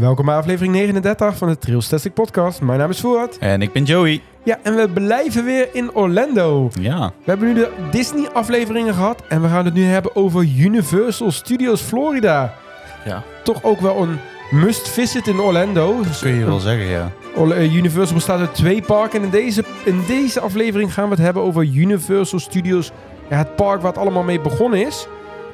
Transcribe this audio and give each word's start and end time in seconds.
Welkom 0.00 0.26
bij 0.26 0.34
aflevering 0.34 0.74
39 0.74 1.36
van 1.36 1.48
de 1.48 1.58
Trails 1.58 1.88
Tastic 1.88 2.14
Podcast. 2.14 2.60
Mijn 2.60 2.78
naam 2.78 2.90
is 2.90 3.00
Voort. 3.00 3.38
En 3.38 3.62
ik 3.62 3.72
ben 3.72 3.84
Joey. 3.84 4.20
Ja, 4.44 4.58
en 4.62 4.76
we 4.76 4.88
blijven 4.88 5.44
weer 5.44 5.68
in 5.72 5.94
Orlando. 5.94 6.70
Ja. 6.80 7.12
We 7.24 7.30
hebben 7.30 7.48
nu 7.48 7.54
de 7.54 7.70
Disney-afleveringen 7.90 8.94
gehad 8.94 9.22
en 9.28 9.42
we 9.42 9.48
gaan 9.48 9.64
het 9.64 9.74
nu 9.74 9.84
hebben 9.84 10.16
over 10.16 10.48
Universal 10.58 11.30
Studios 11.30 11.80
Florida. 11.80 12.54
Ja. 13.04 13.22
Toch 13.42 13.62
ook 13.62 13.80
wel 13.80 14.02
een 14.02 14.18
must-visit 14.50 15.26
in 15.26 15.40
Orlando. 15.40 16.02
Dat 16.02 16.18
kun 16.18 16.34
je 16.34 16.44
wel 16.44 16.58
zeggen, 16.58 16.86
ja. 16.86 17.10
Eh, 17.36 17.74
Universal 17.74 18.14
bestaat 18.14 18.40
uit 18.40 18.54
twee 18.54 18.82
parken 18.82 19.18
en 19.18 19.24
in 19.24 19.30
deze, 19.30 19.64
in 19.84 20.02
deze 20.06 20.40
aflevering 20.40 20.94
gaan 20.94 21.04
we 21.04 21.14
het 21.14 21.24
hebben 21.24 21.42
over 21.42 21.64
Universal 21.64 22.38
Studios. 22.38 22.92
Ja, 23.30 23.36
het 23.36 23.56
park 23.56 23.80
waar 23.80 23.92
het 23.92 24.00
allemaal 24.00 24.22
mee 24.22 24.40
begonnen 24.40 24.86
is. 24.86 25.06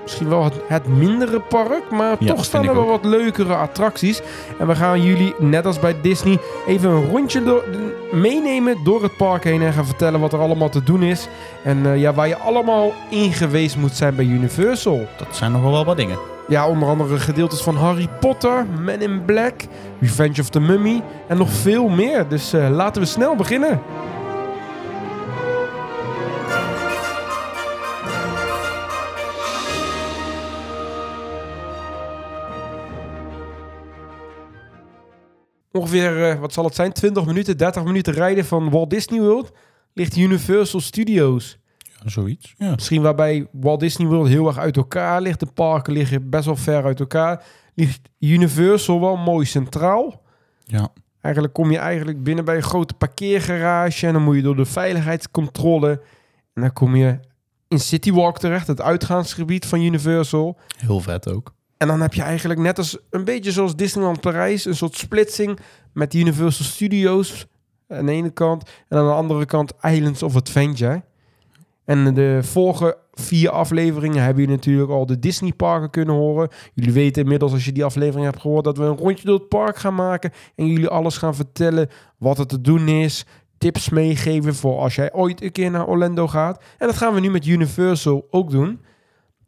Misschien 0.07 0.29
wel 0.29 0.45
het, 0.45 0.55
het 0.69 0.87
mindere 0.87 1.41
park, 1.41 1.91
maar 1.91 2.17
Ja, 2.19 2.35
toch 2.35 2.45
staan 2.45 2.69
er 2.69 2.75
wel 2.75 2.87
wat 2.87 3.05
leukere 3.05 3.55
attracties. 3.55 4.21
En 4.59 4.67
we 4.67 4.75
gaan 4.75 5.03
jullie, 5.03 5.35
net 5.39 5.67
als 5.67 5.79
bij 5.81 5.97
Disney, 6.03 6.39
even 6.67 6.91
een 6.91 7.11
rondje 7.11 7.43
door, 7.43 7.65
meenemen 8.13 8.77
door 8.85 9.03
het 9.03 9.17
park 9.17 9.45
heen 9.45 9.63
en 9.63 9.73
gaan 9.73 9.87
vertellen 9.87 10.21
wat 10.21 10.33
er 10.33 10.39
allemaal 10.39 10.69
te 10.69 10.83
doen 10.83 11.03
is. 11.03 11.29
En 11.65 11.87
eh, 11.87 12.01
ja, 12.01 12.13
waar 12.13 12.29
je 12.29 12.37
allemaal 12.37 12.93
in 13.11 13.33
geweest 13.33 13.77
moet 13.77 13.93
zijn 13.97 14.15
bij 14.15 14.25
Universal. 14.25 15.07
Dat 15.17 15.37
zijn 15.37 15.53
nog 15.53 15.63
wel 15.63 15.85
wat 15.85 15.97
dingen. 15.97 16.19
Ja, 16.49 16.69
onder 16.69 16.89
andere 16.89 17.19
gedeeltes 17.19 17.61
van 17.61 17.77
Harry 17.77 18.09
Potter, 18.21 18.67
Men 18.81 19.03
in 19.03 19.25
Black, 19.25 19.55
Revenge 20.01 20.41
of 20.41 20.49
the 20.49 20.61
Mummy 20.61 21.03
en 21.29 21.37
nog 21.37 21.51
veel 21.51 21.89
meer. 21.89 22.29
Dus 22.29 22.53
eh, 22.53 22.71
laten 22.71 23.03
we 23.03 23.09
snel 23.09 23.37
beginnen. 23.37 23.81
Ongeveer, 35.77 36.31
eh, 36.31 36.39
wat 36.39 36.53
zal 36.53 36.65
het 36.65 36.75
zijn, 36.75 36.93
20 36.93 37.27
minuten, 37.27 37.57
30 37.57 37.85
minuten 37.85 38.13
rijden 38.13 38.45
van 38.45 38.71
Walt 38.71 38.91
Disney 38.91 39.21
World 39.21 39.53
ligt 39.93 40.17
Universal 40.17 40.81
Studios. 40.81 41.59
Ja, 41.79 42.09
zoiets. 42.09 42.55
Ja. 42.59 42.71
Misschien 42.75 43.03
waarbij 43.03 43.47
Walt 43.53 43.81
Disney 43.81 44.07
World 44.07 44.29
heel 44.29 44.47
erg 44.47 44.59
uit 44.59 44.77
elkaar 44.77 45.21
ligt. 45.21 45.41
De 45.41 45.47
parken 45.47 45.93
liggen 45.93 46.31
best 46.31 46.45
wel 46.45 46.57
ver 46.57 46.85
uit 46.85 47.01
elkaar. 47.01 47.45
Ligt 47.75 48.01
Universal 48.19 49.01
wel 49.01 49.17
mooi 49.17 49.47
centraal. 49.47 50.23
Ja. 50.65 50.89
Eigenlijk 51.21 51.55
kom 51.55 51.71
je 51.71 51.79
eigenlijk 51.79 52.23
binnen 52.23 52.45
bij 52.45 52.57
een 52.57 52.63
grote 52.63 52.95
parkeergarage. 52.95 54.07
En 54.07 54.13
dan 54.13 54.23
moet 54.23 54.37
je 54.37 54.43
door 54.43 54.57
de 54.57 54.65
veiligheidscontrole. 54.65 55.91
En 56.55 56.63
dan 56.63 56.73
kom 56.73 56.97
je 56.97 57.19
in 57.69 57.81
City 57.81 58.13
Walk 58.13 58.39
terecht. 58.39 58.67
Het 58.67 58.81
uitgaansgebied 58.81 59.67
van 59.67 59.81
Universal. 59.81 60.59
Heel 60.77 61.01
vet 61.01 61.33
ook. 61.33 61.55
En 61.77 61.89
dan 61.89 62.01
heb 62.01 62.15
je 62.15 62.23
eigenlijk 62.23 62.61
net 62.61 62.79
als 62.79 62.99
een 63.11 63.25
beetje 63.25 63.53
zoals 63.53 63.77
Disneyland 63.77 64.21
Parijs. 64.21 64.65
Een 64.65 64.77
soort 64.77 64.97
splitsing 64.97 65.59
met 65.93 66.15
Universal 66.15 66.65
Studios 66.65 67.47
aan 67.89 68.07
de 68.07 68.13
ene 68.13 68.31
kant. 68.31 68.71
En 68.89 68.99
aan 68.99 69.07
de 69.07 69.13
andere 69.13 69.47
kant 69.47 69.73
Islands 69.81 70.23
of 70.23 70.37
Adventure. 70.37 71.03
En 71.85 72.15
de 72.15 72.39
vorige 72.43 72.97
vier 73.13 73.51
afleveringen 73.51 74.23
hebben 74.23 74.43
jullie 74.43 74.57
natuurlijk 74.57 74.91
al 74.91 75.07
de 75.07 75.19
Disney 75.19 75.53
parken 75.53 75.91
kunnen 75.91 76.15
horen. 76.15 76.49
Jullie 76.75 76.93
weten 76.93 77.23
inmiddels 77.23 77.53
als 77.53 77.65
je 77.65 77.73
die 77.73 77.85
aflevering 77.85 78.25
hebt 78.25 78.41
gehoord 78.41 78.65
dat 78.65 78.79
we 78.79 78.85
een 78.85 78.97
rondje 78.97 79.27
door 79.27 79.39
het 79.39 79.49
park 79.49 79.77
gaan 79.77 79.95
maken. 79.95 80.33
En 80.55 80.67
jullie 80.67 80.89
alles 80.89 81.17
gaan 81.17 81.35
vertellen 81.35 81.89
wat 82.19 82.39
er 82.39 82.47
te 82.47 82.61
doen 82.61 82.89
is. 82.89 83.27
Tips 83.59 83.89
meegeven 83.89 84.55
voor 84.55 84.79
als 84.79 84.95
jij 84.95 85.13
ooit 85.13 85.43
een 85.43 85.53
keer 85.53 85.71
naar 85.71 85.87
Orlando 85.87 86.27
gaat. 86.29 86.63
En 86.79 86.87
dat 86.87 86.97
gaan 86.97 87.15
we 87.15 87.21
nu 87.21 87.31
met 87.31 87.47
Universal 87.47 88.27
ook 88.31 88.51
doen. 88.51 88.81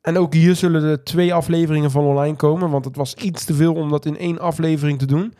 En 0.01 0.19
ook 0.19 0.35
hier 0.35 0.55
zullen 0.57 0.83
er 0.83 1.05
twee 1.05 1.35
afleveringen 1.35 1.91
van 1.91 2.05
online 2.05 2.37
komen. 2.37 2.71
Want 2.71 2.85
het 2.85 2.97
was 2.97 3.15
iets 3.15 3.45
te 3.45 3.55
veel 3.55 3.75
om 3.75 3.91
dat 3.91 4.07
in 4.07 4.19
één 4.19 4.39
aflevering 4.39 4.99
te 4.99 5.07
doen. 5.07 5.35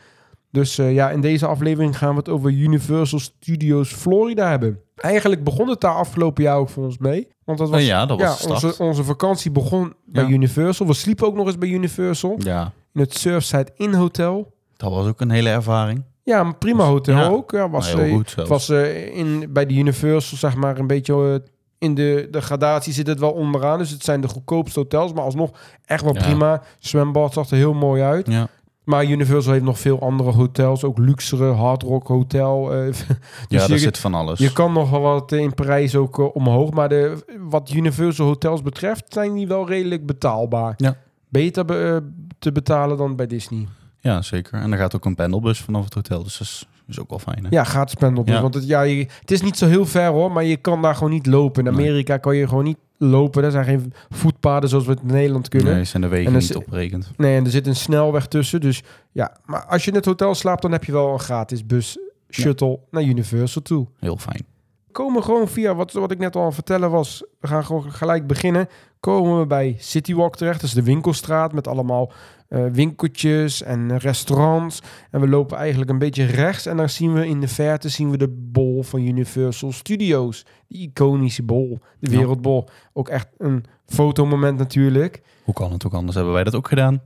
Dus 0.51 0.79
eh, 0.79 0.95
ja, 0.95 1.11
in 1.11 1.21
deze 1.21 1.47
aflevering 1.47 1.99
gaan 1.99 2.11
we 2.11 2.17
het 2.17 2.29
over 2.29 2.51
Universal 2.51 3.19
Studios 3.19 3.93
Florida 3.93 4.49
hebben. 4.49 4.81
Eigenlijk 4.97 5.45
begon 5.45 5.69
het 5.69 5.81
daar 5.81 5.95
afgelopen 5.95 6.43
jaar 6.43 6.57
ook 6.57 6.69
voor 6.69 6.85
ons 6.85 6.99
mee. 6.99 7.29
Want 7.45 7.59
dat 7.59 7.71
was, 7.71 7.87
ja, 7.87 8.07
dat 8.07 8.21
was 8.21 8.47
onze, 8.47 8.75
onze 8.79 9.05
vakantie 9.05 9.51
begon 9.51 9.95
bij. 10.05 10.27
Universal. 10.27 10.87
We 10.87 10.95
sliepen 10.95 11.27
ook 11.27 11.35
nog 11.35 11.47
eens 11.47 11.59
bij 11.59 11.69
Universal. 11.69 12.35
Ja. 12.39 12.73
In 12.93 13.01
het 13.01 13.15
Surfside 13.15 13.71
Inn 13.77 13.95
Hotel. 13.95 14.53
Dat 14.77 14.91
was 14.91 15.07
ook 15.07 15.21
een 15.21 15.31
hele 15.31 15.49
ervaring. 15.49 16.05
Ja, 16.23 16.41
een 16.41 16.59
prima 16.59 16.85
hotel 16.85 17.17
Ja. 17.17 17.27
ook. 17.29 17.51
Ja, 17.51 17.71
was, 17.71 17.93
Nou, 17.93 17.99
heel 17.99 18.11
eh, 18.11 18.17
goed 18.17 18.35
het 18.35 18.49
was 18.49 18.69
eh, 18.69 19.17
in, 19.17 19.53
bij 19.53 19.67
de 19.67 19.75
Universal, 19.75 20.39
zeg 20.39 20.55
maar, 20.55 20.79
een 20.79 20.87
beetje 20.87 21.43
in 21.79 21.95
de, 21.95 22.29
de 22.31 22.41
gradatie 22.41 22.93
zit 22.93 23.07
het 23.07 23.19
wel 23.21 23.31
onderaan. 23.33 23.79
Dus 23.79 23.91
het 23.91 24.05
zijn 24.05 24.21
de 24.21 24.29
goedkoopste 24.29 24.79
hotels, 24.79 25.13
maar 25.13 25.25
alsnog 25.25 25.51
echt 25.85 26.03
wel 26.05 26.15
Ja. 26.15 26.21
prima. 26.23 26.63
Zwembad 26.79 27.33
zag 27.33 27.51
er 27.51 27.57
heel 27.57 27.75
mooi 27.75 28.03
uit. 28.03 28.27
Ja. 28.27 28.49
Maar 28.85 29.05
Universal 29.05 29.53
heeft 29.53 29.65
nog 29.65 29.79
veel 29.79 30.01
andere 30.01 30.33
hotels, 30.33 30.85
ook 30.85 30.99
luxere 30.99 31.53
Hard 31.53 31.83
Rock 31.83 32.07
Hotel. 32.07 32.73
eh, 32.75 32.85
dus 32.87 33.05
ja, 33.49 33.59
daar 33.59 33.71
je, 33.71 33.79
zit 33.79 33.99
van 33.99 34.15
alles. 34.15 34.39
je 34.39 34.53
kan 34.53 34.73
nog 34.73 34.91
wel 34.91 35.01
wat 35.01 35.33
in 35.33 35.55
prijs 35.55 35.97
ook 35.97 36.19
eh, 36.19 36.35
omhoog, 36.37 36.71
maar 36.71 36.89
de, 36.89 37.25
wat 37.49 37.71
Universal 37.73 38.27
hotels 38.27 38.63
betreft 38.63 39.05
zijn 39.09 39.35
die 39.35 39.47
wel 39.47 39.69
redelijk 39.69 40.07
betaalbaar. 40.07 40.75
Ja. 40.77 40.97
Beter 41.29 41.65
be- 41.65 42.01
eh, 42.03 42.09
te 42.39 42.53
betalen 42.53 42.97
dan 42.97 43.17
bij 43.17 43.27
Disney. 43.27 43.67
Ja, 44.01 44.23
zeker. 44.23 44.61
En 44.61 44.73
er 44.73 44.79
gaat 44.79 44.97
ook 44.97 45.05
een 45.05 45.15
pendelbus 45.15 45.61
vanaf 45.61 45.85
het 45.85 45.95
hotel. 45.95 46.23
Dus 46.23 46.39
dat 46.39 46.47
is, 46.47 46.69
is 46.89 47.01
ook 47.01 47.11
wel 47.11 47.19
fijn. 47.19 47.43
Hè? 47.45 47.49
Ja, 47.51 47.65
gratis 47.65 47.95
pendelbus. 47.95 48.35
Ja. 48.35 48.41
Want 48.43 48.55
het, 48.55 48.67
ja, 48.67 48.83
je- 48.83 49.07
het 49.21 49.31
is 49.31 49.43
niet 49.43 49.57
zo 49.59 49.67
heel 49.67 49.87
ver 49.87 50.07
hoor, 50.07 50.33
maar 50.33 50.45
je 50.45 50.57
kan 50.57 50.83
daar 50.83 50.95
gewoon 50.95 51.13
niet 51.13 51.27
lopen. 51.27 51.67
In 51.67 51.73
Nee. 51.75 51.81
Amerika 51.87 52.17
kan 52.17 52.37
je 52.37 52.49
gewoon 52.49 52.65
niet 52.65 52.79
lopen. 52.99 53.45
Er 53.45 53.51
zijn 53.51 53.65
geen 53.65 53.93
voetpaden 54.09 54.69
zoals 54.69 54.85
we 54.85 54.91
het 54.91 55.01
in 55.01 55.07
Nederland 55.07 55.49
kunnen. 55.49 55.75
Nee, 55.75 55.85
zijn 55.85 56.03
de 56.03 56.09
wegen 56.09 56.33
niet 56.33 56.57
opgerekend. 56.57 57.11
Nee, 57.17 57.37
en 57.37 57.45
er 57.45 57.51
zit 57.51 57.67
een 57.67 57.77
snelweg 57.77 58.27
tussen. 58.27 58.61
Dus 58.61 58.83
ja, 59.13 59.37
maar 59.45 59.65
als 59.67 59.85
je 59.85 59.91
in 59.91 59.97
het 59.97 60.05
hotel 60.05 60.35
slaapt, 60.35 60.63
dan 60.63 60.73
heb 60.73 60.85
je 60.85 60.93
wel 60.93 61.13
een 61.13 61.19
gratis 61.21 61.67
bus 61.67 61.99
shuttle 62.31 62.79
naar 62.91 63.03
Universal 63.03 63.63
toe. 63.63 63.87
Heel 63.99 64.17
fijn. 64.17 64.45
Komen 64.93 65.23
gewoon 65.23 65.49
via 65.49 65.75
wat, 65.75 65.93
wat 65.93 66.11
ik 66.11 66.19
net 66.19 66.37
al 66.37 66.45
aan 66.45 66.53
vertellen 66.53 66.91
was. 66.91 67.25
We 67.41 67.47
gaan 67.47 67.65
gewoon 67.65 67.93
gelijk 67.93 68.27
beginnen. 68.27 68.69
Komen 69.01 69.39
we 69.39 69.47
bij 69.47 69.77
City 69.79 70.15
Walk 70.15 70.37
terecht. 70.37 70.61
Dat 70.61 70.69
is 70.69 70.75
de 70.75 70.83
winkelstraat 70.83 71.53
met 71.53 71.69
allemaal 71.69 72.13
eh, 72.49 72.65
winkeltjes 72.73 73.63
en 73.63 73.91
eh, 73.91 73.99
restaurants. 73.99 74.83
En 75.11 75.21
we 75.21 75.29
lopen 75.29 75.57
eigenlijk 75.57 75.91
een 75.91 75.99
beetje 75.99 76.25
rechts. 76.25 76.67
En 76.67 76.77
dan 76.77 76.89
zien 76.89 77.15
we 77.15 77.27
in 77.27 77.41
de 77.41 77.49
verte 77.49 77.89
zien 77.89 78.11
we 78.11 78.17
de 78.17 78.29
bol 78.29 78.83
van 78.83 79.01
Universal 79.01 79.73
Studios. 79.73 80.47
Die 80.69 80.89
iconische 80.89 81.43
bol. 81.43 81.79
De 82.01 82.11
Ja. 82.11 82.17
wereldbol. 82.19 82.69
Ook 82.93 83.09
echt 83.09 83.29
een 83.39 83.65
fotomoment 83.87 84.59
natuurlijk. 84.59 85.23
Hoe 85.45 85.55
kan 85.55 85.73
het 85.73 85.87
ook 85.87 85.95
anders? 85.95 86.15
Hebben 86.17 86.35
wij 86.35 86.45
dat 86.45 86.55
ook 86.55 86.69
gedaan? 86.69 87.01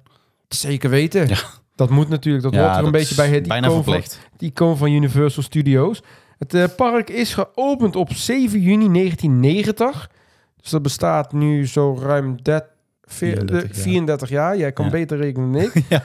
Zeker 0.49 0.91
weten. 0.91 1.29
Ja. 1.29 1.37
Dat 1.75 1.91
moet 1.91 2.09
natuurlijk. 2.09 2.45
Dat 2.45 2.55
ja, 2.55 2.65
hoort 2.65 2.77
er 2.77 2.85
een 2.85 2.91
beetje 2.91 3.15
bij 3.15 3.29
het 3.29 3.49
bijna 3.49 3.67
icoon 3.67 3.85
van, 3.85 3.95
het 3.95 4.21
icoon 4.39 4.77
van 4.77 4.91
Universal 4.91 5.43
Studios. 5.43 6.03
Het 6.39 6.55
eh, 6.55 6.65
park 6.77 7.11
is 7.11 7.35
geopend 7.35 7.97
op 7.97 8.13
7 8.13 8.61
juni 8.61 8.89
1990. 8.93 10.11
Dus 10.61 10.71
dat 10.71 10.83
bestaat 10.83 11.33
nu 11.33 11.67
zo 11.67 11.97
ruim 12.01 12.43
30, 12.43 12.69
34 13.07 13.63
jaar. 13.75 13.83
34 13.83 14.29
jaar. 14.29 14.57
Jij 14.57 14.73
kan 14.73 14.85
Ja. 14.85 14.91
beter 14.91 15.19
rekenen 15.19 15.53
dan 15.53 15.61
ik. 15.73 15.73
Ja, 15.89 15.99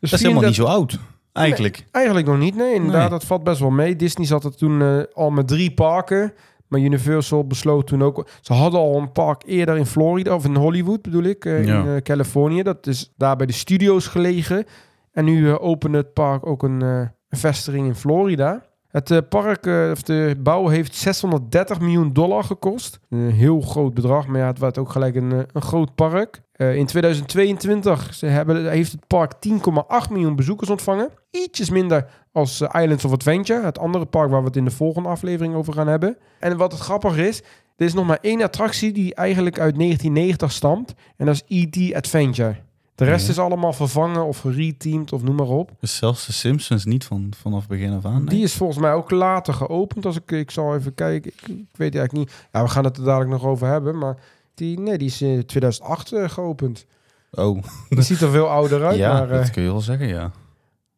Dus 0.00 0.10
Dat 0.10 0.12
is 0.12 0.22
helemaal 0.22 0.44
niet 0.44 0.54
zo 0.54 0.64
oud. 0.64 0.98
Eigenlijk. 1.32 1.84
Eigenlijk 1.90 2.26
nog 2.26 2.38
niet, 2.38 2.54
nee. 2.56 2.74
Inderdaad, 2.74 3.00
Nee. 3.00 3.08
dat 3.10 3.24
valt 3.24 3.44
best 3.44 3.60
wel 3.60 3.70
mee. 3.70 3.96
Disney 3.96 4.26
zat 4.26 4.44
er 4.44 4.56
toen 4.56 4.82
eh, 4.82 4.98
al 5.12 5.30
met 5.30 5.48
drie 5.48 5.74
parken. 5.74 6.32
Maar 6.68 6.80
Universal 6.80 7.46
besloot 7.46 7.86
toen 7.86 8.02
ook... 8.02 8.26
Ze 8.40 8.52
hadden 8.52 8.80
al 8.80 8.96
een 8.98 9.12
park 9.12 9.42
eerder 9.46 9.76
in 9.76 9.86
Florida, 9.86 10.34
of 10.34 10.44
in 10.44 10.54
Hollywood 10.54 11.02
bedoel 11.02 11.22
ik, 11.22 11.44
eh, 11.44 11.64
Ja. 11.64 11.80
in 11.82 11.88
eh, 11.94 11.96
Californië. 12.02 12.62
Dat 12.62 12.86
is 12.86 13.12
daar 13.16 13.36
bij 13.36 13.46
de 13.46 13.52
studio's 13.52 14.06
gelegen. 14.06 14.64
En 15.12 15.24
nu 15.24 15.56
opende 15.56 15.98
het 15.98 16.12
park 16.12 16.46
ook 16.46 16.62
een, 16.62 16.80
een 16.80 17.10
vestiging 17.28 17.86
in 17.86 17.94
Florida. 17.94 18.62
Het 18.94 19.10
eh, 19.10 19.18
park, 19.28 19.66
eh, 19.66 19.90
of 19.90 20.02
de 20.02 20.36
bouw 20.38 20.68
heeft 20.68 20.94
630 20.94 21.80
miljoen 21.80 22.12
dollar 22.12 22.44
gekost. 22.44 22.98
Een 23.08 23.30
heel 23.30 23.60
groot 23.60 23.94
bedrag, 23.94 24.26
maar 24.26 24.40
ja, 24.40 24.46
het 24.46 24.58
werd 24.58 24.78
ook 24.78 24.90
gelijk 24.90 25.14
een, 25.14 25.32
eh, 25.32 25.38
een 25.52 25.62
groot 25.62 25.94
park. 25.94 26.42
In 26.56 26.86
2022 26.86 28.14
ze 28.14 28.26
hebben, 28.26 28.70
heeft 28.70 28.92
het 28.92 29.06
park 29.06 29.32
10,8 29.38 30.10
miljoen 30.10 30.36
bezoekers 30.36 30.70
ontvangen. 30.70 31.08
Ietsjes 31.30 31.70
minder 31.70 32.06
als 32.32 32.60
Islands 32.60 33.04
of 33.04 33.12
Adventure, 33.12 33.64
het 33.64 33.78
andere 33.78 34.04
park 34.04 34.30
waar 34.30 34.40
we 34.40 34.46
het 34.46 34.56
in 34.56 34.64
de 34.64 34.70
volgende 34.70 35.08
aflevering 35.08 35.54
over 35.54 35.72
gaan 35.72 35.88
hebben. 35.88 36.16
En 36.38 36.56
wat 36.56 36.72
het 36.72 36.80
grappig 36.80 37.16
is, 37.16 37.42
er 37.76 37.86
is 37.86 37.94
nog 37.94 38.06
maar 38.06 38.18
één 38.20 38.42
attractie 38.42 38.92
die 38.92 39.14
eigenlijk 39.14 39.58
uit 39.58 39.74
1990 39.76 40.52
stamt. 40.52 40.94
En 41.16 41.26
dat 41.26 41.34
is 41.34 41.66
E.T. 41.66 41.94
Adventure. 41.94 42.56
De 42.94 43.04
rest 43.04 43.28
is 43.28 43.38
allemaal 43.38 43.72
vervangen 43.72 44.24
of 44.26 44.38
gereteamd 44.38 45.12
of 45.12 45.22
noem 45.22 45.34
maar 45.36 45.46
op. 45.46 45.70
Dus 45.80 45.96
zelfs 45.96 46.26
de 46.26 46.32
Simpsons 46.32 46.84
niet 46.84 47.04
van, 47.04 47.32
vanaf 47.40 47.66
begin 47.66 47.92
af 47.92 48.04
aan. 48.04 48.18
nee? 48.24 48.34
Die 48.34 48.42
is 48.42 48.54
volgens 48.54 48.78
mij 48.78 48.92
ook 48.92 49.10
later 49.10 49.54
geopend. 49.54 50.06
Als 50.06 50.16
ik, 50.16 50.30
ik 50.30 50.50
zal 50.50 50.74
even 50.76 50.94
kijken. 50.94 51.32
Ik, 51.32 51.48
ik 51.48 51.76
weet 51.76 51.94
eigenlijk 51.94 52.12
niet. 52.12 52.46
Ja, 52.52 52.62
we 52.62 52.68
gaan 52.68 52.84
het 52.84 52.96
er 52.96 53.04
dadelijk 53.04 53.30
nog 53.30 53.44
over 53.44 53.66
hebben. 53.66 53.98
Maar 53.98 54.16
die, 54.54 54.78
nee, 54.80 54.98
die 54.98 55.08
is 55.08 55.22
in 55.22 55.46
2008 55.46 56.12
eh, 56.12 56.28
geopend. 56.28 56.86
Oh, 57.30 57.62
Die 57.88 58.02
ziet 58.02 58.20
er 58.20 58.30
veel 58.30 58.48
ouder 58.48 58.84
uit. 58.84 58.96
ja, 59.04 59.12
maar, 59.12 59.30
eh, 59.30 59.38
dat 59.38 59.50
kun 59.50 59.62
je 59.62 59.68
wel 59.70 59.80
zeggen, 59.80 60.08
ja. 60.08 60.30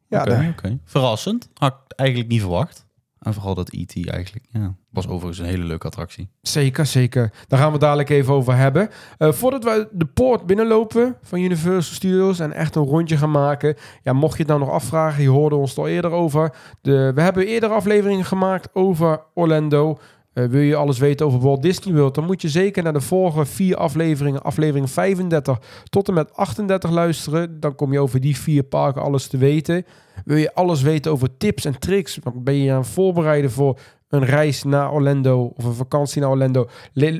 ja, 0.06 0.48
oké. 0.50 0.78
Verrassend. 0.84 1.48
Had 1.54 1.72
ik 1.86 1.92
eigenlijk 1.98 2.30
niet 2.30 2.40
verwacht. 2.40 2.85
En 3.26 3.34
vooral 3.34 3.54
dat 3.54 3.72
E.T. 3.72 4.08
eigenlijk, 4.08 4.44
ja. 4.48 4.74
Was 4.90 5.08
overigens 5.08 5.38
een 5.38 5.44
hele 5.44 5.64
leuke 5.64 5.86
attractie. 5.86 6.28
Zeker, 6.42 6.86
zeker. 6.86 7.32
Daar 7.48 7.58
gaan 7.58 7.72
we 7.72 7.78
dadelijk 7.78 8.08
even 8.08 8.34
over 8.34 8.56
hebben. 8.56 8.88
Eh, 9.18 9.32
voordat 9.32 9.64
we 9.64 9.88
de 9.92 10.04
poort 10.04 10.46
binnenlopen 10.46 11.16
van 11.22 11.38
Universal 11.38 11.94
Studios 11.94 12.38
en 12.38 12.52
echt 12.52 12.74
een 12.74 12.82
rondje 12.84 13.16
gaan 13.16 13.30
maken. 13.30 13.76
Ja, 14.02 14.12
mocht 14.12 14.32
je 14.32 14.38
het 14.38 14.48
nou 14.48 14.60
nog 14.60 14.70
afvragen, 14.70 15.22
je 15.22 15.28
hoorde 15.28 15.56
ons 15.56 15.78
al 15.78 15.88
eerder 15.88 16.10
over. 16.10 16.54
De, 16.80 17.12
we 17.14 17.20
hebben 17.20 17.46
eerder 17.46 17.70
afleveringen 17.70 18.24
gemaakt 18.24 18.68
over 18.72 19.20
Orlando. 19.34 19.98
Eh, 20.36 20.44
wil 20.44 20.60
je 20.60 20.76
alles 20.76 20.98
weten 20.98 21.26
over 21.26 21.40
Walt 21.40 21.62
Disney 21.62 21.94
World, 21.94 22.14
dan 22.14 22.24
moet 22.24 22.42
je 22.42 22.48
zeker 22.48 22.82
naar 22.82 22.92
de 22.92 23.00
vorige 23.00 23.44
vier 23.44 23.76
afleveringen, 23.76 24.42
aflevering 24.42 24.90
35 24.90 25.58
tot 25.88 26.08
en 26.08 26.14
met 26.14 26.34
38 26.34 26.90
luisteren. 26.90 27.60
Dan 27.60 27.74
kom 27.74 27.92
je 27.92 28.00
over 28.00 28.20
die 28.20 28.36
vier 28.36 28.62
parken 28.62 29.02
alles 29.02 29.26
te 29.26 29.36
weten. 29.36 29.84
Wil 30.24 30.36
je 30.36 30.54
alles 30.54 30.82
weten 30.82 31.12
over 31.12 31.36
tips 31.36 31.64
en 31.64 31.78
tricks? 31.78 32.18
Ben 32.34 32.54
je 32.54 32.72
aan 32.72 32.78
het 32.78 32.86
voorbereiden 32.86 33.50
voor 33.50 33.78
een 34.08 34.24
reis 34.24 34.62
naar 34.62 34.92
Orlando 34.92 35.52
of 35.56 35.64
een 35.64 35.74
vakantie 35.74 36.20
naar 36.20 36.30
Orlando? 36.30 36.68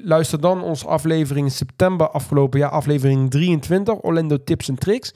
Luister 0.02 0.40
dan 0.40 0.62
onze 0.62 0.86
aflevering 0.86 1.46
in 1.46 1.52
september 1.52 2.08
afgelopen 2.08 2.58
jaar, 2.58 2.70
aflevering 2.70 3.30
23, 3.30 4.02
Orlando 4.02 4.36
tips 4.44 4.69
en 4.69 4.78
tricks. 4.78 5.14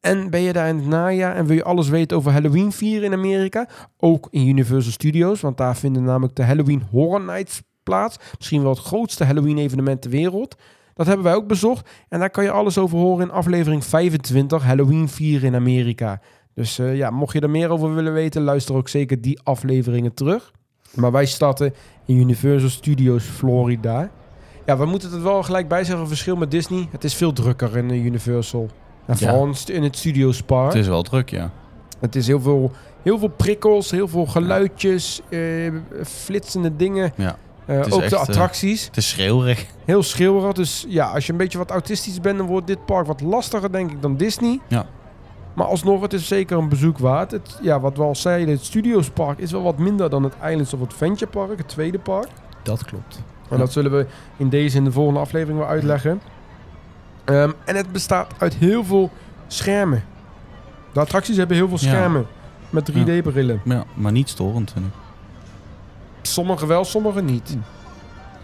En 0.00 0.30
ben 0.30 0.40
je 0.40 0.52
daar 0.52 0.68
in 0.68 0.76
het 0.76 0.86
najaar 0.86 1.36
en 1.36 1.46
wil 1.46 1.56
je 1.56 1.64
alles 1.64 1.88
weten 1.88 2.16
over 2.16 2.32
Halloween 2.32 2.72
vieren 2.72 3.04
in 3.04 3.12
Amerika? 3.12 3.68
Ook 3.96 4.28
in 4.30 4.46
Universal 4.46 4.92
Studios, 4.92 5.40
want 5.40 5.56
daar 5.56 5.76
vinden 5.76 6.02
namelijk 6.02 6.36
de 6.36 6.44
Halloween 6.44 6.82
Horror 6.90 7.20
Nights 7.20 7.62
plaats. 7.82 8.18
Misschien 8.38 8.62
wel 8.62 8.70
het 8.70 8.80
grootste 8.80 9.24
Halloween 9.24 9.58
evenement 9.58 10.02
ter 10.02 10.10
wereld. 10.10 10.56
Dat 10.94 11.06
hebben 11.06 11.24
wij 11.24 11.34
ook 11.34 11.46
bezocht. 11.46 11.90
En 12.08 12.18
daar 12.18 12.30
kan 12.30 12.44
je 12.44 12.50
alles 12.50 12.78
over 12.78 12.98
horen 12.98 13.26
in 13.26 13.32
aflevering 13.32 13.84
25, 13.84 14.62
Halloween 14.62 15.08
vieren 15.08 15.48
in 15.48 15.54
Amerika. 15.54 16.20
Dus 16.54 16.78
eh, 16.78 16.96
ja, 16.96 17.10
mocht 17.10 17.32
je 17.32 17.40
er 17.40 17.50
meer 17.50 17.70
over 17.70 17.94
willen 17.94 18.12
weten, 18.12 18.42
luister 18.42 18.74
ook 18.74 18.88
zeker 18.88 19.20
die 19.20 19.40
afleveringen 19.42 20.14
terug. 20.14 20.52
Maar 20.94 21.12
wij 21.12 21.26
starten 21.26 21.74
in 22.06 22.16
Universal 22.16 22.68
Studios 22.68 23.24
Florida. 23.24 24.10
Ja, 24.66 24.76
we 24.76 24.86
moeten 24.86 25.12
het 25.12 25.22
wel 25.22 25.42
gelijk 25.42 25.68
bij 25.68 25.84
zeggen, 25.84 26.08
verschil 26.08 26.36
met 26.36 26.50
Disney. 26.50 26.88
Het 26.90 27.04
is 27.04 27.14
veel 27.14 27.32
drukker 27.32 27.76
in 27.76 27.90
eh, 27.90 28.04
Universal. 28.04 28.70
En 29.08 29.14
Ja. 29.18 29.26
vooral 29.28 29.46
in 29.46 29.74
in 29.74 29.82
het 29.82 29.96
Studios 29.96 30.42
Park. 30.42 30.72
Het 30.72 30.82
is 30.82 30.88
wel 30.88 31.02
druk, 31.02 31.30
ja. 31.30 31.50
Het 32.00 32.16
is 32.16 32.26
heel 32.26 32.40
veel, 32.40 32.72
heel 33.02 33.18
veel 33.18 33.28
prikkels, 33.28 33.90
heel 33.90 34.08
veel 34.08 34.26
geluidjes, 34.26 35.20
eh, 35.28 35.40
flitsende 36.04 36.76
dingen. 36.76 37.12
Ja. 37.16 37.36
Eh, 37.66 37.76
ook 37.78 38.00
echt, 38.00 38.10
de 38.10 38.16
eh, 38.16 38.22
attracties. 38.22 38.84
Het 38.84 38.96
is 38.96 39.08
schreeuwerig. 39.08 39.66
Heel 39.84 40.02
schreeuwerig. 40.02 40.52
Dus 40.52 40.84
ja, 40.88 41.06
als 41.10 41.26
je 41.26 41.32
een 41.32 41.38
beetje 41.38 41.58
wat 41.58 41.70
autistisch 41.70 42.20
bent, 42.20 42.38
dan 42.38 42.46
wordt 42.46 42.66
dit 42.66 42.84
park 42.84 43.06
wat 43.06 43.20
lastiger, 43.20 43.72
denk 43.72 43.90
ik, 43.90 44.02
dan 44.02 44.16
Disney. 44.16 44.60
Ja. 44.66 44.86
Maar 45.54 45.66
alsnog, 45.66 46.00
het 46.00 46.12
is 46.12 46.26
zeker 46.26 46.58
een 46.58 46.68
bezoek 46.68 46.98
waard. 46.98 47.30
Het, 47.30 47.58
ja, 47.62 47.80
wat 47.80 47.96
we 47.96 48.02
al 48.02 48.14
zeiden, 48.14 48.54
het 48.54 48.64
Studios 48.64 49.10
Park 49.10 49.38
is 49.38 49.52
wel 49.52 49.62
wat 49.62 49.78
minder 49.78 50.10
dan 50.10 50.22
het 50.22 50.34
Islands 50.44 50.74
of 50.74 50.80
Adventure 50.82 51.30
Park, 51.30 51.58
het 51.58 51.68
tweede 51.68 51.98
park. 51.98 52.28
Dat 52.62 52.84
klopt. 52.84 53.22
En 53.50 53.58
dat 53.58 53.72
zullen 53.72 53.90
we 53.90 54.06
in 54.36 54.48
deze 54.48 54.76
en 54.76 54.84
de 54.84 54.92
volgende 54.92 55.20
aflevering 55.20 55.58
wel 55.58 55.68
uitleggen. 55.68 56.20
Ehm, 57.28 57.50
en 57.64 57.76
het 57.76 57.92
bestaat 57.92 58.32
uit 58.38 58.54
heel 58.54 58.84
veel 58.84 59.10
schermen. 59.46 60.04
De 60.92 61.00
attracties 61.00 61.36
hebben 61.36 61.56
heel 61.56 61.68
veel 61.68 61.78
Ja. 61.80 61.88
schermen. 61.88 62.26
Met 62.70 62.84
3D-brillen. 62.84 63.60
Ja, 63.64 63.84
maar 63.94 64.12
niet 64.12 64.28
storend, 64.28 64.72
vind 64.72 64.84
ik. 64.86 64.92
Sommige 66.22 66.66
wel, 66.66 66.84
sommige 66.84 67.22
niet. 67.22 67.48
Hm. 67.50 67.56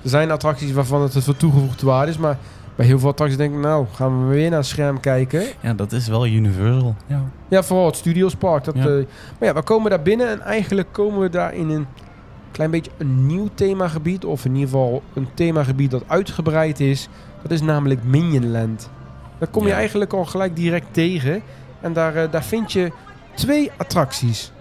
Er 0.03 0.09
zijn 0.11 0.31
attracties 0.31 0.73
waarvan 0.73 1.03
het 1.03 1.15
het 1.15 1.25
voor 1.25 1.37
toegevoegde 1.37 1.87
waarde 1.87 2.11
is. 2.11 2.19
Maar 2.19 2.39
bij 2.75 2.87
heel 2.87 2.99
veel 2.99 3.09
attracties 3.09 3.39
denk 3.39 3.55
ik, 3.55 3.61
nou, 3.61 3.87
gaan 3.93 4.29
we 4.29 4.35
weer 4.35 4.49
naar 4.51 4.59
een 4.59 4.65
scherm 4.65 5.01
kijken. 5.01 5.43
Ja, 5.61 5.75
dat 5.75 5.93
is 5.93 6.09
wel 6.09 6.27
Universal. 6.27 6.95
Ja. 7.07 7.23
Ja, 7.49 7.63
vooral 7.63 7.87
het 7.87 7.97
Studios 7.97 8.35
Park. 8.35 8.65
Dat, 8.65 8.75
Ja. 8.75 8.81
eh, 8.87 8.93
maar 9.39 9.49
ja, 9.49 9.55
we 9.55 9.63
komen 9.63 9.91
daar 9.91 10.03
binnen 10.03 10.29
en 10.29 10.41
eigenlijk 10.41 10.89
komen 10.93 11.21
we 11.21 11.29
daar 11.29 11.55
in 11.55 11.71
een 11.71 11.87
klein 12.51 12.71
beetje 12.71 12.91
een 12.99 13.27
nieuw 13.27 13.49
themagebied. 13.55 14.25
Of 14.25 14.45
in 14.45 14.53
ieder 14.55 14.69
geval 14.69 15.03
een 15.15 15.29
themagebied 15.35 15.91
dat 15.91 16.03
uitgebreid 16.07 16.81
is. 16.81 17.09
Dat 17.45 17.53
is 17.53 17.61
namelijk 17.61 18.05
Minionland. 18.05 18.91
Daar 19.39 19.49
kom 19.49 19.63
je 19.63 19.69
Ja. 19.69 19.75
eigenlijk 19.75 20.13
al 20.13 20.25
gelijk 20.25 20.57
direct 20.57 20.87
tegen. 20.91 21.43
En 21.81 21.93
daar, 21.93 22.17
eh, 22.17 22.31
daar 22.31 22.45
vind 22.45 22.73
je 22.73 22.93
twee 23.35 23.71
attracties. 23.77 24.53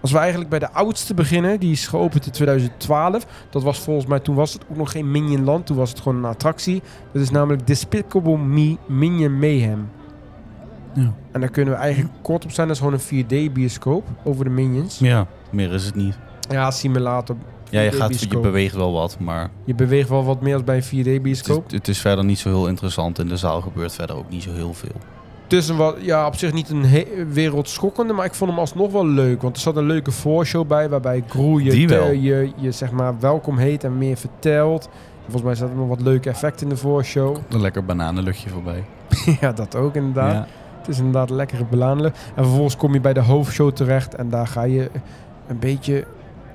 Als 0.00 0.12
we 0.12 0.18
eigenlijk 0.18 0.50
bij 0.50 0.58
de 0.58 0.70
oudste 0.72 1.14
beginnen, 1.14 1.60
die 1.60 1.72
is 1.72 1.86
geopend 1.86 2.26
in 2.26 2.32
2012. 2.32 3.26
Dat 3.50 3.62
was 3.62 3.78
volgens 3.80 4.06
mij, 4.06 4.20
toen 4.20 4.34
was 4.34 4.52
het 4.52 4.62
ook 4.70 4.76
nog 4.76 4.90
geen 4.90 5.10
Minionland. 5.10 5.66
Toen 5.66 5.76
was 5.76 5.90
het 5.90 6.00
gewoon 6.00 6.18
een 6.18 6.30
attractie. 6.30 6.82
Dat 7.12 7.22
is 7.22 7.30
namelijk 7.30 7.66
Despicable 7.66 8.38
Me 8.38 8.76
Minion 8.86 9.38
Mayhem. 9.38 9.88
Ja. 10.94 11.12
En 11.32 11.40
daar 11.40 11.50
kunnen 11.50 11.74
we 11.74 11.80
eigenlijk 11.80 12.14
kort 12.22 12.44
op 12.44 12.50
zijn. 12.50 12.66
Dat 12.68 12.76
is 12.76 12.82
gewoon 12.82 12.98
een 12.98 13.24
4D-bioscoop 13.50 14.04
over 14.24 14.44
de 14.44 14.50
Minions. 14.50 14.98
ja, 14.98 15.26
meer 15.50 15.72
is 15.72 15.84
het 15.84 15.94
niet. 15.94 16.18
Ja, 16.50 16.70
simulator. 16.70 17.36
Ja, 17.70 17.80
je, 17.80 17.92
gaat, 17.92 18.20
je 18.20 18.38
beweegt 18.38 18.74
wel 18.74 18.92
wat, 18.92 19.16
maar 19.18 19.50
Je 19.64 19.74
beweegt 19.74 20.08
wel 20.08 20.24
wat 20.24 20.40
meer 20.40 20.54
als 20.54 20.64
bij 20.64 20.76
een 20.76 20.82
het 20.82 21.06
is, 21.06 21.18
4D-bioscoop. 21.20 21.70
het 21.70 21.88
is 21.88 21.98
verder 21.98 22.24
niet 22.24 22.38
zo 22.38 22.48
heel 22.48 22.68
interessant. 22.68 23.18
In 23.18 23.28
de 23.28 23.36
zaal 23.36 23.60
gebeurt 23.60 23.92
verder 23.92 24.16
ook 24.16 24.30
niet 24.30 24.42
zo 24.42 24.52
heel 24.52 24.74
veel. 24.74 25.00
Het 25.42 25.52
is 25.52 25.68
een 25.68 25.76
wat, 25.76 25.96
ja, 26.00 26.26
op 26.26 26.34
zich 26.34 26.52
niet 26.52 26.70
een 26.70 27.32
wereldschokkende, 27.32 28.12
maar 28.12 28.24
ik 28.24 28.34
vond 28.34 28.50
hem 28.50 28.58
alsnog 28.58 28.92
wel 28.92 29.06
leuk. 29.06 29.42
Want 29.42 29.56
er 29.56 29.62
zat 29.62 29.76
een 29.76 29.86
leuke 29.86 30.10
voorshow 30.10 30.66
bij, 30.66 30.88
waarbij 30.88 31.24
Groe 31.28 31.62
je, 31.62 32.22
je, 32.22 32.52
je 32.56 32.72
zeg 32.72 32.90
maar 32.90 33.20
welkom 33.20 33.58
heet 33.58 33.84
en 33.84 33.98
meer 33.98 34.16
vertelt. 34.16 34.88
Volgens 35.22 35.42
mij 35.42 35.54
zat 35.54 35.70
er 35.70 35.76
nog 35.76 35.88
wat 35.88 36.00
leuke 36.00 36.28
effecten 36.28 36.66
in 36.66 36.74
de 36.74 36.80
voorshow. 36.80 37.36
Een 37.48 37.60
lekker 37.60 37.84
bananenluchtje 37.84 38.50
voorbij. 38.50 38.84
ja, 39.40 39.52
dat 39.52 39.76
ook 39.76 39.94
inderdaad. 39.94 40.32
Ja. 40.32 40.46
Het 40.78 40.88
is 40.88 40.98
inderdaad 40.98 41.30
lekkere 41.30 41.64
belanelen. 41.64 42.12
En 42.34 42.44
vervolgens 42.44 42.76
kom 42.76 42.92
je 42.92 43.00
bij 43.00 43.12
de 43.12 43.20
hoofdshow 43.20 43.72
terecht 43.72 44.14
en 44.14 44.28
daar 44.28 44.46
ga 44.46 44.62
je 44.62 44.90
een 45.46 45.58
beetje... 45.58 46.04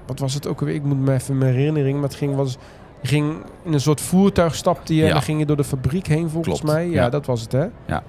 Wat 0.05 0.19
was 0.19 0.33
het 0.33 0.47
ook 0.47 0.59
alweer? 0.59 0.75
Ik 0.75 0.83
moet 0.83 0.99
me 0.99 1.13
even 1.13 1.37
mijn 1.37 1.53
herinnering, 1.53 1.95
maar 1.99 2.09
het 2.09 2.17
ging... 2.17 2.35
Was, 2.35 2.57
ging 3.05 3.35
in 3.63 3.73
een 3.73 3.79
soort 3.81 4.01
voertuig 4.01 4.55
stapte 4.55 4.95
je 4.95 5.01
en 5.01 5.07
Ja. 5.07 5.13
dan 5.13 5.21
ging 5.21 5.39
je 5.39 5.45
door 5.45 5.57
de 5.57 5.63
fabriek 5.63 6.07
heen 6.07 6.29
volgens 6.29 6.59
Klopt, 6.59 6.75
mij. 6.75 6.85
Ja, 6.89 6.91
ja. 7.03 7.09
dat 7.09 7.25
was 7.25 7.41
het 7.41 7.51
hè? 7.51 7.65
Ja. 7.85 8.03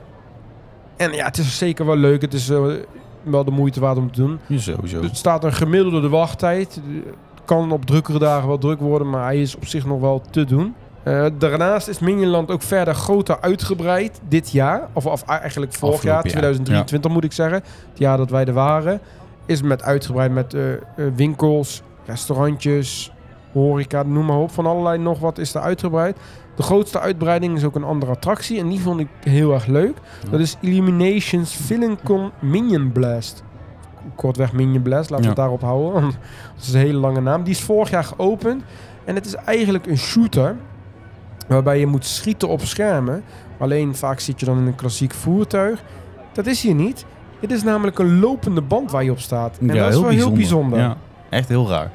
En 0.97 1.13
ja, 1.13 1.25
het 1.25 1.39
is 1.39 1.59
zeker 1.59 1.87
wel 1.87 1.97
leuk. 1.97 2.23
Het 2.23 2.35
is 2.35 2.49
eh, 2.51 2.63
wel 3.23 3.45
de 3.45 3.51
moeite 3.51 3.81
waard 3.81 3.97
om 3.99 4.13
te 4.13 4.21
doen. 4.21 4.39
Ja, 4.47 4.59
Sowieso. 4.59 5.03
Er 5.03 5.09
staat 5.13 5.45
een 5.45 5.53
gemiddelde 5.53 6.09
wachttijd. 6.09 6.81
Kan 7.45 7.73
op 7.73 7.85
drukkere 7.85 8.19
dagen 8.19 8.49
wel 8.49 8.59
druk 8.59 8.81
worden, 8.81 9.11
maar 9.11 9.25
hij 9.25 9.41
is 9.41 9.57
op 9.57 9.67
zich 9.67 9.87
nog 9.87 10.01
wel 10.01 10.23
te 10.31 10.45
doen. 10.45 10.75
Eh, 11.03 11.27
daarnaast 11.39 11.89
is 11.89 11.99
Minionland 11.99 12.51
ook 12.51 12.63
verder 12.63 12.95
groter 12.95 13.41
uitgebreid 13.41 14.21
dit 14.29 14.51
jaar. 14.51 14.89
Of, 14.93 15.07
of 15.07 15.23
eigenlijk 15.23 15.73
vorig 15.73 15.95
Afgelopen 15.95 16.31
jaar, 16.31 16.31
2023 16.31 17.11
moet 17.11 17.25
ik 17.25 17.33
zeggen. 17.33 17.63
Het 17.91 17.99
jaar 17.99 18.17
dat 18.17 18.31
wij 18.31 18.45
er 18.45 18.53
waren. 18.53 19.01
Is 19.47 19.63
met 19.63 19.83
uitgebreid 19.83 20.33
met 20.33 20.55
eh, 20.55 20.73
eh, 20.73 20.81
winkels, 21.15 21.83
restaurantjes, 22.07 23.13
horeca, 23.53 24.03
noem 24.03 24.27
maar 24.27 24.39
op. 24.39 24.51
Van 24.51 24.67
allerlei 24.67 24.99
nog 24.99 25.19
wat 25.19 25.39
is 25.39 25.55
er 25.55 25.61
uitgebreid. 25.61 26.17
De 26.57 26.63
grootste 26.63 27.01
uitbreiding 27.01 27.57
is 27.57 27.65
ook 27.65 27.75
een 27.75 27.85
andere 27.85 28.13
attractie. 28.13 28.59
En 28.59 28.69
die 28.69 28.81
vond 28.81 29.01
ik 29.01 29.09
heel 29.25 29.53
erg 29.55 29.67
leuk. 29.67 29.97
Ja. 30.25 30.31
Dat 30.31 30.41
is 30.41 30.57
Illuminations 30.61 31.53
Fillincon 31.55 32.31
Minion 32.41 32.93
Blast. 32.93 33.43
Kortweg 34.15 34.53
Minion 34.53 34.83
Blast, 34.83 35.11
laten 35.11 35.17
we 35.17 35.23
Ja. 35.23 35.29
het 35.29 35.37
daarop 35.37 35.61
houden. 35.61 35.93
want 35.93 36.13
Dat 36.57 36.65
is 36.65 36.73
een 36.73 36.81
hele 36.81 36.99
lange 36.99 37.21
naam. 37.21 37.43
Die 37.43 37.53
is 37.55 37.61
vorig 37.61 37.91
jaar 37.91 38.05
geopend. 38.05 38.63
En 39.05 39.15
het 39.15 39.27
is 39.27 39.35
eigenlijk 39.35 39.87
een 39.87 39.99
shooter. 39.99 40.57
Waarbij 41.49 41.79
je 41.79 41.87
moet 41.87 42.05
schieten 42.07 42.49
op 42.49 42.61
schermen. 42.61 43.23
Alleen 43.59 43.95
vaak 43.95 44.21
zit 44.21 44.41
je 44.41 44.47
dan 44.47 44.59
in 44.59 44.67
een 44.67 44.75
klassiek 44.75 45.15
voertuig. 45.15 45.83
Dat 46.33 46.47
is 46.47 46.63
hier 46.63 46.75
niet. 46.75 47.05
Dit 47.47 47.57
is 47.57 47.63
namelijk 47.63 47.99
een 47.99 48.21
lopende 48.21 48.61
band 48.61 48.91
waar 48.91 49.05
je 49.05 49.11
op 49.11 49.21
staat. 49.21 49.59
En 49.61 49.67
dat 49.67 49.77
is 49.77 50.01
wel 50.01 50.09
heel 50.09 50.33
bijzonder. 50.33 50.79
Ja, 50.79 50.97
echt 51.29 51.49
heel 51.49 51.69
raar. 51.69 51.91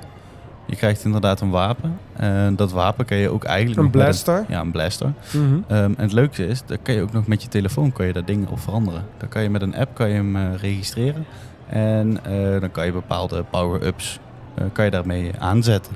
Je 0.66 0.76
krijgt 0.76 1.04
inderdaad 1.04 1.42
een 1.42 1.50
wapen. 1.50 2.00
En 2.14 2.56
dat 2.56 2.72
wapen 2.72 3.06
kan 3.06 3.18
je 3.18 3.30
ook 3.30 3.44
eigenlijk... 3.44 3.80
Een 3.80 3.90
blaster. 3.90 4.46
ja, 4.48 4.60
een 4.60 4.72
blaster. 4.72 5.14
Mhm. 5.32 5.44
Ehm, 5.68 5.84
en 5.84 5.96
het 5.98 6.12
leuke 6.12 6.48
is, 6.48 6.62
daar 6.66 6.78
kan 6.78 6.94
je 6.94 7.02
ook 7.02 7.12
nog 7.12 7.28
met 7.28 7.42
je 7.42 7.48
telefoon 7.48 7.92
kan 7.92 8.06
je 8.06 8.14
daar 8.14 8.26
dingen 8.26 8.48
op 8.50 8.60
veranderen. 8.60 9.06
Dan 9.18 9.30
kan 9.30 9.44
je 9.44 9.50
met 9.50 9.62
een 9.62 9.76
app 9.76 9.96
kan 9.96 10.10
je 10.10 10.16
hem 10.16 10.36
eh, 10.36 10.56
registreren. 10.56 11.26
En 11.68 12.20
eh, 12.24 12.60
dan 12.60 12.72
kan 12.72 12.86
je 12.86 12.92
bepaalde 12.92 13.44
power-ups 13.50 14.20
eh, 14.56 14.64
kan 14.74 14.86
je 14.86 14.92
daarmee 14.92 15.32
aanzetten. 15.40 15.94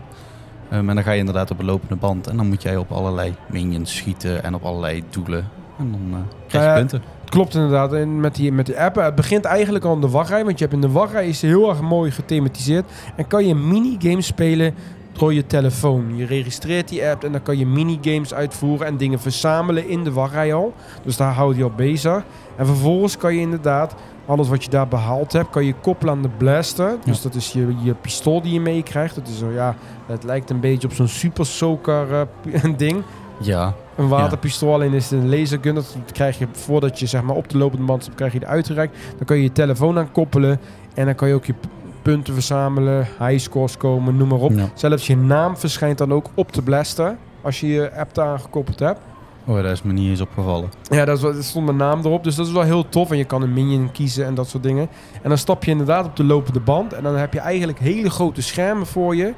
Ehm, 0.69 0.89
en 0.89 0.95
dan 0.95 1.03
ga 1.03 1.12
je 1.12 1.19
inderdaad 1.19 1.51
op 1.51 1.60
een 1.60 1.65
lopende 1.65 1.95
band. 1.95 2.27
En 2.27 2.38
dan 2.38 2.48
moet 2.48 2.62
jij 2.62 2.77
op 2.77 2.91
allerlei 2.91 3.36
minions 3.50 3.95
schieten 3.95 4.43
en 4.43 4.55
op 4.55 4.63
allerlei 4.63 5.03
doelen. 5.10 5.48
En 5.77 5.91
dan 5.91 6.25
krijg 6.48 6.63
je 6.63 6.69
Ja, 6.69 6.75
punten. 6.75 7.01
Klopt 7.33 7.55
inderdaad. 7.55 7.93
En 7.93 8.19
met 8.19 8.35
die, 8.35 8.51
met 8.51 8.65
die 8.65 8.79
app. 8.79 8.95
Het 8.95 9.15
begint 9.15 9.45
eigenlijk 9.45 9.85
al 9.85 9.93
in 9.93 10.01
de 10.01 10.09
wachtrij. 10.09 10.45
Want 10.45 10.59
je 10.59 10.65
hebt 10.65 10.75
in 10.75 10.81
de 10.81 10.91
wachtrij 10.91 11.27
is 11.27 11.41
heel 11.41 11.69
erg 11.69 11.81
mooi 11.81 12.11
gethematiseerd. 12.11 12.85
En 13.15 13.27
kan 13.27 13.47
je 13.47 13.55
minigames 13.55 14.25
spelen 14.25 14.75
door 15.13 15.33
je 15.33 15.45
telefoon. 15.45 16.15
Je 16.15 16.25
registreert 16.25 16.87
die 16.89 17.05
app 17.05 17.23
en 17.23 17.31
dan 17.31 17.41
kan 17.41 17.57
je 17.57 17.65
minigames 17.65 18.33
uitvoeren 18.33 18.87
en 18.87 18.97
dingen 18.97 19.19
verzamelen 19.19 19.87
in 19.87 20.03
de 20.03 20.11
wachtrij 20.11 20.53
al. 20.53 20.73
Dus 21.03 21.17
daar 21.17 21.33
houdt 21.33 21.57
je 21.57 21.63
al 21.63 21.71
bezig. 21.75 22.23
En 22.55 22.65
vervolgens 22.65 23.17
kan 23.17 23.33
je 23.33 23.41
inderdaad 23.41 23.95
alles 24.25 24.49
wat 24.49 24.63
je 24.63 24.69
daar 24.69 24.87
behaald 24.87 25.33
hebt, 25.33 25.49
kan 25.49 25.65
je 25.65 25.73
koppelen 25.81 26.13
aan 26.13 26.21
de 26.21 26.29
blaster. 26.37 26.97
Dus 27.05 27.21
dat 27.21 27.35
is 27.35 27.51
je, 27.51 27.75
je 27.83 27.93
pistool 27.93 28.41
die 28.41 28.53
je 28.53 28.59
meekrijgt. 28.59 29.15
Dat 29.15 29.27
is 29.27 29.37
zo, 29.37 29.51
ja, 29.51 29.75
het 30.05 30.23
lijkt 30.23 30.49
een 30.49 30.59
beetje 30.59 30.87
op 30.87 30.93
zo'n 30.93 31.07
super 31.07 31.45
soaker 31.45 32.27
eh, 32.51 32.63
ding. 32.77 33.03
Ja, 33.39 33.73
Een 33.95 34.07
waterpistool, 34.07 34.73
alleen 34.73 34.93
is 34.93 35.09
het 35.09 35.19
een 35.19 35.29
lasergun. 35.29 35.75
Dat 35.75 35.95
krijg 36.11 36.39
je 36.39 36.47
voordat 36.51 36.99
je 36.99 37.05
zeg 37.05 37.21
maar, 37.21 37.35
op 37.35 37.49
de 37.49 37.57
lopende 37.57 37.85
band 37.85 38.03
staat, 38.03 38.15
krijg 38.15 38.33
je 38.33 38.39
eruit 38.41 38.67
gereikt. 38.67 38.97
Dan 39.17 39.25
kan 39.25 39.37
je 39.37 39.43
je 39.43 39.51
telefoon 39.51 39.97
aan 39.97 40.11
koppelen. 40.11 40.59
En 40.93 41.05
dan 41.05 41.15
kan 41.15 41.27
je 41.27 41.33
ook 41.33 41.45
je, 41.45 41.53
punten 42.01 42.33
verzamelen, 42.33 43.07
highscores 43.19 43.77
komen, 43.77 44.17
noem 44.17 44.27
maar 44.27 44.39
op. 44.39 44.51
Ja. 44.51 44.69
Zelfs 44.73 45.07
je 45.07 45.17
naam 45.17 45.57
verschijnt 45.57 45.97
dan 45.97 46.13
ook 46.13 46.25
op 46.33 46.53
de 46.53 46.61
blaster 46.61 47.15
als 47.41 47.59
je 47.59 47.67
je 47.67 47.95
app 47.95 48.13
daar 48.13 48.39
gekoppeld 48.39 48.79
hebt. 48.79 48.99
Oh, 49.45 49.55
daar 49.55 49.71
is 49.71 49.81
me 49.81 49.93
niet 49.93 50.09
eens 50.09 50.21
opgevallen. 50.21 50.69
Ja, 50.89 51.05
dat, 51.05 51.17
is 51.17 51.23
wel, 51.23 51.35
er 51.35 51.43
stond 51.43 51.65
mijn 51.65 51.77
naam 51.77 51.99
erop, 51.99 52.23
dus 52.23 52.35
dat 52.35 52.47
is 52.47 52.51
wel 52.51 52.61
heel 52.61 52.89
tof. 52.89 53.11
En 53.11 53.17
je 53.17 53.25
kan 53.25 53.41
een 53.41 53.53
minion 53.53 53.91
kiezen 53.91 54.25
en 54.25 54.35
dat 54.35 54.47
soort 54.47 54.63
dingen. 54.63 54.87
En 55.21 55.29
dan 55.29 55.37
stap 55.37 55.63
je 55.63 55.71
inderdaad 55.71 56.05
op 56.05 56.15
de 56.15 56.23
lopende 56.23 56.59
band. 56.59 56.93
En 56.93 57.03
dan 57.03 57.15
heb 57.15 57.33
je 57.33 57.39
eigenlijk 57.39 57.79
hele 57.79 58.09
grote 58.09 58.41
schermen 58.41 58.85
voor 58.85 59.15
je. 59.15 59.33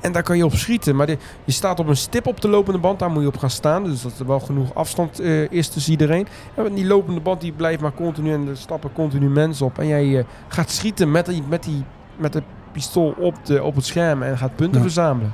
En 0.00 0.12
daar 0.12 0.22
kan 0.22 0.36
je 0.36 0.44
op 0.44 0.54
schieten. 0.54 0.96
Maar 0.96 1.06
de- 1.06 1.18
je 1.44 1.52
staat 1.52 1.80
op 1.80 1.86
een 1.88 1.96
stip 1.96 2.26
op 2.26 2.40
de 2.40 2.48
lopende 2.48 2.78
band, 2.78 2.98
daar 2.98 3.10
moet 3.10 3.22
je 3.22 3.28
op 3.28 3.36
gaan 3.36 3.50
staan. 3.50 3.84
Dus 3.84 4.02
dat 4.02 4.18
er 4.18 4.26
wel 4.26 4.40
genoeg 4.40 4.74
afstand 4.74 5.20
eh, 5.20 5.50
is 5.50 5.68
tussen 5.68 5.92
iedereen. 5.92 6.26
En 6.54 6.74
die 6.74 6.86
lopende 6.86 7.20
band 7.20 7.40
die 7.40 7.52
blijft 7.52 7.80
maar 7.82 7.92
continu 7.94 8.32
en 8.32 8.48
er 8.48 8.56
stappen 8.56 8.92
continu 8.92 9.28
mensen 9.28 9.66
op. 9.66 9.78
En 9.78 9.86
jij 9.86 10.18
eh, 10.18 10.24
gaat 10.48 10.70
schieten 10.70 11.10
met, 11.10 11.26
die, 11.26 11.42
met, 11.48 11.62
die, 11.62 11.84
met 12.16 12.32
de 12.32 12.42
pistool 12.72 13.14
op, 13.18 13.34
de, 13.46 13.62
op 13.62 13.74
het 13.74 13.86
scherm 13.86 14.22
en 14.22 14.38
gaat 14.38 14.56
punten 14.56 14.76
Ja. 14.76 14.82
verzamelen. 14.82 15.32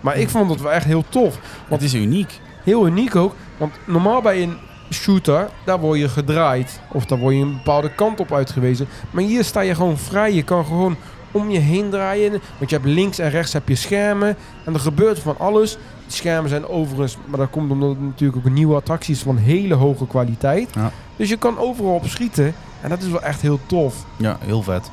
Maar 0.00 0.16
ik 0.16 0.28
vond 0.28 0.50
het 0.50 0.60
wel 0.60 0.72
echt 0.72 0.86
heel 0.86 1.04
tof. 1.08 1.38
Wat 1.68 1.80
is 1.82 1.94
uniek? 1.94 2.40
Heel 2.64 2.86
uniek 2.86 3.16
ook. 3.16 3.34
Want 3.56 3.72
normaal 3.86 4.22
bij 4.22 4.42
een 4.42 4.56
shooter, 4.92 5.48
daar 5.64 5.80
word 5.80 5.98
je 5.98 6.08
gedraaid. 6.08 6.80
Of 6.92 7.04
daar 7.06 7.18
word 7.18 7.34
je 7.34 7.40
een 7.40 7.56
bepaalde 7.56 7.90
kant 7.94 8.20
op 8.20 8.32
uitgewezen. 8.32 8.86
Maar 9.10 9.22
hier 9.22 9.44
sta 9.44 9.60
je 9.60 9.74
gewoon 9.74 9.98
vrij. 9.98 10.32
Je 10.32 10.42
kan 10.42 10.64
gewoon 10.64 10.96
om 11.32 11.50
je 11.50 11.58
heen 11.58 11.90
draaien. 11.90 12.30
Want 12.30 12.70
je 12.70 12.76
hebt 12.76 12.88
links 12.88 13.18
en 13.18 13.30
rechts 13.30 13.52
heb 13.52 13.68
je 13.68 13.74
schermen. 13.74 14.36
En 14.64 14.74
er 14.74 14.80
gebeurt 14.80 15.18
van 15.18 15.38
alles. 15.38 15.76
Die 16.06 16.16
schermen 16.16 16.50
zijn 16.50 16.68
overigens, 16.68 17.16
maar 17.26 17.38
dat 17.38 17.50
komt 17.50 17.70
omdat 17.70 17.88
het 17.88 18.00
natuurlijk 18.00 18.38
ook 18.38 18.44
een 18.44 18.52
nieuwe 18.52 18.74
attractie 18.74 19.14
is 19.14 19.22
van 19.22 19.36
hele 19.36 19.74
hoge 19.74 20.06
kwaliteit. 20.06 20.68
Ja. 20.74 20.92
Dus 21.16 21.28
je 21.28 21.36
kan 21.36 21.58
overal 21.58 21.94
op 21.94 22.06
schieten. 22.06 22.54
En 22.80 22.88
dat 22.88 23.02
is 23.02 23.08
wel 23.08 23.22
echt 23.22 23.40
heel 23.40 23.58
tof. 23.66 24.04
Ja, 24.16 24.36
heel 24.40 24.62
vet. 24.62 24.90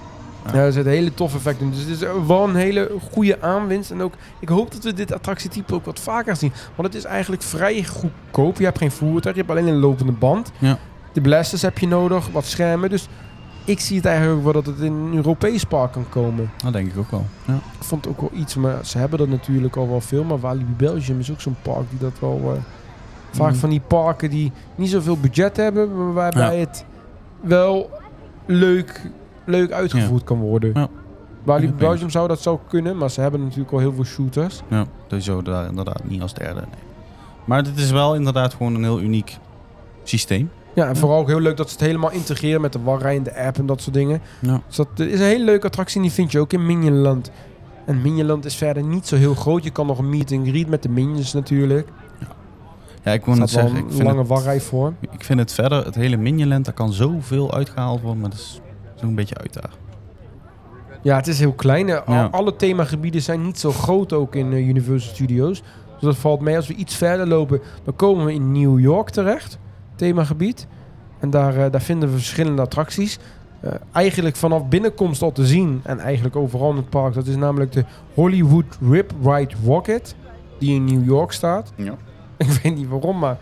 Ja, 0.53 0.59
er 0.59 0.71
zitten 0.71 0.91
hele 0.91 1.13
toffe 1.13 1.37
effecten 1.37 1.65
in. 1.65 1.71
Dus 1.71 1.79
het 1.79 1.89
is 1.89 2.07
wel 2.27 2.43
een 2.43 2.55
hele 2.55 2.91
goede 3.11 3.41
aanwinst. 3.41 3.91
En 3.91 4.01
ook, 4.01 4.13
ik 4.39 4.49
hoop 4.49 4.71
dat 4.71 4.83
we 4.83 4.93
dit 4.93 5.13
attractietype 5.13 5.73
ook 5.73 5.85
wat 5.85 5.99
vaker 5.99 6.35
zien. 6.35 6.51
Want 6.75 6.87
het 6.87 6.97
is 6.97 7.03
eigenlijk 7.03 7.41
vrij 7.41 7.83
goedkoop. 7.83 8.57
Je 8.57 8.63
hebt 8.63 8.77
geen 8.77 8.91
voertuig, 8.91 9.35
je 9.35 9.41
hebt 9.41 9.53
alleen 9.53 9.67
een 9.67 9.79
lopende 9.79 10.11
band. 10.11 10.51
Ja. 10.57 10.77
De 11.13 11.21
blasters 11.21 11.61
heb 11.61 11.77
je 11.77 11.87
nodig, 11.87 12.27
wat 12.31 12.45
schermen. 12.45 12.89
Dus 12.89 13.07
ik 13.69 13.79
zie 13.79 13.95
het 13.97 14.05
eigenlijk 14.05 14.37
ook 14.37 14.43
wel 14.43 14.53
dat 14.53 14.65
het 14.65 14.79
in 14.79 14.93
een 14.93 15.13
Europees 15.15 15.63
park 15.63 15.91
kan 15.91 16.05
komen. 16.09 16.51
Dat 16.63 16.73
denk 16.73 16.87
ik 16.91 16.97
ook 16.97 17.11
wel. 17.11 17.25
Ja. 17.45 17.53
Ik 17.53 17.83
vond 17.83 18.05
het 18.05 18.13
ook 18.13 18.21
wel 18.21 18.39
iets, 18.39 18.55
maar 18.55 18.85
ze 18.85 18.97
hebben 18.97 19.19
dat 19.19 19.27
natuurlijk 19.27 19.75
al 19.75 19.89
wel 19.89 20.01
veel. 20.01 20.23
Maar 20.23 20.39
Walibi 20.39 20.73
Belgium 20.77 21.19
is 21.19 21.31
ook 21.31 21.41
zo'n 21.41 21.55
park 21.61 21.89
die 21.89 21.99
dat 21.99 22.19
wel... 22.19 22.41
eh, 22.55 22.61
vaak 23.31 23.51
Mm. 23.51 23.55
van 23.57 23.69
die 23.69 23.81
parken 23.87 24.29
die 24.29 24.51
niet 24.75 24.89
zoveel 24.89 25.17
budget 25.17 25.57
hebben, 25.57 25.97
maar 25.97 26.13
waarbij 26.13 26.53
Ja. 26.55 26.59
het 26.59 26.85
wel 27.41 27.89
leuk, 28.45 29.09
leuk 29.45 29.71
uitgevoerd 29.71 30.23
kan 30.23 30.39
worden. 30.39 30.71
Ja. 30.73 30.87
Walibi 31.43 31.73
Belgium 31.73 32.09
zou 32.09 32.27
dat 32.27 32.41
zo 32.41 32.59
kunnen, 32.67 32.97
maar 32.97 33.09
ze 33.09 33.21
hebben 33.21 33.43
natuurlijk 33.43 33.71
al 33.71 33.79
heel 33.79 33.93
veel 33.93 34.03
shooters. 34.03 34.61
Ja, 34.67 34.85
sowieso 35.07 35.37
inderdaad 35.67 36.01
niet 36.03 36.21
als 36.21 36.33
derde. 36.33 36.59
Nee. 36.59 36.69
Maar 37.45 37.63
dit 37.63 37.77
is 37.77 37.91
wel 37.91 38.15
inderdaad 38.15 38.53
gewoon 38.53 38.75
een 38.75 38.83
heel 38.83 38.99
uniek 39.01 39.37
systeem. 40.03 40.49
Ja, 40.79 40.87
en 40.87 40.95
vooral 40.97 41.19
ook 41.19 41.27
heel 41.27 41.39
leuk 41.39 41.57
dat 41.57 41.67
ze 41.69 41.73
het 41.75 41.85
helemaal 41.85 42.11
integreren 42.11 42.61
met 42.61 42.73
de 42.73 42.81
wachtrij 42.81 43.15
en 43.15 43.23
de 43.23 43.35
app 43.35 43.57
en 43.57 43.65
dat 43.65 43.81
soort 43.81 43.93
dingen. 43.95 44.21
Ja. 44.39 44.61
Dus 44.67 44.75
dat 44.75 44.87
is 44.95 45.19
een 45.19 45.25
hele 45.25 45.43
leuke 45.43 45.67
attractie 45.67 45.95
en 45.97 46.01
die 46.01 46.11
vind 46.11 46.31
je 46.31 46.39
ook 46.39 46.53
in 46.53 46.65
Minionland. 46.65 47.31
En 47.85 48.01
Minionland 48.01 48.45
is 48.45 48.55
verder 48.55 48.83
niet 48.83 49.07
zo 49.07 49.15
heel 49.15 49.33
groot. 49.35 49.63
Je 49.63 49.69
kan 49.69 49.87
nog 49.87 49.97
een 49.97 50.09
meet 50.09 50.31
and 50.31 50.47
greet 50.47 50.67
met 50.67 50.83
de 50.83 50.89
minions 50.89 51.33
natuurlijk. 51.33 51.87
Ja, 53.03 53.11
ik 53.11 53.25
moet 53.25 53.35
staat 53.35 53.49
het 53.49 53.59
zeggen. 53.59 53.77
Ik 53.77 53.85
vind 53.91 54.03
lange 54.03 54.25
wachtrij 54.25 54.61
voor. 54.61 54.93
ik 55.11 55.23
vind 55.23 55.39
het 55.39 55.53
verder, 55.53 55.85
het 55.85 55.95
hele 55.95 56.17
Minionland, 56.17 56.65
daar 56.65 56.73
kan 56.73 56.93
zoveel 56.93 57.53
uitgehaald 57.53 58.01
worden, 58.01 58.19
maar 58.21 58.29
dat 58.29 58.39
is 58.39 58.61
zo'n 58.95 59.15
beetje 59.15 59.37
uit 59.37 59.53
daar. 59.53 59.71
Ja, 61.01 61.15
het 61.15 61.27
is 61.27 61.39
heel 61.39 61.53
klein. 61.53 61.89
Eh, 61.89 62.01
Ja. 62.07 62.25
Alle 62.31 62.55
themagebieden 62.55 63.21
zijn 63.21 63.41
niet 63.41 63.59
zo 63.59 63.71
groot 63.71 64.13
ook 64.13 64.35
in 64.35 64.53
eh, 64.53 64.67
Universal 64.67 65.13
Studios. 65.13 65.61
Dus 65.93 66.01
dat 66.01 66.17
valt 66.17 66.41
mee. 66.41 66.55
Als 66.55 66.67
we 66.67 66.73
iets 66.73 66.95
verder 66.95 67.27
lopen, 67.27 67.61
dan 67.83 67.95
komen 67.95 68.25
we 68.25 68.33
in 68.33 68.51
New 68.51 68.79
York 68.79 69.09
terecht. 69.09 69.59
Themagebied. 69.99 70.67
En 71.19 71.29
daar, 71.29 71.57
eh, 71.57 71.71
daar 71.71 71.81
vinden 71.81 72.09
we 72.09 72.15
verschillende 72.15 72.61
attracties. 72.61 73.19
Eh, 73.59 73.71
eigenlijk 73.91 74.35
vanaf 74.35 74.67
binnenkomst 74.67 75.21
al 75.21 75.31
te 75.31 75.45
zien. 75.45 75.81
En 75.83 75.99
eigenlijk 75.99 76.35
overal 76.35 76.69
in 76.69 76.75
het 76.75 76.89
park. 76.89 77.13
Dat 77.13 77.27
is 77.27 77.35
namelijk 77.35 77.71
de 77.71 77.85
Hollywood 78.13 78.77
Rip 78.89 79.13
Ride 79.23 79.55
Rocket. 79.65 80.15
Die 80.59 80.73
in 80.75 80.85
New 80.85 81.05
York 81.05 81.31
staat. 81.31 81.71
Ja. 81.75 81.93
Ik 82.37 82.47
weet 82.47 82.75
niet 82.75 82.87
waarom, 82.87 83.19
maar 83.19 83.37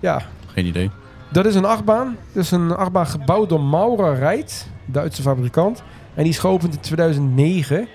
ja, 0.00 0.22
Geen 0.46 0.66
idee. 0.66 0.90
dat 1.32 1.46
is 1.46 1.54
een 1.54 1.64
achtbaan. 1.64 2.16
Dat 2.32 2.42
is 2.42 2.50
een 2.50 2.76
achtbaan 2.76 3.06
gebouwd 3.06 3.48
door 3.48 3.60
Maurer 3.60 4.18
Rijt, 4.18 4.68
Duitse 4.86 5.22
fabrikant. 5.22 5.82
En 6.14 6.22
die 6.22 6.32
is 6.32 6.38
geopend 6.38 6.74
in 6.74 6.80
2009. 6.80 7.88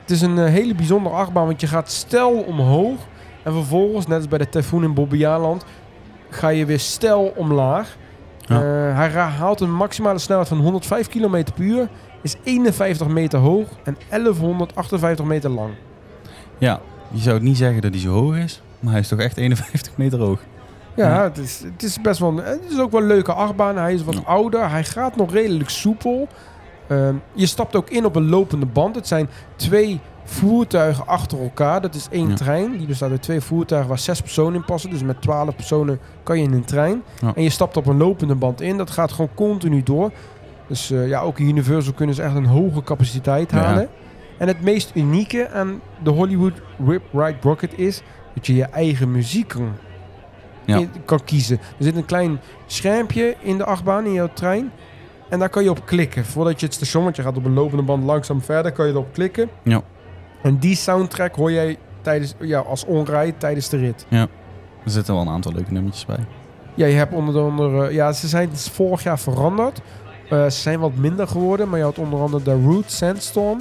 Het 0.00 0.10
is 0.10 0.20
een 0.20 0.38
eh, 0.38 0.44
hele 0.44 0.74
bijzondere 0.74 1.14
achtbaan, 1.14 1.46
want 1.46 1.60
je 1.60 1.66
gaat 1.66 1.90
stel 1.90 2.32
omhoog. 2.32 2.98
En 3.42 3.52
vervolgens, 3.52 4.06
net 4.06 4.16
als 4.16 4.28
bij 4.28 4.38
de 4.38 4.48
Typhoon 4.48 4.84
in 4.84 4.94
Bobbejaanland, 4.94 5.64
ga 6.30 6.48
je 6.48 6.66
weer 6.66 6.80
stel 6.80 7.32
omlaag. 7.36 7.96
Ja. 8.38 8.54
Eh, 8.56 8.96
hij 8.96 9.08
haalt 9.10 9.60
een 9.60 9.72
maximale 9.74 10.18
snelheid 10.18 10.48
van 10.48 10.58
105 10.58 11.08
km 11.08 11.42
per 11.54 11.64
uur. 11.64 11.88
Is 12.22 12.36
51 12.42 13.06
meter 13.08 13.38
hoog 13.38 13.68
en 13.84 13.96
1158 14.08 15.24
meter 15.24 15.50
lang. 15.50 15.70
Ja, 16.58 16.80
je 17.10 17.20
zou 17.20 17.34
het 17.34 17.44
niet 17.44 17.56
zeggen 17.56 17.80
dat 17.80 17.90
hij 17.92 18.00
zo 18.00 18.10
hoog 18.12 18.36
is, 18.36 18.62
maar 18.80 18.90
hij 18.92 19.00
is 19.00 19.08
toch 19.08 19.18
echt 19.18 19.36
51 19.36 19.96
meter 19.96 20.18
hoog. 20.18 20.40
Ja, 20.94 21.08
Ja. 21.08 21.22
Het, 21.22 21.38
is, 21.38 21.60
het 21.72 21.82
is 21.82 22.00
best 22.00 22.20
wel. 22.20 22.36
Het 22.36 22.60
is 22.70 22.78
ook 22.78 22.90
wel 22.90 23.00
een 23.00 23.06
leuke 23.06 23.32
achtbaan. 23.32 23.76
Hij 23.76 23.94
is 23.94 24.04
wat 24.04 24.14
Ja. 24.14 24.20
ouder. 24.24 24.70
Hij 24.70 24.84
gaat 24.84 25.16
nog 25.16 25.32
redelijk 25.32 25.70
soepel. 25.70 26.28
Ehm, 26.86 27.14
je 27.32 27.46
stapt 27.46 27.76
ook 27.76 27.90
in 27.90 28.04
op 28.04 28.16
een 28.16 28.28
lopende 28.28 28.66
band. 28.66 28.94
Het 28.94 29.06
zijn 29.06 29.28
twee 29.56 30.00
voertuigen 30.30 31.06
achter 31.06 31.40
elkaar. 31.42 31.80
Dat 31.80 31.94
is 31.94 32.08
één 32.10 32.28
Ja. 32.28 32.34
trein. 32.34 32.76
Die 32.78 32.86
bestaat 32.86 33.10
uit 33.10 33.22
twee 33.22 33.40
voertuigen 33.40 33.88
waar 33.88 33.98
zes 33.98 34.20
personen 34.20 34.54
in 34.54 34.64
passen. 34.64 34.90
Dus 34.90 35.02
met 35.02 35.20
twaalf 35.22 35.54
personen 35.56 35.98
kan 36.22 36.38
je 36.38 36.44
in 36.44 36.52
een 36.52 36.64
trein. 36.64 37.02
Ja. 37.20 37.32
En 37.34 37.42
je 37.42 37.50
stapt 37.50 37.76
op 37.76 37.86
een 37.86 37.96
lopende 37.96 38.34
band 38.34 38.60
in. 38.60 38.76
Dat 38.76 38.90
gaat 38.90 39.12
gewoon 39.12 39.30
continu 39.34 39.82
door. 39.82 40.10
Dus 40.68 40.90
eh, 40.90 41.08
ja, 41.08 41.20
ook 41.20 41.38
in 41.38 41.48
Universal 41.48 41.92
kunnen 41.92 42.14
ze 42.14 42.22
echt 42.22 42.34
een 42.34 42.46
hoge 42.46 42.82
capaciteit 42.82 43.50
Ja. 43.50 43.56
halen. 43.58 43.88
En 44.38 44.48
het 44.48 44.62
meest 44.62 44.90
unieke 44.94 45.50
aan 45.50 45.80
de 46.02 46.10
Hollywood 46.10 46.52
Rip 46.86 47.02
Ride 47.12 47.36
Rocket 47.40 47.78
is 47.78 48.02
dat 48.34 48.46
je 48.46 48.54
je 48.54 48.64
eigen 48.64 49.10
muziek 49.10 49.48
kan 49.48 49.72
in- 50.64 50.90
kan 51.04 51.24
kiezen. 51.24 51.58
Er 51.78 51.84
zit 51.84 51.96
een 51.96 52.04
klein 52.04 52.40
schermpje 52.66 53.36
in 53.40 53.58
de 53.58 53.64
achtbaan 53.64 54.04
in 54.04 54.12
jouw 54.12 54.28
trein. 54.32 54.70
En 55.28 55.38
daar 55.38 55.48
kan 55.48 55.62
je 55.62 55.70
op 55.70 55.86
klikken. 55.86 56.24
Voordat 56.24 56.60
je 56.60 56.66
het 56.66 56.74
station, 56.74 57.02
want 57.04 57.16
je 57.16 57.22
gaat 57.22 57.36
op 57.36 57.44
een 57.44 57.52
lopende 57.54 57.82
band 57.82 58.04
langzaam 58.04 58.40
verder, 58.42 58.72
kan 58.72 58.86
je 58.86 58.92
erop 58.92 59.12
klikken. 59.12 59.48
Ja. 59.62 59.82
En 60.46 60.58
die 60.58 60.76
soundtrack 60.76 61.34
hoor 61.34 61.52
jij 61.52 61.78
tijdens, 62.02 62.34
ja, 62.40 62.58
als 62.58 62.84
onrij 62.84 63.32
tijdens 63.38 63.68
de 63.68 63.76
rit. 63.76 64.06
Er 64.10 64.28
zitten 64.84 65.14
wel 65.14 65.22
een 65.22 65.28
aantal 65.28 65.52
leuke 65.52 65.72
nummertjes 65.72 66.06
bij. 66.06 66.26
Ja, 66.74 66.86
je 66.86 66.94
hebt 66.94 67.12
onder 67.12 67.42
andere... 67.42 67.92
Ja, 67.92 68.12
ze 68.12 68.28
zijn 68.28 68.50
dus 68.50 68.68
vorig 68.68 69.02
jaar 69.02 69.18
veranderd. 69.18 69.80
Eh, 70.30 70.44
ze 70.44 70.60
zijn 70.60 70.78
wat 70.80 70.94
minder 70.94 71.28
geworden. 71.28 71.68
Maar 71.68 71.78
je 71.78 71.84
had 71.84 71.98
onder 71.98 72.20
andere 72.20 72.44
de 72.44 72.62
Root 72.62 72.90
Sandstorm. 72.90 73.60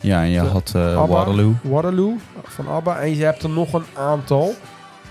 Ja, 0.00 0.22
en 0.22 0.28
je 0.28 0.40
De 0.40 0.46
had 0.46 0.72
eh. 0.76 1.08
Waterloo. 1.08 1.52
Waterloo 1.62 2.16
van 2.42 2.68
ABBA. 2.68 2.98
En 2.98 3.16
je 3.16 3.24
hebt 3.24 3.42
er 3.42 3.50
nog 3.50 3.72
een 3.72 3.86
aantal. 3.98 4.54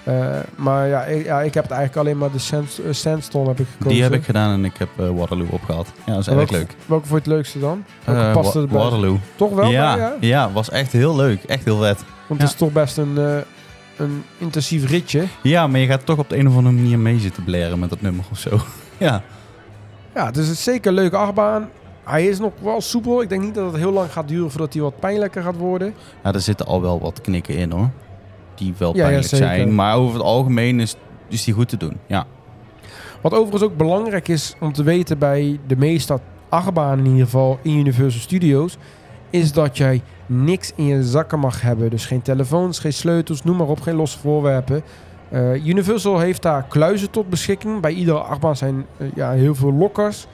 Eh, 0.03 0.37
maar 0.55 0.87
ja 0.87 1.03
ik, 1.03 1.25
ja, 1.25 1.41
ik 1.41 1.53
heb 1.53 1.63
het 1.63 1.71
eigenlijk 1.71 2.07
alleen 2.07 2.17
maar 2.17 2.31
de 2.31 2.59
eh, 2.85 2.91
Sandstorm 2.93 3.47
heb 3.47 3.59
ik 3.59 3.65
gekozen. 3.71 3.93
Die 3.93 4.03
heb 4.03 4.13
ik 4.13 4.23
gedaan 4.23 4.53
en 4.53 4.65
ik 4.65 4.77
heb 4.77 4.89
eh, 4.97 5.09
Waterloo 5.09 5.47
opgehaald. 5.49 5.87
Ja, 6.05 6.13
dat 6.13 6.27
is 6.27 6.33
welke- 6.33 6.53
leuk. 6.53 6.75
Welke 6.85 7.07
vond 7.07 7.23
je 7.23 7.29
het 7.29 7.37
leukste 7.37 7.59
dan? 7.59 7.83
Welke 8.05 8.41
Wa-? 8.53 8.67
Waterloo. 8.79 9.17
Toch 9.35 9.51
wel? 9.53 9.69
ja, 9.69 9.95
Ja. 9.95 10.13
ja. 10.19 10.51
was 10.51 10.69
echt 10.69 10.91
heel 10.91 11.15
leuk. 11.15 11.43
Echt 11.43 11.63
heel 11.65 11.77
vet. 11.79 11.97
Want 12.27 12.39
Ja. 12.41 12.45
het 12.45 12.53
is 12.53 12.59
toch 12.59 12.71
best 12.71 12.97
een, 12.97 13.17
een 13.97 14.23
intensief 14.37 14.89
ritje. 14.89 15.23
Ja, 15.43 15.67
maar 15.67 15.79
je 15.79 15.87
gaat 15.87 16.05
toch 16.05 16.17
op 16.17 16.29
de 16.29 16.37
een 16.37 16.47
of 16.47 16.55
andere 16.55 16.75
manier 16.75 16.99
mee 16.99 17.19
zitten 17.19 17.43
blaren 17.43 17.79
met 17.79 17.89
dat 17.89 18.01
nummer 18.01 18.25
of 18.31 18.37
zo. 18.37 18.59
ja. 18.97 19.21
Ja, 20.15 20.25
het 20.25 20.37
is 20.37 20.63
zeker 20.63 20.87
een 20.87 20.93
leuke 20.93 21.17
achtbaan. 21.17 21.69
Hij 22.03 22.25
is 22.27 22.39
nog 22.39 22.51
wel 22.61 22.81
soepel. 22.81 23.21
Ik 23.21 23.29
denk 23.29 23.41
niet 23.43 23.55
dat 23.55 23.65
het 23.71 23.75
heel 23.81 23.91
lang 23.91 24.11
gaat 24.11 24.27
duren 24.27 24.51
voordat 24.51 24.73
hij 24.73 24.81
wat 24.81 24.99
pijnlijker 24.99 25.43
gaat 25.43 25.55
worden. 25.57 25.93
ja, 26.23 26.33
er 26.33 26.41
zitten 26.41 26.65
al 26.65 26.81
wel 26.81 26.99
wat 26.99 27.21
knikken 27.21 27.55
in 27.55 27.71
hoor. 27.71 27.89
Die 28.61 28.73
wel 28.77 28.95
Ja, 28.95 29.03
pijnlijk 29.03 29.27
zijn. 29.27 29.75
Maar 29.75 29.95
over 29.95 30.13
het 30.13 30.23
algemeen 30.23 30.79
is, 30.79 30.95
is 31.27 31.43
die 31.43 31.53
goed 31.53 31.69
te 31.69 31.77
doen. 31.77 31.97
Ja. 32.07 32.25
Wat 33.21 33.33
overigens 33.33 33.63
ook 33.63 33.77
belangrijk 33.77 34.27
is 34.27 34.55
om 34.59 34.73
te 34.73 34.83
weten 34.83 35.17
bij 35.17 35.59
de 35.67 35.77
meeste 35.77 36.19
achtbanen 36.49 37.05
in 37.05 37.11
ieder 37.11 37.25
geval 37.25 37.59
in 37.61 37.77
Universal 37.77 38.21
Studios... 38.21 38.77
is 39.29 39.51
dat 39.51 39.77
jij 39.77 40.01
niks 40.25 40.71
in 40.75 40.85
je 40.85 41.03
zakken 41.03 41.39
mag 41.39 41.61
hebben. 41.61 41.89
Dus 41.89 42.05
geen 42.05 42.21
telefoons, 42.21 42.79
geen 42.79 42.93
sleutels, 42.93 43.43
noem 43.43 43.57
maar 43.57 43.67
op, 43.67 43.81
geen 43.81 43.95
losse 43.95 44.19
voorwerpen. 44.19 44.83
Eh, 45.29 45.65
Universal 45.65 46.19
heeft 46.19 46.41
daar 46.41 46.65
kluizen 46.67 47.09
tot 47.09 47.29
beschikking. 47.29 47.81
Bij 47.81 47.91
iedere 47.91 48.19
achtbaan 48.19 48.55
zijn 48.55 48.85
eh, 48.97 49.07
ja, 49.15 49.31
heel 49.31 49.55
veel 49.55 49.73
lokkers. 49.73 50.27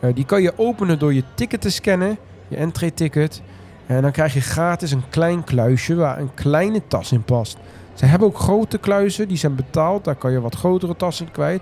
Eh, 0.00 0.14
die 0.14 0.24
kan 0.24 0.42
je 0.42 0.52
openen 0.56 0.98
door 0.98 1.14
je 1.14 1.22
ticket 1.34 1.60
te 1.60 1.70
scannen, 1.70 2.18
je 2.48 2.56
entree-ticket. 2.56 3.42
En 3.90 4.02
dan 4.02 4.10
krijg 4.10 4.34
je 4.34 4.40
gratis 4.40 4.92
een 4.92 5.08
klein 5.08 5.44
kluisje 5.44 5.94
waar 5.94 6.18
een 6.18 6.34
kleine 6.34 6.82
tas 6.86 7.12
in 7.12 7.22
past. 7.22 7.58
Ze 7.94 8.06
hebben 8.06 8.28
ook 8.28 8.38
grote 8.38 8.78
kluizen, 8.78 9.28
die 9.28 9.36
zijn 9.36 9.54
betaald. 9.54 10.04
Daar 10.04 10.14
kan 10.14 10.32
je 10.32 10.40
wat 10.40 10.54
grotere 10.54 10.96
tassen 10.96 11.30
kwijt. 11.30 11.60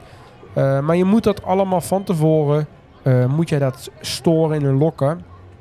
Eh, 0.55 0.81
maar 0.81 0.97
je 0.97 1.05
moet 1.05 1.25
dat 1.25 1.43
allemaal 1.43 1.81
van 1.81 2.05
tevoren, 2.05 2.67
eh, 3.03 3.27
moet 3.27 3.49
jij 3.49 3.59
dat 3.59 3.91
storen 4.01 4.61
in 4.61 4.67
een 4.67 4.79
lokker. 4.79 5.17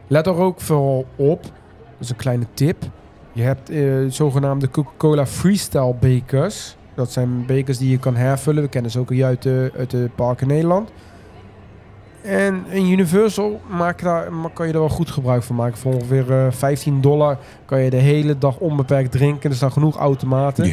Let 0.07 0.27
er 0.27 0.36
ook 0.36 0.62
vooral 0.62 1.05
op, 1.15 1.41
dat 1.41 1.51
is 2.00 2.09
een 2.09 2.15
kleine 2.15 2.45
tip. 2.53 2.83
Je 3.31 3.41
hebt 3.41 3.69
eh, 3.69 3.83
zogenaamde 4.09 4.69
Coca-Cola 4.69 5.25
Freestyle 5.25 5.95
bekers. 6.00 6.75
Dat 6.95 7.12
zijn 7.12 7.45
bekers 7.45 7.77
die 7.77 7.89
je 7.89 8.00
kan 8.00 8.15
hervullen. 8.15 8.63
We 8.63 8.69
kennen 8.69 8.91
ze 8.91 9.00
ook 9.00 9.12
uit 9.12 9.41
de, 9.41 9.71
uit 9.77 9.91
de 9.91 10.09
parken 10.15 10.47
Nederland. 10.47 10.91
En 12.27 12.65
in 12.69 12.91
Universal 12.91 13.62
maak 13.69 14.01
daar, 14.01 14.27
kan 14.53 14.67
je 14.67 14.74
er 14.74 14.79
wel 14.79 14.89
goed 14.89 15.12
gebruik 15.12 15.43
van 15.43 15.55
maken. 15.55 15.77
Voor 15.77 15.93
ongeveer 15.93 16.31
eh, 16.31 16.51
15 16.51 17.01
dollar 17.01 17.38
kan 17.65 17.81
je 17.81 17.89
de 17.89 17.98
hele 17.98 18.38
dag 18.38 18.57
onbeperkt 18.57 19.12
drinken. 19.12 19.50
Er 19.50 19.55
staan 19.55 19.72
genoeg 19.72 19.98
automaten. 19.98 20.65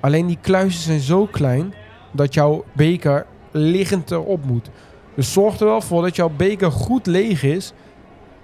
Alleen 0.00 0.26
die 0.26 0.38
kluisjes 0.40 0.84
zijn 0.84 1.00
zo 1.00 1.26
klein 1.26 1.74
dat 2.12 2.34
jouw 2.34 2.64
beker 2.72 3.26
liggend 3.50 4.10
erop 4.10 4.44
moet. 4.44 4.70
Dus 5.14 5.32
zorg 5.32 5.60
er 5.60 5.66
wel 5.66 5.80
voor 5.80 6.02
dat 6.02 6.16
jouw 6.16 6.30
beker 6.36 6.72
goed 6.72 7.06
leeg 7.06 7.42
is 7.42 7.72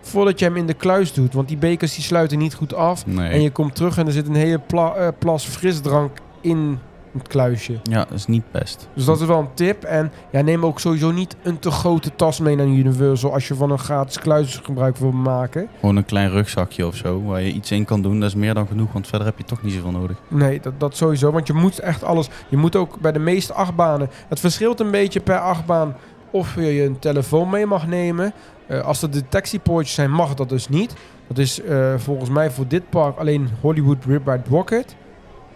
voordat 0.00 0.38
je 0.38 0.44
hem 0.44 0.56
in 0.56 0.66
de 0.66 0.74
kluis 0.74 1.12
doet. 1.12 1.34
Want 1.34 1.48
die 1.48 1.56
bekers 1.56 1.94
die 1.94 2.04
sluiten 2.04 2.38
niet 2.38 2.54
goed 2.54 2.74
af. 2.74 3.06
Nee. 3.06 3.30
En 3.30 3.42
je 3.42 3.50
komt 3.50 3.74
terug 3.74 3.98
en 3.98 4.06
er 4.06 4.12
zit 4.12 4.28
een 4.28 4.34
hele 4.34 4.58
pla- 4.58 4.94
eh, 4.94 5.08
plas 5.18 5.44
frisdrank 5.46 6.10
in 6.40 6.78
het 7.18 7.28
kluisje. 7.28 7.80
Ja, 7.82 8.04
dat 8.04 8.18
is 8.18 8.26
niet 8.26 8.50
best. 8.50 8.88
Dus 8.94 9.04
dat 9.04 9.20
is 9.20 9.26
wel 9.26 9.38
een 9.38 9.54
tip. 9.54 9.84
En 9.84 10.12
ja, 10.30 10.40
neem 10.40 10.64
ook 10.64 10.80
sowieso 10.80 11.10
niet 11.10 11.36
een 11.42 11.58
te 11.58 11.70
grote 11.70 12.14
tas 12.16 12.40
mee 12.40 12.56
naar 12.56 12.66
Universal 12.66 13.32
als 13.32 13.48
je 13.48 13.54
van 13.54 13.70
een 13.70 13.78
gratis 13.78 14.18
kluis 14.18 14.60
gebruik 14.62 14.96
wil 14.96 15.12
maken. 15.12 15.68
Gewoon 15.80 15.96
een 15.96 16.04
klein 16.04 16.30
rugzakje 16.30 16.86
of 16.86 16.96
zo, 16.96 17.22
waar 17.22 17.42
je 17.42 17.52
iets 17.52 17.70
in 17.70 17.84
kan 17.84 18.02
doen. 18.02 18.20
Dat 18.20 18.28
is 18.28 18.34
meer 18.34 18.54
dan 18.54 18.66
genoeg, 18.66 18.92
want 18.92 19.06
verder 19.06 19.26
heb 19.26 19.38
je 19.38 19.44
toch 19.44 19.62
niet 19.62 19.72
zoveel 19.72 19.90
nodig. 19.90 20.16
Nee, 20.28 20.60
dat, 20.60 20.80
dat 20.80 20.96
sowieso. 20.96 21.30
Want 21.30 21.46
je 21.46 21.52
moet 21.52 21.78
echt 21.78 22.04
alles. 22.04 22.28
Je 22.48 22.56
moet 22.56 22.76
ook 22.76 23.00
bij 23.00 23.12
de 23.12 23.18
meeste 23.18 23.52
achtbanen. 23.52 24.10
Het 24.28 24.40
verschilt 24.40 24.80
een 24.80 24.90
beetje 24.90 25.20
per 25.20 25.38
achtbaan 25.38 25.96
of 26.30 26.54
je 26.54 26.82
een 26.82 26.98
telefoon 26.98 27.50
mee 27.50 27.66
mag 27.66 27.86
nemen. 27.86 28.32
Eh, 28.66 28.80
als 28.80 29.02
er 29.02 29.10
detectiepoortjes 29.10 29.94
zijn, 29.94 30.10
mag 30.10 30.34
dat 30.34 30.48
dus 30.48 30.68
niet. 30.68 30.94
Dat 31.26 31.38
is 31.38 31.62
eh, 31.62 31.94
volgens 31.96 32.30
mij 32.30 32.50
voor 32.50 32.68
dit 32.68 32.90
park 32.90 33.18
alleen 33.18 33.48
Hollywood 33.60 34.04
Riptide 34.04 34.42
Rocket. 34.48 34.96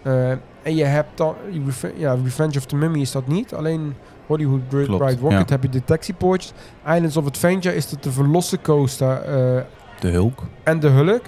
Eh, 0.01 0.31
en 0.69 0.75
je 0.75 0.83
hebt 0.83 1.09
dan. 1.17 1.35
Ja, 1.95 2.17
Revenge 2.23 2.57
of 2.57 2.65
the 2.65 2.75
Mummy 2.75 2.99
is 2.99 3.11
dat 3.11 3.27
niet. 3.27 3.53
Alleen 3.53 3.95
Hollywood 4.25 4.59
Riptide 4.69 4.97
Klopt, 4.97 5.19
Rocket 5.19 5.39
ja. 5.49 5.55
heb 5.55 5.63
je 5.63 5.69
detectiepoortjes. 5.69 6.53
Islands 6.85 7.17
of 7.17 7.25
Adventure 7.25 7.75
is 7.75 7.89
dat 7.89 8.03
de 8.03 8.11
verlossen 8.11 8.61
coaster. 8.61 9.21
eh, 9.21 9.61
De 9.99 10.07
hulk. 10.07 10.43
en 10.63 10.79
de 10.79 10.87
Hulk. 10.87 11.21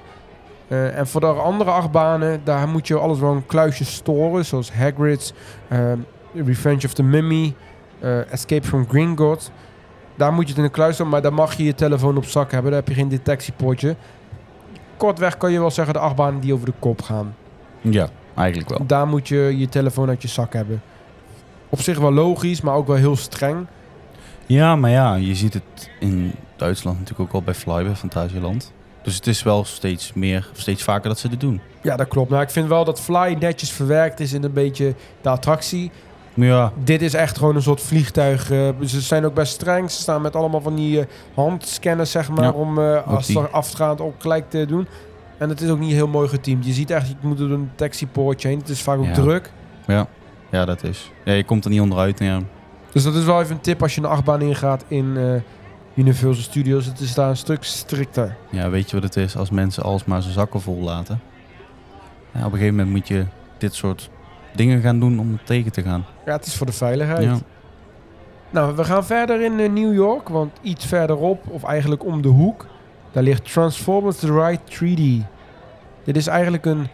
Eh, 0.67 0.97
en 0.97 1.07
voor 1.07 1.21
de 1.21 1.27
andere 1.27 1.69
achtbanen, 1.71 2.41
daar 2.43 2.67
moet 2.67 2.87
je 2.87 2.97
alles 2.97 3.19
wel 3.19 3.31
een 3.31 3.45
kluisje 3.45 3.85
storen. 3.85 4.45
Zoals 4.45 4.71
Hagrid's, 4.73 5.33
eh, 5.67 5.91
Revenge 6.33 6.85
of 6.85 6.93
the 6.93 7.03
Mummy, 7.03 7.53
Escape 8.29 8.67
from 8.67 8.85
Gringotts. 8.89 9.51
Daar 10.15 10.33
moet 10.33 10.43
je 10.43 10.49
het 10.49 10.57
in 10.57 10.63
een 10.63 10.71
kluis 10.71 10.97
doen, 10.97 11.09
maar 11.09 11.21
daar 11.21 11.33
mag 11.33 11.53
je 11.53 11.63
je 11.63 11.75
telefoon 11.75 12.17
op 12.17 12.25
zak 12.25 12.51
hebben. 12.51 12.71
Daar 12.71 12.79
heb 12.79 12.89
je 12.89 12.93
geen 12.95 13.09
detectiepoortje. 13.09 13.95
Kortweg 14.97 15.37
kan 15.37 15.51
je 15.51 15.59
wel 15.59 15.71
zeggen 15.71 15.93
de 15.93 15.99
achtbanen 15.99 16.39
die 16.41 16.53
over 16.53 16.65
de 16.65 16.73
kop 16.79 17.01
gaan. 17.01 17.35
Ja, 17.81 18.07
eigenlijk 18.35 18.69
wel. 18.69 18.87
Daar 18.87 19.07
moet 19.07 19.27
je 19.27 19.53
je 19.57 19.69
telefoon 19.69 20.09
uit 20.09 20.21
je 20.21 20.27
zak 20.27 20.53
hebben. 20.53 20.81
Op 21.69 21.81
zich 21.81 21.99
wel 21.99 22.13
logisch, 22.13 22.61
maar 22.61 22.75
ook 22.75 22.87
wel 22.87 22.95
heel 22.95 23.15
streng. 23.15 23.65
Ja, 24.45 24.75
maar 24.75 24.89
ja, 24.89 25.15
je 25.15 25.35
ziet 25.35 25.53
het 25.53 25.89
in 25.99 26.31
Duitsland 26.55 26.99
natuurlijk 26.99 27.29
ook 27.29 27.35
al 27.35 27.41
bij 27.41 27.53
Fly 27.53 27.83
bij 27.83 27.95
Fantasieland. 27.95 28.71
Dus 29.03 29.15
het 29.15 29.27
is 29.27 29.43
wel 29.43 29.63
steeds 29.65 30.13
meer, 30.13 30.49
steeds 30.53 30.83
vaker 30.83 31.09
dat 31.09 31.19
ze 31.19 31.29
dit 31.29 31.39
doen. 31.39 31.61
Ja, 31.81 31.95
dat 31.95 32.07
klopt. 32.07 32.29
Nou, 32.29 32.41
ik 32.41 32.49
vind 32.49 32.67
wel 32.67 32.85
dat 32.85 32.99
Fly 32.99 33.35
netjes 33.39 33.71
verwerkt 33.71 34.19
is 34.19 34.33
in 34.33 34.43
een 34.43 34.53
beetje 34.53 34.95
de 35.21 35.29
attractie. 35.29 35.91
Maar 36.33 36.47
ja, 36.47 36.71
Dit 36.83 37.01
is 37.01 37.13
echt 37.13 37.37
gewoon 37.37 37.55
een 37.55 37.61
soort 37.61 37.81
vliegtuig. 37.81 38.51
eh, 38.51 38.69
ze 38.85 39.01
zijn 39.01 39.25
ook 39.25 39.33
best 39.33 39.53
streng. 39.53 39.91
Ze 39.91 40.01
staan 40.01 40.21
met 40.21 40.35
allemaal 40.35 40.61
van 40.61 40.75
die 40.75 40.99
eh, 40.99 41.05
handscanners, 41.33 42.11
zeg 42.11 42.29
maar, 42.29 42.43
Ja, 42.43 42.51
om 42.51 42.79
eh, 42.79 43.07
als 43.07 43.29
er 43.29 43.49
afgaand 43.49 44.01
ook 44.01 44.13
gelijk 44.21 44.49
te 44.49 44.65
doen. 44.65 44.87
En 45.41 45.49
het 45.49 45.61
is 45.61 45.69
ook 45.69 45.79
niet 45.79 45.91
heel 45.91 46.07
mooi 46.07 46.27
geteamd. 46.27 46.65
Je 46.65 46.71
ziet 46.73 46.89
echt, 46.89 47.07
je 47.07 47.15
moet 47.21 47.37
door 47.37 47.49
een 47.49 47.69
taxipoortje 47.75 48.47
heen. 48.47 48.57
Het 48.59 48.69
is 48.69 48.81
vaak 48.81 48.97
ook 48.97 49.05
Ja. 49.05 49.13
druk. 49.13 49.51
ja, 50.51 50.65
dat 50.65 50.83
is. 50.83 51.11
Ja, 51.25 51.33
je 51.33 51.43
komt 51.43 51.63
er 51.65 51.69
niet 51.71 51.81
onderuit. 51.81 52.19
Ja. 52.19 52.39
Dus 52.91 53.03
dat 53.03 53.15
is 53.15 53.23
wel 53.23 53.41
even 53.41 53.55
een 53.55 53.61
tip 53.61 53.81
als 53.81 53.95
je 53.95 54.01
een 54.01 54.07
achtbaan 54.07 54.41
ingaat 54.41 54.85
in 54.87 55.17
eh, 55.17 55.41
Universal 55.93 56.43
Studios. 56.43 56.85
Het 56.85 56.99
is 56.99 57.13
daar 57.13 57.29
een 57.29 57.37
stuk 57.37 57.63
strikter. 57.63 58.35
ja, 58.49 58.69
weet 58.69 58.89
je 58.89 58.95
wat 58.95 59.03
het 59.05 59.15
is? 59.15 59.37
Als 59.37 59.49
mensen 59.49 59.83
alsmaar 59.83 60.21
zijn 60.21 60.33
zakken 60.33 60.61
vol 60.61 60.81
laten. 60.81 61.19
Ja, 62.31 62.39
op 62.39 62.45
een 62.45 62.51
gegeven 62.51 62.75
moment 62.75 62.89
moet 62.95 63.07
je 63.07 63.25
dit 63.57 63.73
soort 63.73 64.09
dingen 64.55 64.81
gaan 64.81 64.99
doen 64.99 65.19
om 65.19 65.31
het 65.31 65.45
tegen 65.45 65.71
te 65.71 65.81
gaan. 65.81 66.05
Ja, 66.25 66.31
het 66.31 66.45
is 66.45 66.55
voor 66.55 66.65
de 66.65 66.71
veiligheid. 66.73 67.23
Ja. 67.23 67.37
Nou, 68.49 68.75
we 68.75 68.83
gaan 68.83 69.05
verder 69.05 69.41
in 69.41 69.59
eh, 69.59 69.69
New 69.69 69.93
York, 69.93 70.29
want 70.29 70.51
iets 70.61 70.85
verderop, 70.85 71.43
of 71.49 71.63
eigenlijk 71.63 72.05
om 72.05 72.21
de 72.21 72.27
hoek, 72.27 72.65
daar 73.11 73.23
ligt 73.23 73.51
Transformers 73.53 74.17
The 74.19 74.33
Ride 74.43 74.59
3D. 74.69 75.25
Dit 76.03 76.15
is 76.17 76.27
eigenlijk 76.27 76.65
een 76.65 76.87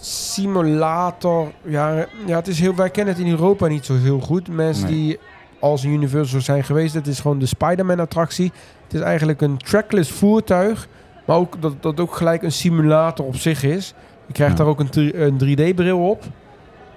simulator. 0.00 1.52
Ja, 1.64 2.06
ja 2.26 2.36
het 2.36 2.48
is 2.48 2.60
heel, 2.60 2.74
wij 2.74 2.90
kennen 2.90 3.14
het 3.14 3.22
in 3.24 3.30
Europa 3.30 3.66
niet 3.66 3.84
zo 3.84 3.94
heel 3.96 4.20
goed. 4.20 4.48
Mensen 4.48 4.84
Nee. 4.84 4.94
die 4.94 5.18
als 5.60 5.84
Universal 5.84 6.40
zijn 6.40 6.64
geweest, 6.64 6.94
het 6.94 7.06
is 7.06 7.20
gewoon 7.20 7.38
de 7.38 7.46
Spider-Man 7.46 8.00
attractie. 8.00 8.52
Het 8.84 8.94
is 8.94 9.00
eigenlijk 9.00 9.40
een 9.40 9.56
trackless 9.56 10.10
voertuig, 10.10 10.88
maar 11.26 11.36
ook 11.36 11.62
dat, 11.62 11.82
dat 11.82 12.00
ook 12.00 12.14
gelijk 12.16 12.42
een 12.42 12.52
simulator 12.52 13.26
op 13.26 13.36
zich 13.36 13.62
is. 13.62 13.94
Je 14.26 14.32
krijgt 14.32 14.58
Ja. 14.58 14.64
daar 14.64 14.72
ook 14.72 14.80
een, 14.80 15.22
een 15.22 15.38
3D-bril 15.72 16.08
op. 16.08 16.22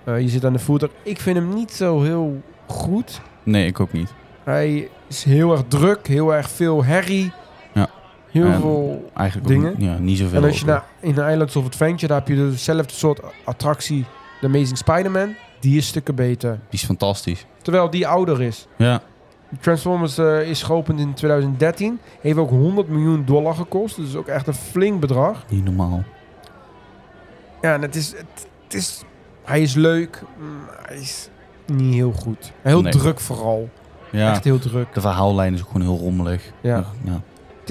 Eh, 0.03 0.19
je 0.19 0.27
zit 0.29 0.45
aan 0.45 0.53
de 0.53 0.60
voertuig. 0.60 0.91
Ik 1.03 1.19
vind 1.19 1.38
hem 1.38 1.53
niet 1.53 1.71
zo 1.71 2.01
heel 2.01 2.41
goed. 2.67 3.21
Nee, 3.43 3.67
ik 3.67 3.79
ook 3.79 3.91
niet. 3.91 4.13
Hij 4.43 4.89
is 5.07 5.23
heel 5.23 5.51
erg 5.51 5.63
druk, 5.67 6.07
heel 6.07 6.34
erg 6.34 6.49
veel 6.49 6.84
herrie. 6.84 7.31
Heel 8.31 8.45
En 8.45 8.59
veel 8.61 9.09
Eigenlijk 9.13 9.47
Dingen. 9.47 9.71
Ook, 9.71 9.79
ja, 9.79 9.97
niet 9.97 10.17
zoveel. 10.17 10.37
En 10.41 10.47
als 10.47 10.59
je 10.59 10.65
naar 10.65 10.83
in 10.99 11.13
de 11.15 11.29
Islands 11.31 11.55
of 11.55 11.65
Adventure, 11.65 12.07
daar 12.07 12.17
heb 12.17 12.27
je 12.27 12.35
dezelfde 12.35 12.93
soort 12.93 13.19
attractie, 13.43 14.05
The 14.39 14.45
Amazing 14.45 14.77
Spider-Man. 14.77 15.35
Die 15.59 15.77
is 15.77 15.87
stukken 15.87 16.15
beter. 16.15 16.51
Die 16.51 16.79
is 16.79 16.85
fantastisch. 16.85 17.45
Terwijl 17.61 17.89
die 17.89 18.07
ouder 18.07 18.41
is. 18.41 18.67
Ja, 18.75 19.01
Transformers 19.59 20.17
eh, 20.17 20.49
is 20.49 20.63
geopend 20.63 20.99
in 20.99 21.13
2013. 21.13 21.99
Heeft 22.21 22.37
ook 22.37 22.49
100 22.49 22.87
miljoen 22.87 23.25
dollar 23.25 23.53
gekost. 23.55 23.95
Dus 23.95 24.15
ook 24.15 24.27
echt 24.27 24.47
een 24.47 24.53
flink 24.53 24.99
bedrag. 24.99 25.43
niet 25.49 25.63
normaal. 25.63 26.03
Ja, 27.61 27.73
en 27.73 27.81
het 27.81 27.95
is, 27.95 28.07
het, 28.11 28.47
het 28.63 28.73
is... 28.73 29.03
Hij 29.43 29.61
is 29.61 29.73
leuk, 29.73 30.21
maar 30.37 30.79
hij 30.85 30.97
is 30.97 31.29
niet 31.65 31.93
heel 31.93 32.11
goed. 32.11 32.51
Heel 32.61 32.81
Nee. 32.81 32.91
druk 32.91 33.19
vooral. 33.19 33.69
Ja, 34.11 34.31
Echt 34.31 34.43
heel 34.43 34.59
druk. 34.59 34.93
de 34.93 35.01
verhaallijn 35.01 35.53
is 35.53 35.61
ook 35.61 35.67
gewoon 35.71 35.81
heel 35.87 35.97
rommelig. 35.97 36.51
Ja. 36.61 36.85
ja. 37.03 37.21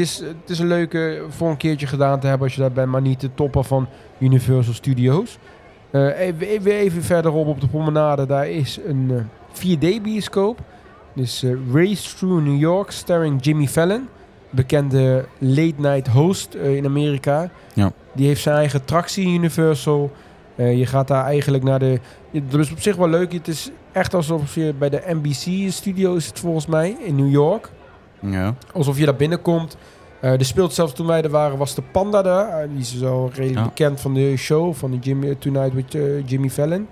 Het 0.01 0.09
is, 0.09 0.19
het 0.19 0.51
is 0.51 0.59
een 0.59 0.67
leuke 0.67 1.23
voor 1.29 1.51
een 1.51 1.57
keertje 1.57 1.87
gedaan 1.87 2.21
te 2.21 2.27
hebben 2.27 2.47
als 2.47 2.55
je 2.55 2.61
daar 2.61 2.73
bent, 2.73 2.89
maar 2.89 3.01
niet 3.01 3.21
de 3.21 3.31
topper 3.35 3.65
van 3.65 3.87
Universal 4.19 4.75
Studios. 4.75 5.39
Eh, 5.91 6.21
even, 6.21 6.47
even, 6.71 7.03
verderop 7.03 7.47
op 7.47 7.61
de 7.61 7.69
promenade, 7.69 8.27
daar 8.27 8.49
is 8.49 8.79
een 8.87 9.11
eh, 9.11 9.77
4D-bioscoop. 9.77 10.59
Dus 11.13 11.43
eh, 11.43 11.51
Race 11.73 12.17
Through 12.17 12.45
New 12.45 12.59
York, 12.59 12.91
starring 12.91 13.45
Jimmy 13.45 13.67
Fallon. 13.67 14.09
Bekende 14.51 15.25
late-night 15.39 16.09
host 16.09 16.55
eh, 16.55 16.77
in 16.77 16.85
Amerika. 16.85 17.51
Ja. 17.75 17.93
Die 18.13 18.27
heeft 18.27 18.43
zijn 18.43 18.57
eigen 18.57 18.81
attractie 18.81 19.27
in 19.27 19.35
Universal. 19.35 20.13
Eh, 20.55 20.79
je 20.79 20.87
gaat 20.87 21.09
daar 21.09 21.25
eigenlijk 21.25 21.65
naar 21.65 21.79
de... 21.79 22.01
Dat 22.31 22.61
is 22.61 22.73
op 22.73 22.81
zich 22.81 22.97
wel 22.97 23.09
leuk. 23.09 23.33
Het 23.33 23.49
is 23.49 23.71
echt 23.93 24.15
alsof 24.15 24.55
je 24.55 24.75
bij 24.79 24.89
de 24.89 25.03
NBC-studio 25.07 26.15
is 26.15 26.27
het 26.27 26.39
volgens 26.39 26.67
mij, 26.67 26.97
in 27.05 27.17
New 27.17 27.31
York 27.31 27.71
ja. 28.21 28.55
alsof 28.73 28.99
je 28.99 29.05
daar 29.05 29.17
binnenkomt. 29.17 29.77
Eh 30.21 30.33
er 30.33 30.45
speelt 30.45 30.73
zelfs 30.73 30.93
toen 30.93 31.07
wij 31.07 31.23
er 31.23 31.31
waren, 31.31 31.59
was 31.59 31.75
de 31.75 31.83
Panda 31.93 32.23
daar. 32.23 32.49
Eh, 32.63 32.69
die 32.71 32.79
is 32.81 32.99
zo 32.99 33.31
redelijk 33.35 33.59
Ja. 33.59 33.65
bekend 33.65 34.01
van 34.01 34.15
de 34.15 34.37
show, 34.37 34.75
van 34.75 34.91
de 34.91 34.99
Jimmy, 34.99 35.35
Tonight 35.35 35.75
with 35.75 35.95
eh, 35.95 36.29
Jimmy 36.29 36.51
Fallon. 36.51 36.87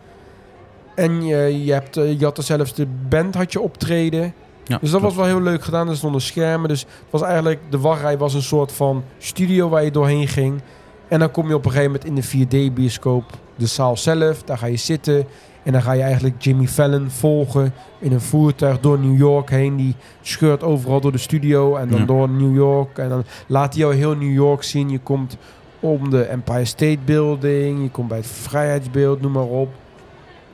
En 0.95 1.23
je, 1.27 1.65
je, 1.65 1.73
hebt, 1.73 1.97
eh, 1.97 2.19
je 2.19 2.25
had 2.25 2.39
er 2.39 2.45
zelfs 2.45 2.75
de 2.75 2.87
band 3.09 3.35
had 3.35 3.53
je 3.53 3.61
optreden. 3.61 4.35
Ja, 4.65 4.79
Dus 4.81 4.91
dat 4.91 5.01
was 5.01 5.15
wel 5.15 5.25
heel 5.25 5.41
leuk 5.43 5.65
gedaan. 5.65 5.89
Er 5.89 5.97
stonden 5.97 6.21
schermen. 6.21 6.69
Dus 6.69 6.81
het 6.81 7.11
was 7.11 7.23
eigenlijk, 7.23 7.61
de 7.71 7.79
wachtrij 7.79 8.19
was 8.19 8.35
een 8.35 8.43
soort 8.43 8.73
van 8.73 9.05
studio 9.19 9.69
waar 9.69 9.85
je 9.85 9.91
doorheen 9.91 10.29
ging. 10.29 10.61
En 11.09 11.19
dan 11.19 11.31
kom 11.31 11.49
je 11.49 11.55
op 11.55 11.65
een 11.65 11.71
gegeven 11.71 11.93
moment 11.93 12.31
in 12.31 12.47
de 12.47 12.47
4D-bioscoop, 12.71 13.25
de 13.57 13.67
zaal 13.67 13.97
zelf. 13.97 14.43
Daar 14.43 14.59
ga 14.59 14.67
je 14.67 14.77
zitten. 14.77 15.27
En 15.69 15.75
dan 15.75 15.83
ga 15.83 15.93
je 15.93 16.03
eigenlijk 16.03 16.43
Jimmy 16.43 16.67
Fallon 16.67 17.11
volgen 17.11 17.73
in 17.99 18.13
een 18.13 18.21
voertuig 18.21 18.81
door 18.81 18.99
New 18.99 19.19
York 19.19 19.51
heen. 19.51 19.77
Die 19.77 19.95
scheurt 20.23 20.63
overal 20.63 21.01
door 21.01 21.13
de 21.13 21.19
studio 21.19 21.77
en 21.77 21.89
dan 21.89 21.99
Ja. 21.99 22.05
door 22.05 22.29
New 22.29 22.55
York. 22.57 22.99
En 22.99 23.09
dan 23.09 23.25
laat 23.47 23.73
hij 23.75 23.83
jou 23.83 23.95
heel 23.95 24.15
New 24.17 24.33
York 24.33 24.63
zien. 24.63 24.91
Je 24.91 24.99
komt 24.99 25.37
om 25.81 26.11
de 26.11 26.23
Empire 26.23 26.65
State 26.65 26.99
Building. 27.05 27.83
Je 27.83 27.91
komt 27.91 28.09
bij 28.09 28.17
het 28.17 28.27
Vrijheidsbeeld, 28.27 29.21
noem 29.21 29.33
maar 29.33 29.43
op. 29.43 29.69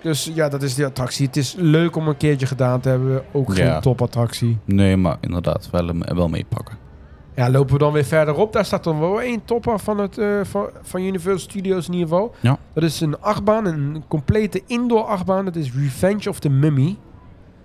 Dus 0.02 0.30
ja, 0.34 0.48
dat 0.48 0.62
is 0.62 0.74
die 0.74 0.84
attractie. 0.84 1.26
Het 1.26 1.36
is 1.36 1.54
leuk 1.58 1.96
om 1.96 2.08
een 2.08 2.16
keertje 2.16 2.46
gedaan 2.46 2.80
te 2.80 2.88
hebben. 2.88 3.22
Ook 3.32 3.54
geen 3.54 3.64
Ja. 3.66 3.80
topattractie. 3.80 4.58
Nee, 4.64 4.96
maar 4.96 5.16
inderdaad, 5.20 5.68
wel, 5.70 5.86
hem- 5.86 6.14
wel 6.16 6.28
meepakken. 6.28 6.76
Ja, 7.34 7.50
lopen 7.50 7.72
we 7.72 7.78
dan 7.78 7.92
weer 7.92 8.04
verderop. 8.04 8.52
Daar 8.52 8.64
staat 8.64 8.84
dan 8.84 9.00
wel 9.00 9.22
één 9.22 9.44
topper 9.44 9.78
van, 9.78 9.98
het, 9.98 10.18
eh, 10.18 10.40
van, 10.42 10.68
van 10.82 11.00
Universal 11.00 11.50
Studios 11.50 11.86
in 11.86 11.92
ieder 11.92 12.08
geval. 12.08 12.34
Ja. 12.40 12.58
Dat 12.72 12.82
is 12.82 13.00
een 13.00 13.20
achtbaan, 13.20 13.66
een 13.66 14.04
complete 14.08 14.62
indoor 14.66 15.02
achtbaan. 15.02 15.44
Dat 15.44 15.56
is 15.56 15.72
Revenge 15.74 16.28
of 16.28 16.38
the 16.38 16.48
Mummy. 16.48 16.96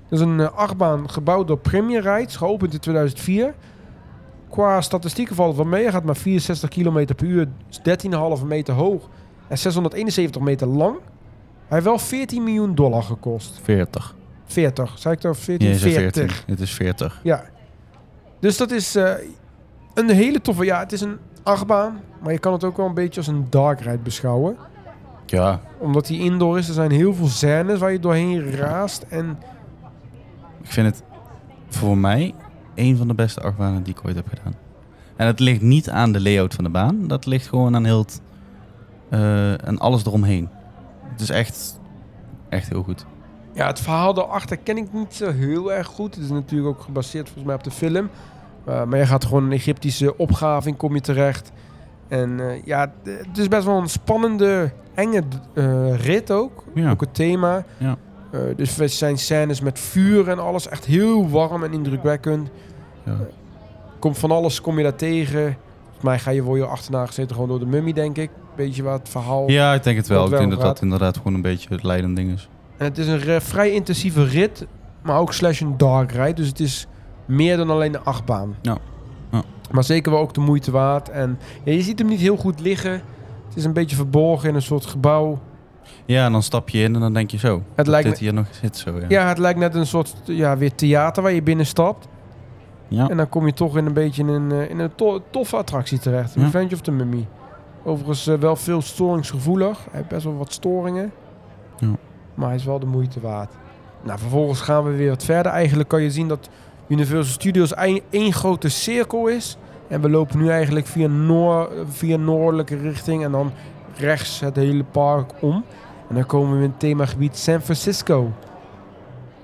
Dat 0.09 0.19
is 0.19 0.25
een 0.25 0.39
eh, 0.39 0.51
achtbaan 0.57 1.09
gebouwd 1.09 1.47
door 1.47 1.57
Premier 1.57 2.01
Rides, 2.01 2.35
geopend 2.35 2.73
in 2.73 2.79
2004. 2.79 3.53
qua 4.49 4.81
statistieken 4.81 5.35
valt 5.35 5.47
het 5.47 5.57
wel 5.57 5.71
mee. 5.71 5.83
Hij 5.83 5.91
gaat 5.91 6.03
maar 6.03 6.15
64 6.15 6.69
km 6.69 7.05
per 7.15 7.25
uur, 7.25 7.47
is 7.69 7.79
13,5 8.39 8.45
meter 8.45 8.73
hoog 8.73 9.09
en 9.47 9.57
671 9.57 10.41
meter 10.41 10.67
lang. 10.67 10.93
Hij 11.67 11.77
heeft 11.77 11.85
wel 11.85 11.99
14 11.99 12.43
miljoen 12.43 12.75
dollar 12.75 13.03
gekost. 13.03 13.59
40. 13.63 14.15
40, 14.45 14.97
zei 14.97 15.13
ik 15.13 15.19
toch? 15.19 15.37
14? 15.37 15.67
Ja, 15.67 15.73
je 15.73 15.79
zei 15.79 15.93
40. 15.93 16.33
14. 16.33 16.53
Het 16.53 16.59
is 16.59 16.73
40. 16.73 17.19
Ja. 17.23 17.43
Dus 18.39 18.57
dat 18.57 18.71
is 18.71 18.95
eh, 18.95 19.13
een 19.93 20.09
hele 20.09 20.41
toffe... 20.41 20.65
Ja, 20.65 20.79
het 20.79 20.91
is 20.91 21.01
een 21.01 21.17
achtbaan, 21.43 21.99
maar 22.23 22.31
je 22.31 22.39
kan 22.39 22.53
het 22.53 22.63
ook 22.63 22.77
wel 22.77 22.85
een 22.85 22.93
beetje 22.93 23.19
als 23.19 23.27
een 23.27 23.47
dark 23.49 23.81
ride 23.81 23.97
beschouwen. 23.97 24.57
Ja, 25.25 25.59
Omdat 25.77 26.07
die 26.07 26.19
indoor 26.19 26.57
is, 26.57 26.67
er 26.67 26.73
zijn 26.73 26.91
heel 26.91 27.13
veel 27.13 27.27
scènes 27.27 27.79
waar 27.79 27.91
je 27.91 27.99
doorheen 27.99 28.51
raast. 28.51 29.05
En 29.09 29.37
ik 30.61 30.71
vind 30.71 30.87
het 30.87 31.03
voor 31.67 31.97
mij 31.97 32.33
een 32.75 32.97
van 32.97 33.07
de 33.07 33.13
beste 33.13 33.41
achtbanen 33.41 33.83
die 33.83 33.93
ik 33.93 34.05
ooit 34.05 34.15
heb 34.15 34.27
gedaan. 34.27 34.53
En 35.15 35.27
het 35.27 35.39
ligt 35.39 35.61
niet 35.61 35.89
aan 35.89 36.11
de 36.11 36.21
layout 36.21 36.53
van 36.53 36.63
de 36.63 36.69
baan. 36.69 37.07
Dat 37.07 37.25
ligt 37.25 37.47
gewoon 37.47 37.75
aan 37.75 37.85
heel 37.85 37.99
het, 37.99 38.21
eh, 39.09 39.77
alles 39.77 40.05
eromheen. 40.05 40.49
Het 41.11 41.21
is 41.21 41.29
echt, 41.29 41.79
echt 42.49 42.69
heel 42.69 42.83
goed. 42.83 43.05
ja, 43.53 43.67
het 43.67 43.79
verhaal 43.79 44.13
daarachter 44.13 44.57
ken 44.57 44.77
ik 44.77 44.93
niet 44.93 45.13
zo 45.13 45.31
heel 45.31 45.73
erg 45.73 45.87
goed. 45.87 46.15
Het 46.15 46.23
is 46.23 46.29
natuurlijk 46.29 46.77
ook 46.77 46.81
gebaseerd 46.81 47.25
volgens 47.25 47.45
mij 47.45 47.55
op 47.55 47.63
de 47.63 47.71
film. 47.71 48.09
Uh, 48.67 48.83
maar 48.83 48.99
je 48.99 49.05
gaat 49.05 49.25
gewoon 49.25 49.43
een 49.43 49.51
Egyptische 49.51 50.17
opgave 50.17 50.67
in, 50.67 50.77
kom 50.77 50.93
je 50.93 51.01
terecht. 51.01 51.51
En 52.09 52.39
eh, 52.39 52.63
ja, 52.65 52.91
het 53.03 53.37
is 53.37 53.47
best 53.47 53.65
wel 53.65 53.77
een 53.77 53.89
spannende, 53.89 54.71
enge 54.93 55.23
eh, 55.53 55.95
rit 55.95 56.31
ook. 56.31 56.63
Ja. 56.73 56.91
Ook 56.91 57.01
het 57.01 57.13
thema. 57.13 57.65
Ja. 57.77 57.97
Eh, 58.31 58.39
dus 58.55 58.79
er 58.79 58.89
zijn 58.89 59.17
scènes 59.17 59.61
met 59.61 59.79
vuur 59.79 60.29
en 60.29 60.39
alles. 60.39 60.67
Echt 60.67 60.85
heel 60.85 61.29
warm 61.29 61.63
en 61.63 61.73
indrukwekkend. 61.73 62.49
Ja. 63.05 63.17
Komt 63.99 64.17
van 64.17 64.31
alles, 64.31 64.61
kom 64.61 64.77
je 64.77 64.83
daar 64.83 64.95
tegen. 64.95 65.57
Volgens 65.83 66.03
mij 66.03 66.19
ga 66.19 66.31
je 66.31 66.43
voor 66.43 66.57
je 66.57 66.65
achterna 66.65 67.05
gezeten 67.05 67.35
gewoon 67.35 67.49
door 67.49 67.59
de 67.59 67.65
mummy, 67.65 67.93
denk 67.93 68.17
ik. 68.17 68.29
Beetje 68.55 68.83
wat 68.83 68.99
het 68.99 69.09
verhaal. 69.09 69.49
ja, 69.49 69.73
ik 69.73 69.83
denk 69.83 69.97
het 69.97 70.07
wel. 70.07 70.25
Ik 70.25 70.37
denk 70.37 70.51
dat 70.51 70.61
dat 70.61 70.81
inderdaad 70.81 71.17
gewoon 71.17 71.33
een 71.33 71.41
beetje 71.41 71.69
het 71.69 71.83
leidend 71.83 72.15
ding 72.15 72.33
is. 72.33 72.49
En 72.77 72.85
het 72.85 72.97
is 72.97 73.07
een 73.07 73.41
vrij 73.41 73.71
intensieve 73.71 74.23
rit, 74.23 74.65
maar 75.01 75.19
ook 75.19 75.33
slash 75.33 75.61
een 75.61 75.77
dark 75.77 76.11
ride. 76.11 76.33
Dus 76.33 76.47
het 76.47 76.59
is 76.59 76.87
meer 77.29 77.57
dan 77.57 77.69
alleen 77.69 77.91
de 77.91 77.99
achtbaan. 77.99 78.55
Ja. 78.61 78.77
Ja. 79.31 79.41
Maar 79.71 79.83
zeker 79.83 80.11
wel 80.11 80.21
ook 80.21 80.33
de 80.33 80.39
moeite 80.39 80.71
waard. 80.71 81.09
En 81.09 81.39
ja, 81.63 81.71
je 81.71 81.81
ziet 81.81 81.99
hem 81.99 82.07
niet 82.07 82.19
heel 82.19 82.37
goed 82.37 82.59
liggen. 82.59 82.91
Het 83.47 83.57
is 83.57 83.63
een 83.63 83.73
beetje 83.73 83.95
verborgen 83.95 84.49
in 84.49 84.55
een 84.55 84.61
soort 84.61 84.85
gebouw. 84.85 85.39
Ja, 86.05 86.25
en 86.25 86.31
dan 86.31 86.43
stap 86.43 86.69
je 86.69 86.79
in 86.79 86.93
en 86.95 86.99
dan 87.01 87.13
denk 87.13 87.31
je 87.31 87.37
zo. 87.37 87.63
Het 87.75 87.87
lijkt, 87.87 88.09
dit 88.09 88.17
hier 88.17 88.33
nog 88.33 88.45
zit 88.51 88.77
zo, 88.77 88.97
ja. 88.99 89.05
ja, 89.07 89.27
het 89.27 89.37
lijkt 89.37 89.59
net 89.59 89.75
een 89.75 89.85
soort 89.87 90.15
ja, 90.23 90.57
weer 90.57 90.75
theater 90.75 91.23
waar 91.23 91.31
je 91.31 91.43
binnen 91.43 91.65
stapt. 91.65 92.07
Ja. 92.87 93.09
En 93.09 93.17
dan 93.17 93.29
kom 93.29 93.45
je 93.45 93.53
toch 93.53 93.77
in 93.77 93.85
een 93.85 93.93
beetje 93.93 94.21
in 94.21 94.27
een, 94.27 94.51
eh, 94.51 94.69
in 94.69 94.79
een 94.79 94.95
to- 94.95 95.21
toffe 95.29 95.55
attractie 95.55 95.99
terecht. 95.99 96.33
Ja. 96.33 96.41
Revenge 96.43 96.73
of 96.73 96.81
the 96.81 96.91
Mummy. 96.91 97.27
Overigens 97.83 98.27
eh, 98.27 98.35
wel 98.37 98.55
veel 98.55 98.81
storingsgevoelig. 98.81 99.77
Hij 99.77 99.91
heeft 99.91 100.07
best 100.07 100.23
wel 100.23 100.37
wat 100.37 100.53
storingen. 100.53 101.11
Ja. 101.79 101.87
Maar 102.33 102.47
hij 102.47 102.55
is 102.57 102.65
wel 102.65 102.79
de 102.79 102.85
moeite 102.85 103.19
waard. 103.19 103.53
Nou, 104.03 104.19
vervolgens 104.19 104.61
gaan 104.61 104.83
we 104.83 104.91
weer 104.91 105.09
wat 105.09 105.23
verder. 105.23 105.51
Eigenlijk 105.51 105.89
kan 105.89 106.01
je 106.01 106.11
zien 106.11 106.27
dat 106.27 106.49
Universal 106.89 107.33
Studios 107.33 107.73
één 108.09 108.33
grote 108.33 108.69
cirkel 108.69 109.27
is. 109.27 109.57
En 109.87 110.01
we 110.01 110.09
lopen 110.09 110.37
nu 110.37 110.49
eigenlijk 110.49 110.87
via, 110.87 111.07
noor, 111.07 111.71
via 111.89 112.17
noordelijke 112.17 112.77
richting. 112.77 113.23
En 113.23 113.31
dan 113.31 113.51
rechts 113.95 114.39
het 114.39 114.55
hele 114.55 114.83
park 114.83 115.31
om. 115.39 115.65
En 116.07 116.15
dan 116.15 116.25
komen 116.25 116.57
we 116.57 116.63
in 116.63 116.69
het 116.69 116.79
themagebied 116.79 117.37
San 117.37 117.61
Francisco. 117.61 118.31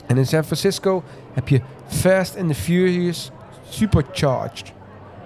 En 0.06 0.18
in 0.18 0.26
San 0.26 0.44
Francisco 0.44 1.04
heb 1.34 1.48
je 1.48 1.62
Fast 1.88 2.38
and 2.38 2.48
the 2.48 2.56
Furious 2.56 3.32
Supercharged. 3.70 4.74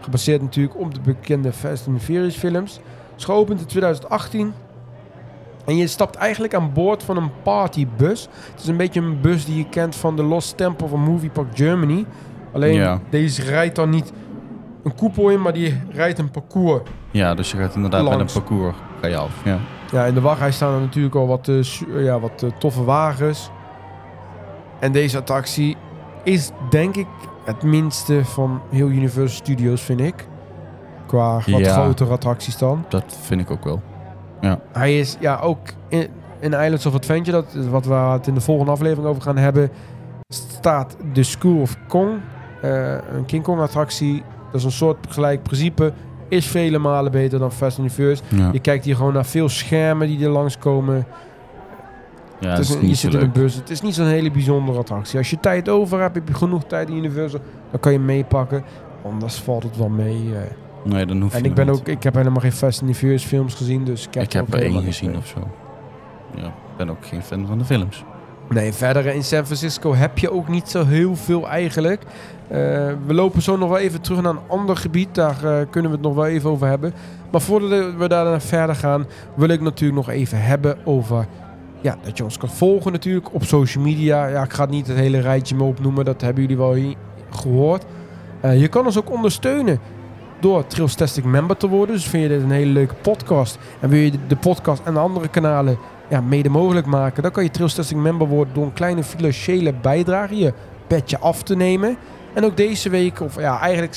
Gebaseerd 0.01 0.41
natuurlijk 0.41 0.77
op 0.77 0.93
de 0.93 0.99
bekende 0.99 1.53
Fast 1.53 1.87
and 1.87 1.99
the 1.99 2.05
Furious 2.05 2.35
films. 2.35 2.79
Is 3.17 3.23
geopend 3.23 3.59
in 3.59 3.65
2018. 3.65 4.53
En 5.69 5.75
je 5.77 5.87
stapt 5.87 6.15
eigenlijk 6.15 6.53
aan 6.53 6.73
boord 6.73 7.03
van 7.03 7.17
een 7.17 7.29
partybus. 7.43 8.27
Het 8.51 8.61
is 8.61 8.67
een 8.67 8.77
beetje 8.77 9.01
een 9.01 9.21
bus 9.21 9.45
die 9.45 9.57
je 9.57 9.69
kent 9.69 9.95
van 9.95 10.15
de 10.15 10.23
Lost 10.23 10.57
Temple 10.57 10.87
van 10.87 10.99
Movie 10.99 11.29
Park 11.29 11.47
Germany. 11.53 12.05
Alleen 12.53 12.73
Ja. 12.73 12.99
deze 13.09 13.41
rijdt 13.43 13.75
dan 13.75 13.89
niet 13.89 14.11
een 14.83 14.95
koepel 14.95 15.29
in, 15.29 15.41
maar 15.41 15.53
die 15.53 15.81
rijdt 15.91 16.19
een 16.19 16.31
parcours. 16.31 16.81
Ja, 17.11 17.33
dus 17.33 17.51
je 17.51 17.57
gaat 17.57 17.75
inderdaad 17.75 18.03
met 18.03 18.13
Langs. 18.13 18.35
een 18.35 18.41
parcours 18.41 18.75
ga 19.01 19.07
je 19.07 19.17
af. 19.17 19.31
Ja. 19.43 19.57
Ja, 19.91 20.05
in 20.05 20.13
de 20.13 20.21
wachtrij 20.21 20.51
staan 20.51 20.73
er 20.73 20.79
natuurlijk 20.81 21.15
al 21.15 21.27
wat, 21.27 21.47
eh, 21.47 22.03
ja, 22.03 22.19
wat 22.19 22.43
eh, 22.43 22.49
toffe 22.59 22.83
wagens. 22.83 23.49
En 24.79 24.91
deze 24.91 25.17
attractie 25.17 25.77
is 26.23 26.51
denk 26.69 26.95
ik 26.95 27.07
het 27.45 27.63
minste 27.63 28.25
van 28.25 28.61
heel 28.69 28.87
Universal 28.87 29.35
Studios, 29.35 29.81
vind 29.81 29.99
ik. 29.99 30.27
Qua 31.05 31.33
wat 31.33 31.45
Ja. 31.59 31.73
grotere 31.73 32.11
attracties 32.11 32.57
dan. 32.57 32.85
Dat 32.89 33.17
vind 33.21 33.41
ik 33.41 33.51
ook 33.51 33.63
wel. 33.63 33.81
Hij 34.71 34.99
is 34.99 35.17
ja 35.19 35.39
ook 35.39 35.57
in, 35.87 36.07
in 36.39 36.51
Islands 36.53 36.85
of 36.85 36.93
Adventure, 36.93 37.31
dat 37.53 37.65
wat 37.65 37.85
we 37.85 37.93
het 37.93 38.27
in 38.27 38.33
de 38.33 38.41
volgende 38.41 38.71
aflevering 38.71 39.07
over 39.07 39.21
gaan 39.21 39.37
hebben, 39.37 39.69
staat 40.27 40.95
de 41.13 41.23
School 41.23 41.61
of 41.61 41.77
Kong. 41.87 42.09
Eh, 42.61 42.91
een 43.13 43.25
King 43.25 43.43
Kong 43.43 43.59
attractie. 43.61 44.23
Dat 44.51 44.59
is 44.59 44.63
een 44.63 44.71
soort 44.71 44.97
gelijk 45.09 45.43
principe. 45.43 45.93
Is 46.27 46.47
vele 46.47 46.77
malen 46.77 47.11
beter 47.11 47.39
dan 47.39 47.51
Fast 47.51 47.79
and 47.79 47.91
Furious. 47.91 48.21
Ja, 48.27 48.49
Je 48.51 48.59
kijkt 48.59 48.85
hier 48.85 48.95
gewoon 48.95 49.13
naar 49.13 49.25
veel 49.25 49.49
schermen 49.49 50.07
die 50.07 50.23
er 50.23 50.29
langskomen. 50.29 51.05
ja 52.39 52.49
Het 52.49 52.59
is 52.59 52.69
is 52.69 52.75
een- 52.75 52.87
je 52.87 52.95
zit 52.95 53.13
in 53.13 53.19
een 53.19 53.31
bus. 53.31 53.55
Het 53.55 53.69
is 53.69 53.81
niet 53.81 53.95
zo'n 53.95 54.05
hele 54.07 54.31
bijzondere 54.31 54.77
attractie. 54.77 55.17
Als 55.17 55.29
je 55.29 55.39
tijd 55.39 55.69
over 55.69 55.99
hebt, 56.01 56.15
heb 56.15 56.27
je 56.27 56.33
genoeg 56.33 56.63
tijd 56.63 56.89
in 56.89 56.95
Universal, 56.95 57.39
dan 57.71 57.79
kan 57.79 57.91
je 57.91 57.99
meepakken. 57.99 58.63
Anders 59.05 59.35
valt 59.35 59.63
het 59.63 59.77
wel 59.77 59.89
mee. 59.89 60.29
eh. 60.35 60.41
Nee, 60.83 61.05
dan 61.05 61.21
hoef 61.21 61.31
je 61.31 61.37
En 61.37 61.45
ik, 61.45 61.53
ben 61.53 61.65
niet. 61.65 61.75
ook, 61.75 61.87
ik 61.87 62.03
heb 62.03 62.15
helemaal 62.15 62.41
geen 62.41 62.51
Fast 62.51 62.81
and 62.81 62.97
Furious 62.97 63.25
films 63.25 63.53
gezien, 63.53 63.83
dus 63.83 64.07
ik 64.07 64.13
heb, 64.13 64.23
Ik 64.23 64.33
heb 64.33 64.47
er 64.47 64.53
één 64.53 64.61
helemaal 64.61 64.83
gezien 64.83 65.17
of 65.17 65.27
zo. 65.27 65.47
Ja, 66.35 66.45
ik 66.45 66.77
ben 66.77 66.89
ook 66.89 67.05
geen 67.05 67.21
fan 67.21 67.47
van 67.47 67.57
de 67.57 67.65
films. 67.65 68.03
Nee, 68.49 68.73
verder 68.73 69.05
in 69.05 69.23
San 69.23 69.45
Francisco 69.45 69.95
heb 69.95 70.17
je 70.17 70.31
ook 70.31 70.47
niet 70.47 70.69
zo 70.69 70.85
heel 70.85 71.15
veel 71.15 71.49
eigenlijk. 71.49 72.01
Eh, 72.47 72.57
we 73.05 73.13
lopen 73.13 73.41
zo 73.41 73.57
nog 73.57 73.69
wel 73.69 73.77
even 73.77 74.01
terug 74.01 74.21
naar 74.21 74.31
een 74.31 74.47
ander 74.47 74.77
gebied. 74.77 75.15
Daar 75.15 75.43
eh, 75.43 75.65
kunnen 75.69 75.91
we 75.91 75.97
het 75.97 76.05
nog 76.05 76.15
wel 76.15 76.25
even 76.25 76.49
over 76.49 76.67
hebben. 76.67 76.93
Maar 77.31 77.41
voordat 77.41 77.95
we 77.95 78.07
daar 78.07 78.41
verder 78.41 78.75
gaan, 78.75 79.05
wil 79.35 79.49
ik 79.49 79.61
natuurlijk 79.61 80.07
nog 80.07 80.09
even 80.09 80.41
hebben 80.41 80.77
over... 80.85 81.27
Ja, 81.81 81.97
dat 82.03 82.17
je 82.17 82.23
ons 82.23 82.37
kan 82.37 82.49
volgen 82.49 82.91
natuurlijk 82.91 83.33
op 83.33 83.43
social 83.43 83.83
media. 83.83 84.27
Ja, 84.27 84.43
ik 84.43 84.53
ga 84.53 84.65
niet 84.65 84.87
het 84.87 84.97
hele 84.97 85.19
rijtje 85.19 85.55
meer 85.55 85.65
opnoemen. 85.65 86.05
Dat 86.05 86.21
hebben 86.21 86.41
jullie 86.41 86.57
wel 86.57 86.95
gehoord. 87.29 87.85
Eh, 88.41 88.61
je 88.61 88.67
kan 88.67 88.85
ons 88.85 88.97
ook 88.97 89.11
ondersteunen 89.11 89.79
door 90.39 90.67
Trailstastic 90.67 91.23
member 91.23 91.57
te 91.57 91.67
worden. 91.67 91.95
Dus 91.95 92.07
vind 92.07 92.23
je 92.23 92.29
dit 92.29 92.41
een 92.41 92.51
hele 92.51 92.71
leuke 92.71 92.93
podcast 92.93 93.57
en 93.79 93.89
wil 93.89 93.99
je 93.99 94.11
de- 94.27 94.35
podcast 94.35 94.81
en 94.85 94.93
de 94.93 94.99
andere 94.99 95.27
kanalen 95.27 95.77
ja, 96.07 96.21
mede 96.21 96.49
mogelijk 96.49 96.85
maken, 96.85 97.23
dan 97.23 97.31
kan 97.31 97.43
je 97.43 97.51
Trailstastic 97.51 97.97
member 97.97 98.27
worden 98.27 98.53
door 98.53 98.63
een 98.63 98.73
kleine 98.73 99.03
financiële 99.03 99.73
bijdrage 99.81 100.37
je 100.37 100.53
petje 100.87 101.19
af 101.19 101.43
te 101.43 101.55
nemen. 101.55 101.97
En 102.33 102.45
ook 102.45 102.57
deze 102.57 102.89
week, 102.89 103.21
of 103.21 103.39
ja, 103.39 103.59
eigenlijk 103.59 103.95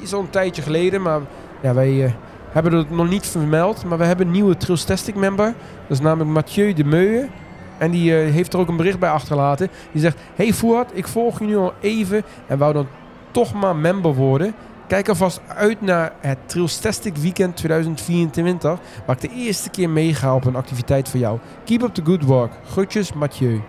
is 0.00 0.12
al 0.12 0.20
een 0.20 0.30
tijdje 0.30 0.62
geleden, 0.62 1.02
maar 1.02 1.20
ja, 1.62 1.74
wij 1.74 2.04
eh, 2.04 2.12
hebben 2.50 2.72
het 2.72 2.90
nog 2.90 3.08
niet 3.08 3.26
vermeld, 3.26 3.84
maar 3.84 3.98
we 3.98 4.04
hebben 4.04 4.26
een 4.26 4.32
nieuwe 4.32 4.56
Trailstastic 4.56 5.14
member. 5.14 5.46
Dat 5.88 5.96
is 5.96 6.00
namelijk 6.00 6.30
Mathieu 6.30 6.72
de 6.72 6.84
Meuwen. 6.84 7.30
En 7.78 7.90
die 7.90 8.16
eh, 8.16 8.32
heeft 8.32 8.52
er 8.52 8.58
ook 8.58 8.68
een 8.68 8.76
bericht 8.76 8.98
bij 8.98 9.10
achtergelaten. 9.10 9.68
Die 9.92 10.00
zegt, 10.00 10.16
hey 10.34 10.52
Voort, 10.52 10.90
ik 10.92 11.06
volg 11.08 11.38
je 11.38 11.44
nu 11.44 11.56
al 11.56 11.72
even 11.80 12.22
en 12.46 12.58
wou 12.58 12.72
dan 12.72 12.86
toch 13.30 13.54
maar 13.54 13.76
member 13.76 14.14
worden. 14.14 14.54
Kijk 14.86 15.08
alvast 15.08 15.40
uit 15.46 15.80
naar 15.80 16.12
het 16.20 16.38
Trailstastic 16.46 17.16
Weekend 17.16 17.56
2024, 17.56 18.78
waar 19.06 19.16
ik 19.16 19.30
de 19.30 19.36
eerste 19.36 19.70
keer 19.70 19.90
meega 19.90 20.34
op 20.34 20.44
een 20.44 20.56
activiteit 20.56 21.08
voor 21.08 21.20
jou. 21.20 21.38
Keep 21.64 21.82
up 21.82 21.94
the 21.94 22.04
good 22.04 22.22
work. 22.22 22.52
Groetjes, 22.70 23.12
Mathieu. 23.12 23.60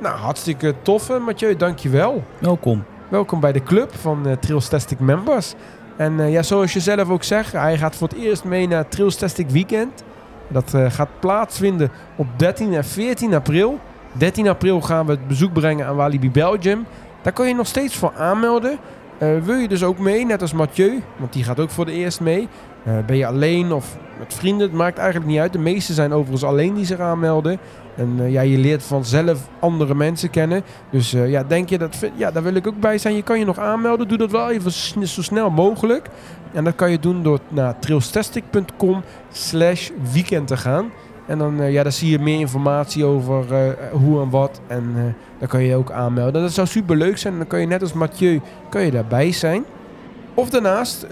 Nou, 0.00 0.16
hartstikke 0.16 0.74
tof, 0.82 1.18
Mathieu. 1.18 1.56
Dankjewel. 1.56 2.24
Welkom. 2.38 2.84
Welkom 3.08 3.40
bij 3.40 3.52
de 3.52 3.62
club 3.62 3.94
van 3.94 4.26
eh 4.26 4.36
Trailstastic 4.36 5.00
Members. 5.00 5.54
En 5.96 6.20
eh, 6.20 6.32
ja, 6.32 6.42
zoals 6.42 6.72
je 6.72 6.80
zelf 6.80 7.08
ook 7.08 7.22
zegt, 7.22 7.52
hij 7.52 7.78
gaat 7.78 7.96
voor 7.96 8.08
het 8.08 8.18
eerst 8.18 8.44
mee 8.44 8.68
naar 8.68 8.88
Trailstastic 8.88 9.50
Weekend. 9.50 10.04
Dat 10.48 10.74
eh, 10.74 10.90
gaat 10.90 11.20
plaatsvinden 11.20 11.90
op 12.16 12.26
13 12.36 12.74
en 12.74 12.84
14 12.84 13.34
april. 13.34 13.78
13 14.12 14.48
april 14.48 14.80
gaan 14.80 15.06
we 15.06 15.12
het 15.12 15.28
bezoek 15.28 15.52
brengen 15.52 15.86
aan 15.86 15.96
Walibi 15.96 16.30
Belgium. 16.30 16.86
Daar 17.22 17.32
kan 17.32 17.48
je 17.48 17.54
nog 17.54 17.66
steeds 17.66 17.96
voor 17.96 18.12
aanmelden. 18.16 18.78
Eh, 19.18 19.38
wil 19.38 19.56
je 19.56 19.68
dus 19.68 19.82
ook 19.82 19.98
mee, 19.98 20.26
net 20.26 20.40
als 20.40 20.52
Mathieu, 20.52 21.02
want 21.16 21.32
die 21.32 21.44
gaat 21.44 21.60
ook 21.60 21.70
voor 21.70 21.86
de 21.86 21.92
eerst 21.92 22.20
mee. 22.20 22.48
Eh, 22.84 22.92
ben 23.06 23.16
je 23.16 23.26
alleen 23.26 23.72
of 23.72 23.96
met 24.18 24.34
vrienden, 24.34 24.66
het 24.66 24.76
maakt 24.76 24.98
eigenlijk 24.98 25.30
niet 25.30 25.40
uit. 25.40 25.52
De 25.52 25.58
meeste 25.58 25.92
zijn 25.92 26.12
overigens 26.12 26.44
alleen 26.44 26.74
die 26.74 26.84
zich 26.84 26.98
aanmelden. 26.98 27.58
En 27.96 28.14
eh, 28.18 28.32
ja, 28.32 28.40
je 28.40 28.58
leert 28.58 28.82
vanzelf 28.82 29.48
andere 29.60 29.94
mensen 29.94 30.30
kennen. 30.30 30.62
Dus 30.90 31.10
ja, 31.10 31.44
denk 31.44 31.68
je 31.68 31.78
dat, 31.78 31.96
ja, 32.14 32.30
daar 32.30 32.42
wil 32.42 32.54
ik 32.54 32.66
ook 32.66 32.80
bij 32.80 32.98
zijn. 32.98 33.14
Je 33.14 33.22
kan 33.22 33.38
je 33.38 33.44
nog 33.44 33.58
aanmelden. 33.58 34.08
Doe 34.08 34.18
dat 34.18 34.30
wel 34.30 34.50
even 34.50 34.72
zo 35.06 35.22
snel 35.22 35.50
mogelijk. 35.50 36.08
En 36.52 36.64
dat 36.64 36.74
kan 36.74 36.90
je 36.90 36.98
doen 36.98 37.22
door 37.22 37.38
naar 37.48 37.78
trailstastic.com 37.78 39.02
slash 39.32 39.90
weekend 40.12 40.46
te 40.46 40.56
gaan. 40.56 40.90
En 41.26 41.38
dan, 41.38 41.60
eh, 41.60 41.72
ja, 41.72 41.82
dan 41.82 41.92
zie 41.92 42.10
je 42.10 42.18
meer 42.18 42.38
informatie 42.38 43.04
over 43.04 43.54
eh, 43.54 43.90
hoe 43.92 44.22
en 44.22 44.30
wat. 44.30 44.60
En 44.66 44.92
eh, 44.96 45.02
dan 45.38 45.48
kan 45.48 45.60
je 45.60 45.68
je 45.68 45.76
ook 45.76 45.90
aanmelden. 45.90 46.42
Dat 46.42 46.52
zou 46.52 46.66
super 46.66 46.96
leuk 46.96 47.18
zijn. 47.18 47.36
Dan 47.36 47.46
kan 47.46 47.60
je 47.60 47.66
net 47.66 47.82
als 47.82 47.92
Mathieu 47.92 48.40
kan 48.68 48.82
je 48.82 48.90
daarbij 48.90 49.32
zijn. 49.32 49.64
Of 50.34 50.50
daarnaast, 50.50 51.06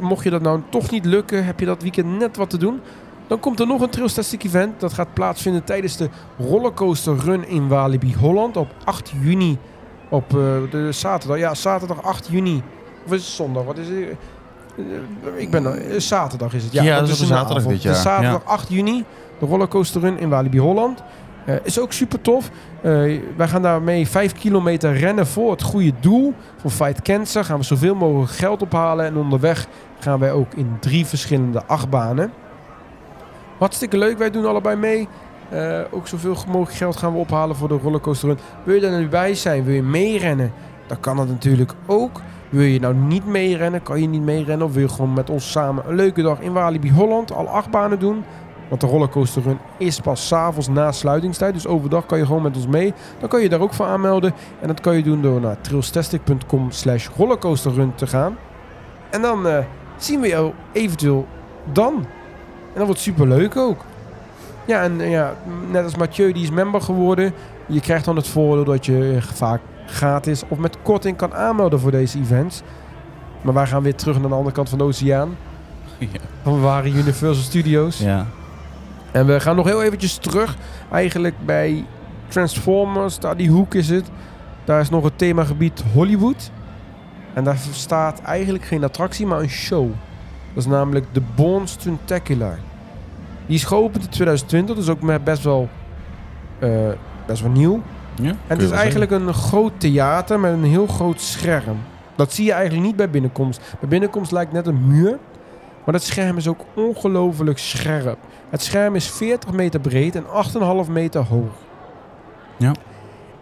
mocht 0.00 0.24
je 0.24 0.30
dat 0.30 0.42
nou 0.42 0.60
toch 0.68 0.90
niet 0.90 1.04
lukken, 1.04 1.44
heb 1.44 1.60
je 1.60 1.66
dat 1.66 1.82
weekend 1.82 2.18
net 2.18 2.36
wat 2.36 2.50
te 2.50 2.56
doen. 2.56 2.80
Dan 3.26 3.40
komt 3.40 3.60
er 3.60 3.66
nog 3.66 3.80
een 3.80 3.90
Trailstastic 3.90 4.44
event. 4.44 4.80
Dat 4.80 4.92
gaat 4.92 5.14
plaatsvinden 5.14 5.64
tijdens 5.64 5.96
de 5.96 6.08
rollercoaster 6.38 7.16
run 7.16 7.48
in 7.48 7.68
Walibi 7.68 8.14
Holland 8.14 8.56
op 8.56 8.68
8 8.84 9.12
juni. 9.22 9.58
Op 10.08 10.30
de 10.70 10.88
zaterdag. 10.90 11.38
Ja, 11.38 11.54
zaterdag 11.54 12.02
8 12.02 12.28
juni. 12.30 12.62
Of 13.06 13.12
is 13.12 13.24
het 13.24 13.34
zondag? 13.34 13.64
Wat 13.64 13.78
is 13.78 13.88
het? 13.88 14.16
Ik 15.36 15.50
ben 15.50 15.90
eh, 15.90 15.98
zaterdag 16.00 16.54
is 16.54 16.64
het. 16.64 16.72
Ja, 16.72 16.82
Ja, 16.82 17.00
dat 17.00 17.08
is 17.08 17.20
een 17.20 17.26
zaterdag 17.26 17.66
dit 17.66 17.82
jaar. 17.82 17.94
Zaterdag 17.94 18.44
8 18.44 18.68
juni. 18.68 19.04
De 19.38 19.46
rollercoaster 19.46 20.00
run 20.00 20.18
in 20.18 20.28
Walibi 20.28 20.58
Holland. 20.58 21.02
Eh, 21.44 21.54
is 21.62 21.80
ook 21.80 21.92
super 21.92 22.20
tof. 22.20 22.50
Eh, 22.80 22.92
wij 23.36 23.48
gaan 23.48 23.62
daarmee 23.62 24.08
5 24.08 24.32
kilometer 24.32 24.96
rennen 24.96 25.26
voor 25.26 25.50
het 25.50 25.62
goede 25.62 25.92
doel. 26.00 26.34
Voor 26.56 26.70
Fight 26.70 27.02
Cancer 27.02 27.44
gaan 27.44 27.58
we 27.58 27.64
zoveel 27.64 27.94
mogelijk 27.94 28.32
geld 28.32 28.62
ophalen. 28.62 29.04
En 29.06 29.16
onderweg 29.16 29.66
gaan 29.98 30.18
wij 30.18 30.32
ook 30.32 30.54
in 30.54 30.76
drie 30.80 31.06
verschillende 31.06 31.64
achtbanen. 31.66 32.32
Hartstikke 33.58 33.98
leuk. 33.98 34.18
Wij 34.18 34.30
doen 34.30 34.46
allebei 34.46 34.76
mee. 34.76 35.08
Ook 35.90 36.08
zoveel 36.08 36.36
mogelijk 36.46 36.76
geld 36.76 36.96
gaan 36.96 37.12
we 37.12 37.18
ophalen 37.18 37.56
voor 37.56 37.68
de 37.68 37.78
rollercoaster 37.82 38.28
run. 38.28 38.38
Wil 38.64 38.74
je 38.74 38.86
er 38.86 38.98
nu 38.98 39.08
bij 39.08 39.34
zijn? 39.34 39.64
Wil 39.64 39.74
je 39.74 39.82
meerennen? 39.82 40.52
Dan 40.86 41.00
kan 41.00 41.16
dat 41.16 41.28
natuurlijk 41.28 41.72
ook. 41.86 42.20
Wil 42.50 42.62
je 42.62 42.80
nou 42.80 42.94
niet 42.94 43.26
meerennen? 43.26 43.82
Kan 43.82 44.00
je 44.00 44.08
niet 44.08 44.22
meerennen? 44.22 44.66
Of 44.66 44.72
wil 44.72 44.82
je 44.82 44.88
gewoon 44.88 45.12
met 45.12 45.30
ons 45.30 45.50
samen 45.50 45.84
een 45.88 45.94
leuke 45.94 46.22
dag 46.22 46.40
in 46.40 46.52
Walibi 46.52 46.90
Holland 46.90 47.32
alle 47.32 47.48
acht 47.48 47.70
banen 47.70 47.98
doen? 47.98 48.24
Want 48.68 48.80
de 48.80 48.86
rollercoaster 48.86 49.42
run 49.42 49.58
is 49.76 50.00
pas 50.00 50.26
s'avonds 50.26 50.68
na 50.68 50.92
sluitingstijd. 50.92 51.54
Dus 51.54 51.66
overdag 51.66 52.06
kan 52.06 52.18
je 52.18 52.26
gewoon 52.26 52.42
met 52.42 52.56
ons 52.56 52.66
mee. 52.66 52.94
Dan 53.20 53.28
kan 53.28 53.42
je 53.42 53.48
daar 53.48 53.60
ook 53.60 53.74
voor 53.74 53.86
aanmelden. 53.86 54.32
En 54.60 54.66
dat 54.68 54.80
kan 54.80 54.96
je 54.96 55.02
doen 55.02 55.22
door 55.22 55.40
naar 55.40 55.60
trailstastic.com 55.60 56.70
slash 56.70 57.08
rollercoasterrun 57.16 57.94
te 57.94 58.06
gaan. 58.06 58.36
En 59.10 59.22
dan 59.22 59.46
eh, 59.46 59.58
zien 59.96 60.20
we 60.20 60.28
jou 60.28 60.52
eventueel 60.72 61.26
dan. 61.72 61.94
En 62.72 62.74
dat 62.74 62.86
wordt 62.86 63.00
super 63.00 63.28
leuk 63.28 63.56
ook. 63.56 63.84
Ja, 64.64 64.82
en 64.82 65.00
eh, 65.00 65.10
ja, 65.10 65.34
net 65.70 65.84
als 65.84 65.96
Mathieu, 65.96 66.32
die 66.32 66.42
is 66.42 66.50
member 66.50 66.80
geworden. 66.80 67.32
Je 67.66 67.80
krijgt 67.80 68.04
dan 68.04 68.16
het 68.16 68.28
voordeel 68.28 68.64
dat 68.64 68.86
je 68.86 69.14
eh, 69.16 69.22
vaak 69.22 69.60
gratis 69.90 70.42
of 70.48 70.58
met 70.58 70.76
korting 70.82 71.16
kan 71.16 71.34
aanmelden 71.34 71.80
voor 71.80 71.90
deze 71.90 72.18
events. 72.18 72.62
Maar 73.42 73.54
wij 73.54 73.66
gaan 73.66 73.82
weer 73.82 73.94
terug 73.94 74.18
naar 74.18 74.28
de 74.28 74.34
andere 74.34 74.54
kant 74.54 74.68
van 74.68 74.78
de 74.78 74.84
oceaan. 74.84 75.36
Ja. 75.98 76.20
Van 76.42 76.54
we 76.54 76.60
waren 76.60 76.96
Universal 76.96 77.42
Studios. 77.42 77.98
Ja. 77.98 78.26
En 79.12 79.26
we 79.26 79.40
gaan 79.40 79.56
nog 79.56 79.66
heel 79.66 79.82
eventjes 79.82 80.16
terug. 80.16 80.56
Eigenlijk 80.92 81.34
bij 81.44 81.84
Transformers, 82.28 83.18
daar 83.18 83.36
die 83.36 83.50
hoek 83.50 83.74
is 83.74 83.88
het. 83.88 84.10
Daar 84.64 84.80
is 84.80 84.90
nog 84.90 85.04
het 85.04 85.18
themagebied 85.18 85.82
Hollywood. 85.92 86.50
En 87.34 87.44
daar 87.44 87.58
staat 87.70 88.20
eigenlijk 88.20 88.64
geen 88.64 88.84
attractie, 88.84 89.26
maar 89.26 89.40
een 89.40 89.48
show. 89.48 89.90
Dat 90.54 90.64
is 90.64 90.66
namelijk 90.66 91.06
de 91.12 91.22
Born 91.34 91.68
Stuntacular. 91.68 92.58
Die 93.46 93.56
is 93.56 93.64
geopend 93.64 94.04
in 94.04 94.10
2020, 94.10 94.76
dus 94.76 94.88
ook 94.88 95.02
met 95.02 95.24
best 95.24 95.44
wel, 95.44 95.68
eh, 96.58 96.70
best 97.26 97.42
wel 97.42 97.50
nieuw. 97.50 97.82
Ja 98.22 98.28
En 98.28 98.36
het 98.46 98.62
is 98.62 98.70
eigenlijk 98.70 99.10
een 99.10 99.34
groot 99.34 99.72
theater 99.76 100.40
met 100.40 100.52
een 100.52 100.64
heel 100.64 100.86
groot 100.86 101.20
scherm. 101.20 101.78
Dat 102.16 102.32
zie 102.32 102.44
je 102.44 102.52
eigenlijk 102.52 102.86
niet 102.86 102.96
bij 102.96 103.10
binnenkomst. 103.10 103.60
Bij 103.80 103.88
binnenkomst 103.88 104.32
lijkt 104.32 104.52
net 104.52 104.66
een 104.66 104.86
muur. 104.86 105.18
Maar 105.84 105.96
dat 105.96 106.02
scherm 106.02 106.36
is 106.36 106.48
ook 106.48 106.64
ongelooflijk 106.74 107.58
scherp. 107.58 108.18
Het 108.50 108.62
scherm 108.62 108.94
is 108.94 109.10
40 109.10 109.52
meter 109.52 109.80
breed 109.80 110.16
en 110.16 110.24
8,5 110.86 110.90
meter 110.90 111.24
hoog. 111.24 111.52
Ja. 112.56 112.72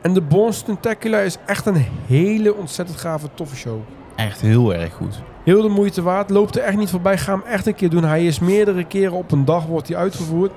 En 0.01 0.15
de 0.15 0.21
Bones 0.21 0.63
Tentacular 0.63 1.25
is 1.25 1.37
echt 1.47 1.67
een 1.67 1.87
hele 2.07 2.55
ontzettend 2.55 2.99
gave 2.99 3.29
toffe 3.35 3.57
show. 3.57 3.79
Echt 4.17 4.41
heel 4.41 4.75
erg 4.75 4.95
goed. 4.95 5.23
Heel 5.45 5.63
de 5.63 5.69
moeite 5.69 6.03
waard. 6.03 6.31
Loopt 6.31 6.57
er 6.57 6.63
echt 6.63 6.77
niet 6.77 6.91
voorbij. 6.91 7.19
Ga 7.19 7.33
hem 7.33 7.43
echt 7.43 7.67
een 7.67 7.75
keer 7.75 7.91
doen. 7.91 8.05
Hij 8.05 8.27
is 8.27 8.39
meerdere 8.39 8.85
keren 8.85 9.17
op 9.17 9.33
een 9.33 9.45
dag 9.45 9.67
wordt 9.67 9.89
hij 9.89 9.97
uitgevoerd. 9.97 10.53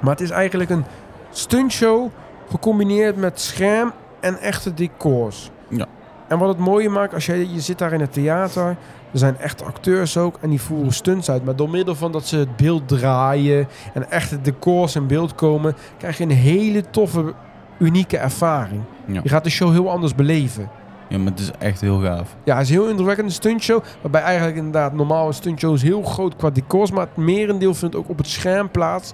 Maar 0.00 0.10
het 0.10 0.20
is 0.20 0.30
eigenlijk 0.30 0.70
een 0.70 0.84
stuntshow 1.30 2.08
gecombineerd 2.50 3.16
met 3.16 3.40
scherm 3.40 3.92
en 4.20 4.38
echte 4.38 4.74
decors. 4.74 5.50
Ja. 5.68 5.86
En 6.28 6.38
wat 6.38 6.48
het 6.48 6.58
mooie 6.58 6.88
maakt, 6.88 7.14
als 7.14 7.26
je, 7.26 7.52
je 7.52 7.60
zit 7.60 7.78
daar 7.78 7.92
in 7.92 8.00
het 8.00 8.12
theater, 8.12 8.66
er 9.12 9.18
zijn 9.18 9.38
echte 9.38 9.64
acteurs 9.64 10.16
ook 10.16 10.38
en 10.40 10.50
die 10.50 10.60
voeren 10.60 10.92
stunts 10.92 11.30
uit. 11.30 11.44
Maar 11.44 11.56
door 11.56 11.70
middel 11.70 11.94
van 11.94 12.12
dat 12.12 12.26
ze 12.26 12.36
het 12.36 12.56
beeld 12.56 12.88
draaien 12.88 13.68
en 13.94 14.10
echte 14.10 14.40
decors 14.40 14.96
in 14.96 15.06
beeld 15.06 15.34
komen, 15.34 15.76
krijg 15.98 16.18
je 16.18 16.24
een 16.24 16.30
hele 16.30 16.90
toffe, 16.90 17.34
unieke 17.78 18.18
ervaring. 18.18 18.82
Ja. 19.06 19.20
Je 19.22 19.28
gaat 19.28 19.44
de 19.44 19.50
show 19.50 19.70
heel 19.70 19.90
anders 19.90 20.14
beleven. 20.14 20.70
Ja, 21.08 21.18
maar 21.18 21.30
het 21.30 21.40
is 21.40 21.50
echt 21.58 21.80
heel 21.80 22.00
gaaf. 22.00 22.36
Ja, 22.44 22.54
het 22.56 22.62
is 22.62 22.68
een 22.68 22.80
heel 22.80 22.88
indrukwekkende 22.88 23.32
stuntshow. 23.32 23.82
Waarbij 24.00 24.20
eigenlijk 24.22 24.56
inderdaad 24.56 24.92
normaal 24.92 25.26
een 25.26 25.34
stuntshow 25.34 25.74
is 25.74 25.82
heel 25.82 26.02
groot 26.02 26.36
qua 26.36 26.50
decors. 26.50 26.90
Maar 26.90 27.06
het 27.06 27.16
merendeel 27.16 27.74
vindt 27.74 27.96
ook 27.96 28.08
op 28.08 28.18
het 28.18 28.26
scherm 28.26 28.70
plaats. 28.70 29.12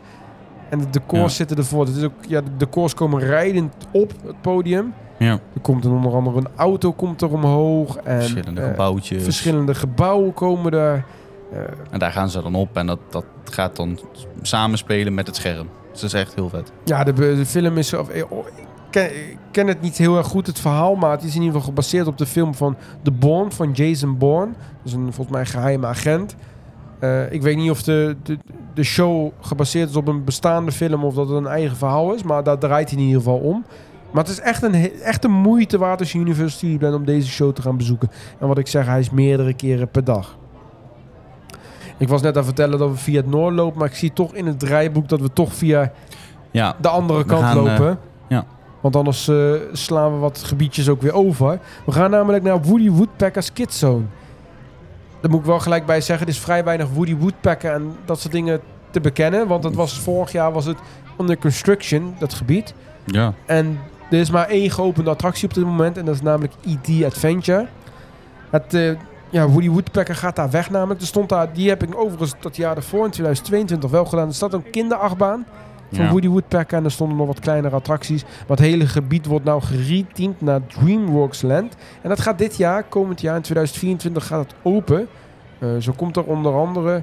En 0.72 0.78
de 0.78 0.90
decors 0.90 1.20
Ja. 1.22 1.28
zitten 1.28 1.56
ervoor. 1.56 1.86
Het 1.86 1.96
is 1.96 2.02
ook, 2.02 2.12
ja, 2.28 2.40
de 2.40 2.56
decors 2.56 2.94
komen 2.94 3.20
rijdend 3.20 3.74
op 3.90 4.12
het 4.26 4.40
podium. 4.40 4.94
Ja. 5.18 5.32
Er 5.32 5.60
komt 5.62 5.84
een 5.84 5.90
onder 5.90 6.12
andere 6.14 6.36
een 6.38 6.46
auto 6.56 6.92
komt 6.92 7.22
er 7.22 7.32
omhoog. 7.32 7.96
En, 7.96 8.20
Verschillende 8.20 8.60
eh, 8.60 8.68
gebouwtjes. 8.70 9.22
Verschillende 9.22 9.74
gebouwen 9.74 10.34
komen 10.34 10.72
er. 10.72 11.04
Eh, 11.52 11.58
En 11.90 11.98
daar 11.98 12.12
gaan 12.12 12.30
ze 12.30 12.42
dan 12.42 12.54
op 12.54 12.76
en 12.76 12.86
dat, 12.86 12.98
dat 13.10 13.24
gaat 13.44 13.76
dan 13.76 13.98
samenspelen 14.42 15.14
met 15.14 15.26
het 15.26 15.36
scherm. 15.36 15.68
Dus 15.92 16.00
dat 16.00 16.12
is 16.14 16.20
echt 16.20 16.34
heel 16.34 16.48
vet. 16.48 16.72
ja, 16.84 17.04
de, 17.04 17.12
de 17.12 17.46
film 17.46 17.78
is... 17.78 17.94
Of, 17.94 18.08
eh, 18.08 18.22
oh, 18.28 18.46
ik, 18.46 18.64
ken, 18.90 19.04
ik 19.30 19.38
ken 19.50 19.66
het 19.66 19.80
niet 19.80 19.96
heel 19.96 20.16
erg 20.16 20.26
goed, 20.26 20.46
het 20.46 20.58
verhaal. 20.60 20.94
Maar 20.94 21.10
het 21.10 21.22
is 21.22 21.34
in 21.34 21.40
ieder 21.40 21.52
geval 21.54 21.68
gebaseerd 21.68 22.06
op 22.06 22.18
de 22.18 22.26
film 22.26 22.54
van 22.54 22.76
The 23.02 23.10
Bourne, 23.12 23.50
van 23.50 23.70
Jason 23.72 24.18
Bourne. 24.18 24.52
Dat 24.52 24.84
is 24.84 24.92
een 24.92 25.12
volgens 25.12 25.36
mij 25.36 25.46
geheime 25.46 25.86
agent. 25.86 26.34
Ik 27.30 27.42
weet 27.42 27.56
niet 27.56 27.70
of 27.70 27.82
de, 27.82 28.16
de, 28.22 28.38
de 28.74 28.82
show 28.82 29.30
gebaseerd 29.40 29.88
is 29.90 29.96
op 29.96 30.08
een 30.08 30.24
bestaande 30.24 30.72
film 30.72 31.04
of 31.04 31.14
dat 31.14 31.28
het 31.28 31.36
een 31.36 31.46
eigen 31.46 31.76
verhaal 31.76 32.12
is. 32.14 32.22
Maar 32.22 32.42
daar 32.42 32.58
draait 32.58 32.90
hij 32.90 32.98
in 32.98 33.04
ieder 33.04 33.20
geval 33.22 33.38
om. 33.38 33.64
Maar 34.10 34.22
het 34.22 34.32
is 34.32 34.40
echt 34.40 34.62
een, 34.62 34.74
echt 35.02 35.24
een 35.24 35.30
moeite 35.32 35.78
waard 35.78 36.00
als 36.00 36.12
je 36.12 36.18
University 36.18 36.78
bent 36.78 36.94
om 36.94 37.04
deze 37.04 37.28
show 37.28 37.52
te 37.54 37.62
gaan 37.62 37.76
bezoeken. 37.76 38.10
En 38.38 38.46
wat 38.48 38.58
ik 38.58 38.66
zeg, 38.66 38.86
hij 38.86 39.00
is 39.00 39.10
meerdere 39.10 39.54
keren 39.54 39.88
per 39.88 40.04
dag. 40.04 40.36
Ik 41.98 42.08
was 42.08 42.22
net 42.22 42.30
aan 42.30 42.36
het 42.36 42.44
vertellen 42.46 42.78
dat 42.78 42.90
we 42.90 42.96
via 42.96 43.16
het 43.16 43.26
Noord 43.30 43.54
lopen. 43.54 43.78
Maar 43.78 43.88
ik 43.88 43.94
zie 43.94 44.12
toch 44.12 44.34
in 44.34 44.46
het 44.46 44.58
draaiboek 44.58 45.08
dat 45.08 45.20
we 45.20 45.32
toch 45.32 45.54
via 45.54 45.92
Ja, 46.50 46.74
de 46.80 46.88
andere 46.88 47.24
kant 47.24 47.42
gaan, 47.42 47.56
lopen. 47.56 47.88
eh, 47.88 47.94
ja. 48.28 48.44
Want 48.80 48.96
anders 48.96 49.28
eh, 49.28 49.52
slaan 49.72 50.12
we 50.12 50.18
wat 50.18 50.38
gebiedjes 50.38 50.88
ook 50.88 51.02
weer 51.02 51.12
over. 51.12 51.58
We 51.86 51.92
gaan 51.92 52.10
namelijk 52.10 52.42
naar 52.44 52.62
Woody 52.62 52.90
Woodpecker's 52.90 53.52
Kid 53.52 53.72
Zone. 53.74 54.04
Daar 55.22 55.30
moet 55.30 55.40
ik 55.40 55.46
wel 55.46 55.60
gelijk 55.60 55.86
bij 55.86 56.00
zeggen, 56.00 56.26
er 56.26 56.32
is 56.32 56.38
vrij 56.40 56.64
weinig 56.64 56.88
Woody 56.88 57.16
Woodpecker 57.16 57.72
en 57.72 57.96
dat 58.04 58.20
soort 58.20 58.32
dingen 58.32 58.60
te 58.90 59.00
bekennen. 59.00 59.46
Want 59.46 59.64
het 59.64 59.74
was, 59.74 59.98
vorig 59.98 60.32
jaar 60.32 60.52
was 60.52 60.64
het 60.64 60.78
under 61.18 61.38
construction, 61.38 62.14
dat 62.18 62.34
gebied. 62.34 62.74
ja. 63.04 63.34
En 63.46 63.78
er 64.10 64.18
is 64.18 64.30
maar 64.30 64.48
één 64.48 64.70
geopende 64.70 65.10
attractie 65.10 65.48
op 65.48 65.54
dit 65.54 65.64
moment. 65.64 65.98
En 65.98 66.04
dat 66.04 66.14
is 66.14 66.22
namelijk 66.22 66.52
E.T. 66.66 67.04
Adventure. 67.04 67.66
Het, 68.50 68.74
eh, 68.74 68.92
ja, 69.30 69.48
Woody 69.48 69.68
Woodpecker 69.68 70.14
gaat 70.14 70.36
daar 70.36 70.50
weg 70.50 70.70
namelijk. 70.70 71.00
Er 71.00 71.06
stond 71.06 71.28
daar, 71.28 71.52
die 71.52 71.68
heb 71.68 71.82
ik 71.82 71.96
overigens 71.96 72.34
dat 72.40 72.56
jaar 72.56 72.76
ervoor, 72.76 73.04
in 73.04 73.10
2022, 73.10 73.90
wel 73.90 74.04
gedaan. 74.04 74.28
Er 74.28 74.34
staat 74.34 74.52
een 74.52 74.70
kinderachtbaan 74.70 75.46
van 75.92 76.04
ja. 76.04 76.10
Woody 76.10 76.28
Woodpecker. 76.28 76.78
En 76.78 76.84
er 76.84 76.90
stonden 76.90 77.16
nog 77.16 77.26
wat 77.26 77.40
kleinere 77.40 77.74
attracties. 77.76 78.22
Maar 78.22 78.56
het 78.56 78.58
hele 78.58 78.86
gebied 78.86 79.26
wordt 79.26 79.44
nou 79.44 79.62
gereteamd 79.62 80.40
naar 80.40 80.66
DreamWorks 80.66 81.42
Land. 81.42 81.76
En 82.02 82.08
dat 82.08 82.20
gaat 82.20 82.38
dit 82.38 82.56
jaar, 82.56 82.82
komend 82.82 83.20
jaar 83.20 83.36
in 83.36 83.42
2024, 83.42 84.26
gaat 84.26 84.44
het 84.50 84.54
open. 84.62 85.08
Eh, 85.58 85.68
zo 85.78 85.92
komt 85.96 86.16
er 86.16 86.24
onder 86.24 86.54
andere, 86.54 87.02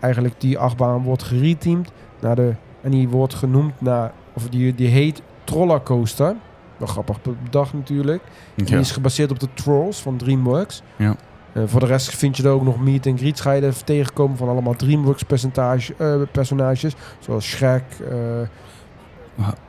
eigenlijk 0.00 0.34
die 0.40 0.58
achtbaan 0.58 1.02
wordt 1.02 1.22
gereteamd. 1.22 1.92
Naar 2.20 2.36
de, 2.36 2.54
en 2.80 2.90
die 2.90 3.08
wordt 3.08 3.34
genoemd 3.34 3.80
naar, 3.80 4.12
of 4.32 4.48
die, 4.48 4.74
die 4.74 4.88
heet 4.88 5.22
Trollercoaster. 5.44 6.34
Wel 6.76 6.88
grappig 6.88 7.18
bedacht 7.42 7.72
natuurlijk. 7.72 8.22
Die 8.54 8.68
Ja. 8.70 8.78
is 8.78 8.90
gebaseerd 8.90 9.30
op 9.30 9.38
de 9.40 9.48
Trolls 9.54 10.00
van 10.00 10.16
DreamWorks. 10.16 10.82
Ja. 10.96 11.16
Eh, 11.52 11.62
voor 11.66 11.80
de 11.80 11.86
rest 11.86 12.16
vind 12.16 12.36
je 12.36 12.42
er 12.42 12.50
ook 12.50 12.64
nog 12.64 12.80
meet 12.80 13.06
and 13.06 13.18
greets. 13.18 13.40
Ga 13.40 13.52
je 13.52 13.62
er 13.62 13.84
tegenkomen 13.84 14.36
van 14.36 14.48
allemaal 14.48 14.74
DreamWorks 14.74 15.22
percentage, 15.22 15.94
eh, 15.98 16.14
personages. 16.32 16.94
Zoals 17.18 17.46
Shrek, 17.46 17.82
eh, 18.10 18.14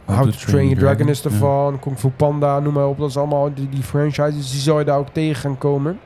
How 0.06 0.24
to 0.24 0.38
Train 0.46 0.69
Your 0.69 0.80
Dragon 0.80 1.08
is 1.08 1.26
ervan. 1.26 1.80
Kung 1.80 2.00
Fu 2.00 2.10
Panda, 2.10 2.60
noem 2.60 2.74
maar 2.74 2.88
op. 2.88 2.98
Dat 2.98 3.10
is 3.10 3.17
allemaal 3.17 3.54
die, 3.54 3.69
die 3.69 3.84
franchises. 3.84 4.52
Die 4.52 4.62
zou 4.62 4.80
je 4.80 4.86
daar 4.86 4.98
ook 4.98 5.10
tegen 5.10 5.41
gaan 5.41 5.58
komen. 5.58 6.00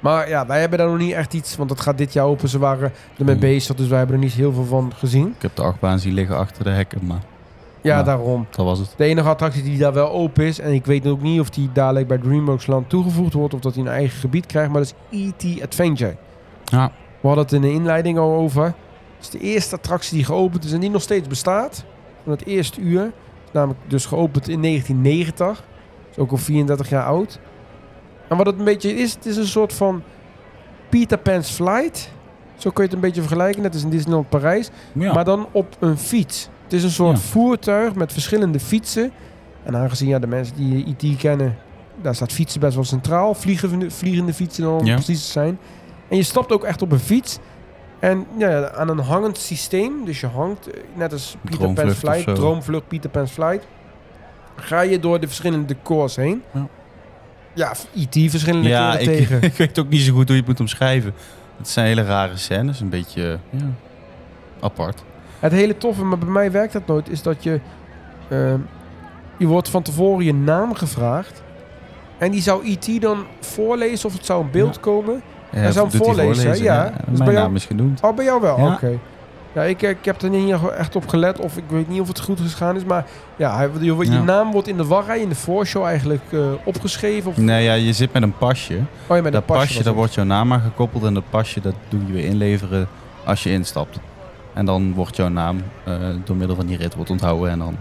Maar 0.00 0.28
ja, 0.28 0.46
wij 0.46 0.60
hebben 0.60 0.78
daar 0.78 0.88
nog 0.88 0.98
niet 0.98 1.12
echt 1.12 1.34
iets. 1.34 1.56
Want 1.56 1.68
dat 1.68 1.80
gaat 1.80 1.98
dit 1.98 2.12
jaar 2.12 2.26
open. 2.26 2.48
Ze 2.48 2.58
waren 2.58 2.92
ermee 3.18 3.36
bezig. 3.36 3.76
Dus 3.76 3.88
wij 3.88 3.98
hebben 3.98 4.16
er 4.16 4.22
niet 4.22 4.32
heel 4.32 4.52
veel 4.52 4.64
van 4.64 4.92
gezien. 4.96 5.26
Ik 5.26 5.42
heb 5.42 5.56
de 5.56 5.62
achtbaan 5.62 5.98
zien 5.98 6.14
liggen 6.14 6.36
achter 6.36 6.64
de 6.64 6.70
hekken, 6.70 7.06
maar 7.06 7.20
Ja, 7.82 8.02
daarom. 8.02 8.46
dat 8.50 8.64
was 8.64 8.78
het. 8.78 8.94
De 8.96 9.04
enige 9.04 9.28
attractie 9.28 9.62
die 9.62 9.78
daar 9.78 9.92
wel 9.92 10.10
open 10.10 10.44
is. 10.44 10.58
En 10.58 10.72
ik 10.72 10.86
weet 10.86 11.06
ook 11.06 11.22
niet 11.22 11.40
of 11.40 11.50
die 11.50 11.70
dadelijk 11.72 12.06
bij 12.06 12.18
DreamWorks 12.18 12.66
Land 12.66 12.88
toegevoegd 12.88 13.32
wordt. 13.32 13.54
Of 13.54 13.60
dat 13.60 13.74
hij 13.74 13.84
een 13.84 13.90
eigen 13.90 14.18
gebied 14.18 14.46
krijgt. 14.46 14.70
Maar 14.70 14.82
dat 14.82 14.94
is 15.10 15.28
E.T. 15.28 15.62
Adventure. 15.62 16.16
Ja. 16.64 16.92
We 17.20 17.26
hadden 17.26 17.44
het 17.44 17.52
in 17.52 17.60
de 17.60 17.72
inleiding 17.72 18.18
al 18.18 18.32
over. 18.32 18.64
Het 18.64 18.74
is 19.20 19.30
de 19.30 19.38
eerste 19.38 19.76
attractie 19.76 20.16
die 20.16 20.24
geopend 20.24 20.64
is 20.64 20.72
en 20.72 20.80
die 20.80 20.90
nog 20.90 21.02
steeds 21.02 21.28
bestaat. 21.28 21.84
Van 22.22 22.32
het 22.32 22.46
eerste 22.46 22.80
uur. 22.80 23.12
Namelijk 23.52 23.80
dus 23.86 24.06
geopend 24.06 24.48
in 24.48 24.62
1990. 24.62 25.64
Is 26.10 26.18
ook 26.18 26.30
al 26.30 26.36
34 26.36 26.88
jaar 26.88 27.04
oud. 27.04 27.38
En 28.28 28.36
wat 28.36 28.46
het 28.46 28.58
een 28.58 28.64
beetje 28.64 28.94
is, 28.94 29.14
het 29.14 29.26
is 29.26 29.36
een 29.36 29.46
soort 29.46 29.72
van 29.72 30.02
Peter 30.88 31.18
Pan's 31.18 31.50
Flight. 31.50 32.10
Zo 32.56 32.70
kun 32.70 32.82
je 32.84 32.88
het 32.88 32.92
een 32.92 33.04
beetje 33.04 33.20
vergelijken. 33.20 33.62
Net 33.62 33.74
als 33.74 33.82
in 33.82 33.90
Disneyland 33.90 34.28
Parijs. 34.28 34.70
Ja. 34.92 35.12
Maar 35.12 35.24
dan 35.24 35.46
op 35.52 35.76
een 35.78 35.98
fiets. 35.98 36.48
Het 36.72 36.80
is 36.80 36.86
een 36.86 36.94
soort 36.94 37.16
Ja. 37.16 37.22
voertuig 37.22 37.94
met 37.94 38.12
verschillende 38.12 38.60
fietsen. 38.60 39.12
En 39.62 39.76
aangezien 39.76 40.08
ja, 40.08 40.18
de 40.18 40.26
mensen 40.26 40.56
die 40.56 40.84
IT 40.98 41.16
kennen, 41.18 41.56
daar 42.02 42.14
staat 42.14 42.32
fietsen 42.32 42.60
best 42.60 42.74
wel 42.74 42.84
centraal. 42.84 43.34
Vliegende, 43.34 43.90
vliegende 43.90 44.34
fietsen 44.34 44.70
om 44.70 44.84
Ja. 44.86 44.94
precies 44.94 45.24
te 45.24 45.30
zijn. 45.30 45.58
En 46.08 46.16
je 46.16 46.22
stapt 46.22 46.52
ook 46.52 46.64
echt 46.64 46.82
op 46.82 46.92
een 46.92 46.98
fiets. 46.98 47.38
En 47.98 48.26
ja, 48.38 48.70
aan 48.70 48.88
een 48.88 48.98
hangend 48.98 49.38
systeem. 49.38 50.04
Dus 50.04 50.20
je 50.20 50.26
hangt, 50.26 50.70
eh, 50.70 50.80
net 50.94 51.12
als 51.12 51.36
Peter 51.44 51.72
Pan's 51.72 51.94
Flight. 51.94 52.34
Droomvlucht, 52.34 52.88
Peter 52.88 53.10
Pan's 53.10 53.30
Flight. 53.30 53.66
Ga 54.56 54.80
je 54.80 54.98
door 54.98 55.20
de 55.20 55.26
verschillende 55.26 55.66
decors 55.66 56.16
heen. 56.16 56.42
Ja. 56.54 56.66
Ja, 57.54 57.74
IT 57.92 58.30
verschillende 58.30 58.68
ja, 58.68 58.98
ik, 58.98 59.04
tegen. 59.06 59.42
ik 59.52 59.52
weet 59.54 59.78
ook 59.78 59.88
niet 59.88 60.00
zo 60.00 60.12
goed 60.12 60.26
hoe 60.26 60.32
je 60.36 60.40
het 60.42 60.46
moet 60.50 60.60
omschrijven. 60.60 61.14
Het 61.56 61.68
zijn 61.68 61.86
hele 61.86 62.02
rare 62.02 62.36
scènes, 62.36 62.80
een 62.80 62.88
beetje 62.88 63.38
ja, 63.50 63.70
apart. 64.60 65.02
Het 65.42 65.52
hele 65.52 65.78
toffe, 65.78 66.04
maar 66.04 66.18
bij 66.18 66.28
mij 66.28 66.50
werkt 66.50 66.72
dat 66.72 66.86
nooit, 66.86 67.08
is 67.08 67.22
dat 67.22 67.42
je... 67.42 67.60
eh, 68.28 68.54
je 69.36 69.46
wordt 69.46 69.68
van 69.68 69.82
tevoren 69.82 70.24
je 70.24 70.34
naam 70.34 70.74
gevraagd. 70.74 71.42
En 72.18 72.30
die 72.30 72.42
zou 72.42 72.64
IT 72.64 73.00
dan 73.02 73.24
voorlezen 73.40 74.08
of 74.08 74.12
het 74.14 74.26
zou 74.26 74.44
in 74.44 74.50
beeld 74.50 74.74
Ja. 74.74 74.80
komen. 74.80 75.22
Ja, 75.52 75.58
Hij 75.58 75.72
zou 75.72 75.88
hem 75.88 75.98
voorlezen? 76.02 76.62
Ja. 76.62 76.84
Dus 76.84 76.94
bij 76.94 77.16
Mijn 77.18 77.30
jou- 77.30 77.34
naam 77.46 77.54
is 77.54 77.64
genoemd. 77.64 78.00
Oh, 78.02 78.16
bij 78.16 78.24
jou 78.24 78.40
wel? 78.40 78.58
Ja. 78.58 78.72
Oké. 78.72 78.98
Ja, 79.54 79.62
ik, 79.62 79.82
ik 79.82 80.04
heb 80.04 80.22
er 80.22 80.30
niet 80.30 80.54
echt 80.76 80.96
op 80.96 81.08
gelet 81.08 81.38
of 81.38 81.56
ik 81.56 81.64
weet 81.68 81.88
niet 81.88 82.00
of 82.00 82.08
het 82.08 82.20
goed 82.20 82.40
gegaan 82.40 82.76
is. 82.76 82.84
Maar 82.84 83.04
ja, 83.36 83.62
je, 83.62 83.94
je 83.96 84.04
Ja. 84.10 84.22
naam 84.22 84.52
wordt 84.52 84.68
in 84.68 84.76
de 84.76 84.84
wachtrij, 84.86 85.20
in 85.20 85.28
de 85.28 85.34
voorshow 85.34 85.84
eigenlijk 85.84 86.22
eh, 86.30 86.40
opgeschreven. 86.64 87.30
Of, 87.30 87.36
Nee, 87.36 87.64
ja, 87.64 87.72
je 87.74 87.92
zit 87.92 88.12
met 88.12 88.22
een 88.22 88.36
pasje. 88.38 88.74
oh, 89.06 89.16
ja, 89.16 89.22
met 89.22 89.32
dat 89.32 89.40
een 89.40 89.46
pasje. 89.46 89.66
pasje, 89.66 89.82
daar 89.82 89.94
wordt 89.94 90.14
jouw 90.14 90.24
naam 90.24 90.52
aan 90.52 90.60
gekoppeld. 90.60 91.04
En 91.04 91.14
dat 91.14 91.22
pasje, 91.30 91.60
dat 91.60 91.74
doe 91.88 92.00
je 92.06 92.12
weer 92.12 92.24
inleveren 92.24 92.88
als 93.24 93.42
je 93.42 93.50
instapt. 93.50 93.98
En 94.54 94.64
dan 94.66 94.92
wordt 94.94 95.16
jouw 95.16 95.28
naam 95.28 95.62
eh, 95.84 95.94
door 96.24 96.36
middel 96.36 96.56
van 96.56 96.66
die 96.66 96.76
rit 96.76 96.94
wordt 96.94 97.10
onthouden. 97.10 97.50
En 97.50 97.58
dan 97.58 97.76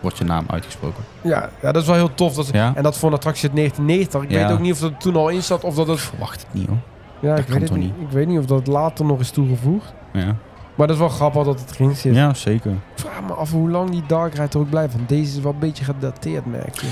wordt 0.00 0.18
je 0.18 0.24
naam 0.24 0.44
uitgesproken. 0.46 1.04
Ja, 1.20 1.48
ja, 1.62 1.72
dat 1.72 1.82
is 1.82 1.86
wel 1.88 1.96
heel 1.96 2.14
tof. 2.14 2.34
Dat, 2.34 2.48
Ja? 2.52 2.72
En 2.74 2.82
dat 2.82 2.96
voor 2.98 3.08
een 3.08 3.14
attractie 3.14 3.48
uit 3.48 3.56
1990. 3.56 4.22
Ik 4.22 4.30
Ja. 4.30 4.46
weet 4.46 4.56
ook 4.56 4.62
niet 4.62 4.72
of 4.72 4.78
dat 4.78 5.00
toen 5.00 5.16
al 5.16 5.28
in 5.28 5.42
zat 5.42 5.64
of 5.64 5.74
dat 5.74 5.86
Ik 5.86 5.92
het... 5.92 6.00
verwacht 6.00 6.40
het 6.40 6.54
niet 6.54 6.66
hoor. 6.68 6.76
Ja, 7.20 7.30
dat 7.30 7.38
ik 7.38 7.48
weet 7.48 7.76
niet. 7.76 7.92
Ik 8.00 8.10
weet 8.10 8.26
niet 8.26 8.38
of 8.38 8.44
dat 8.46 8.66
later 8.66 9.04
nog 9.04 9.20
is 9.20 9.30
toegevoegd. 9.30 9.94
Ja, 10.12 10.36
Maar 10.74 10.86
dat 10.86 10.90
is 10.90 10.98
wel 10.98 11.08
grappig 11.08 11.44
dat 11.44 11.60
het 11.60 11.70
erin 11.70 11.94
zit. 11.96 12.14
ja 12.14 12.34
zeker. 12.34 12.70
Ik 12.70 12.78
vraag 12.94 13.22
me 13.26 13.32
af 13.32 13.50
hoe 13.50 13.70
lang 13.70 13.90
die 13.90 14.02
Dark 14.06 14.34
Ride 14.34 14.48
er 14.52 14.58
ook 14.58 14.70
blijft. 14.70 14.94
Want 14.94 15.08
deze 15.08 15.36
is 15.36 15.42
wel 15.42 15.52
een 15.52 15.58
beetje 15.58 15.84
gedateerd, 15.84 16.46
merk 16.46 16.80
je. 16.80 16.86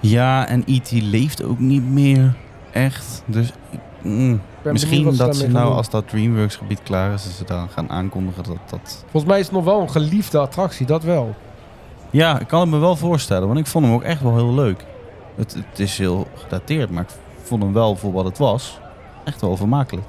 Ja, 0.00 0.48
en 0.48 0.62
E.T. 0.66 0.90
leeft 0.90 1.42
ook 1.44 1.58
niet 1.58 1.90
meer 1.90 2.34
echt. 2.72 3.22
Dus 3.26 3.52
ik- 3.70 3.78
mm, 4.02 4.40
misschien 4.62 5.16
dat 5.16 5.36
ze 5.36 5.48
nou, 5.48 5.66
doen. 5.66 5.76
als 5.76 5.90
dat 5.90 6.08
DreamWorks 6.08 6.56
gebied 6.56 6.82
klaar 6.82 7.12
is, 7.12 7.24
dat 7.24 7.32
ze 7.32 7.44
dan 7.44 7.68
gaan 7.68 7.90
aankondigen 7.90 8.42
dat 8.42 8.58
dat... 8.70 9.04
Volgens 9.10 9.32
mij 9.32 9.40
is 9.40 9.46
het 9.46 9.54
nog 9.54 9.64
wel 9.64 9.80
een 9.80 9.90
geliefde 9.90 10.38
attractie, 10.38 10.86
dat 10.86 11.02
wel. 11.02 11.34
Ja, 12.10 12.40
ik 12.40 12.46
kan 12.48 12.60
het 12.60 12.70
me 12.70 12.78
wel 12.78 12.96
voorstellen, 12.96 13.46
want 13.46 13.58
ik 13.58 13.66
vond 13.66 13.84
hem 13.84 13.94
ook 13.94 14.02
echt 14.02 14.22
wel 14.22 14.34
heel 14.34 14.54
leuk. 14.54 14.84
Het, 15.34 15.54
het 15.70 15.78
is 15.78 15.98
heel 15.98 16.26
gedateerd, 16.34 16.90
maar 16.90 17.02
ik 17.02 17.10
vond 17.42 17.62
hem 17.62 17.72
wel 17.72 17.96
voor 17.96 18.12
wat 18.12 18.24
het 18.24 18.38
was 18.38 18.80
echt 19.24 19.40
wel 19.40 19.56
vermakelijk. 19.56 20.06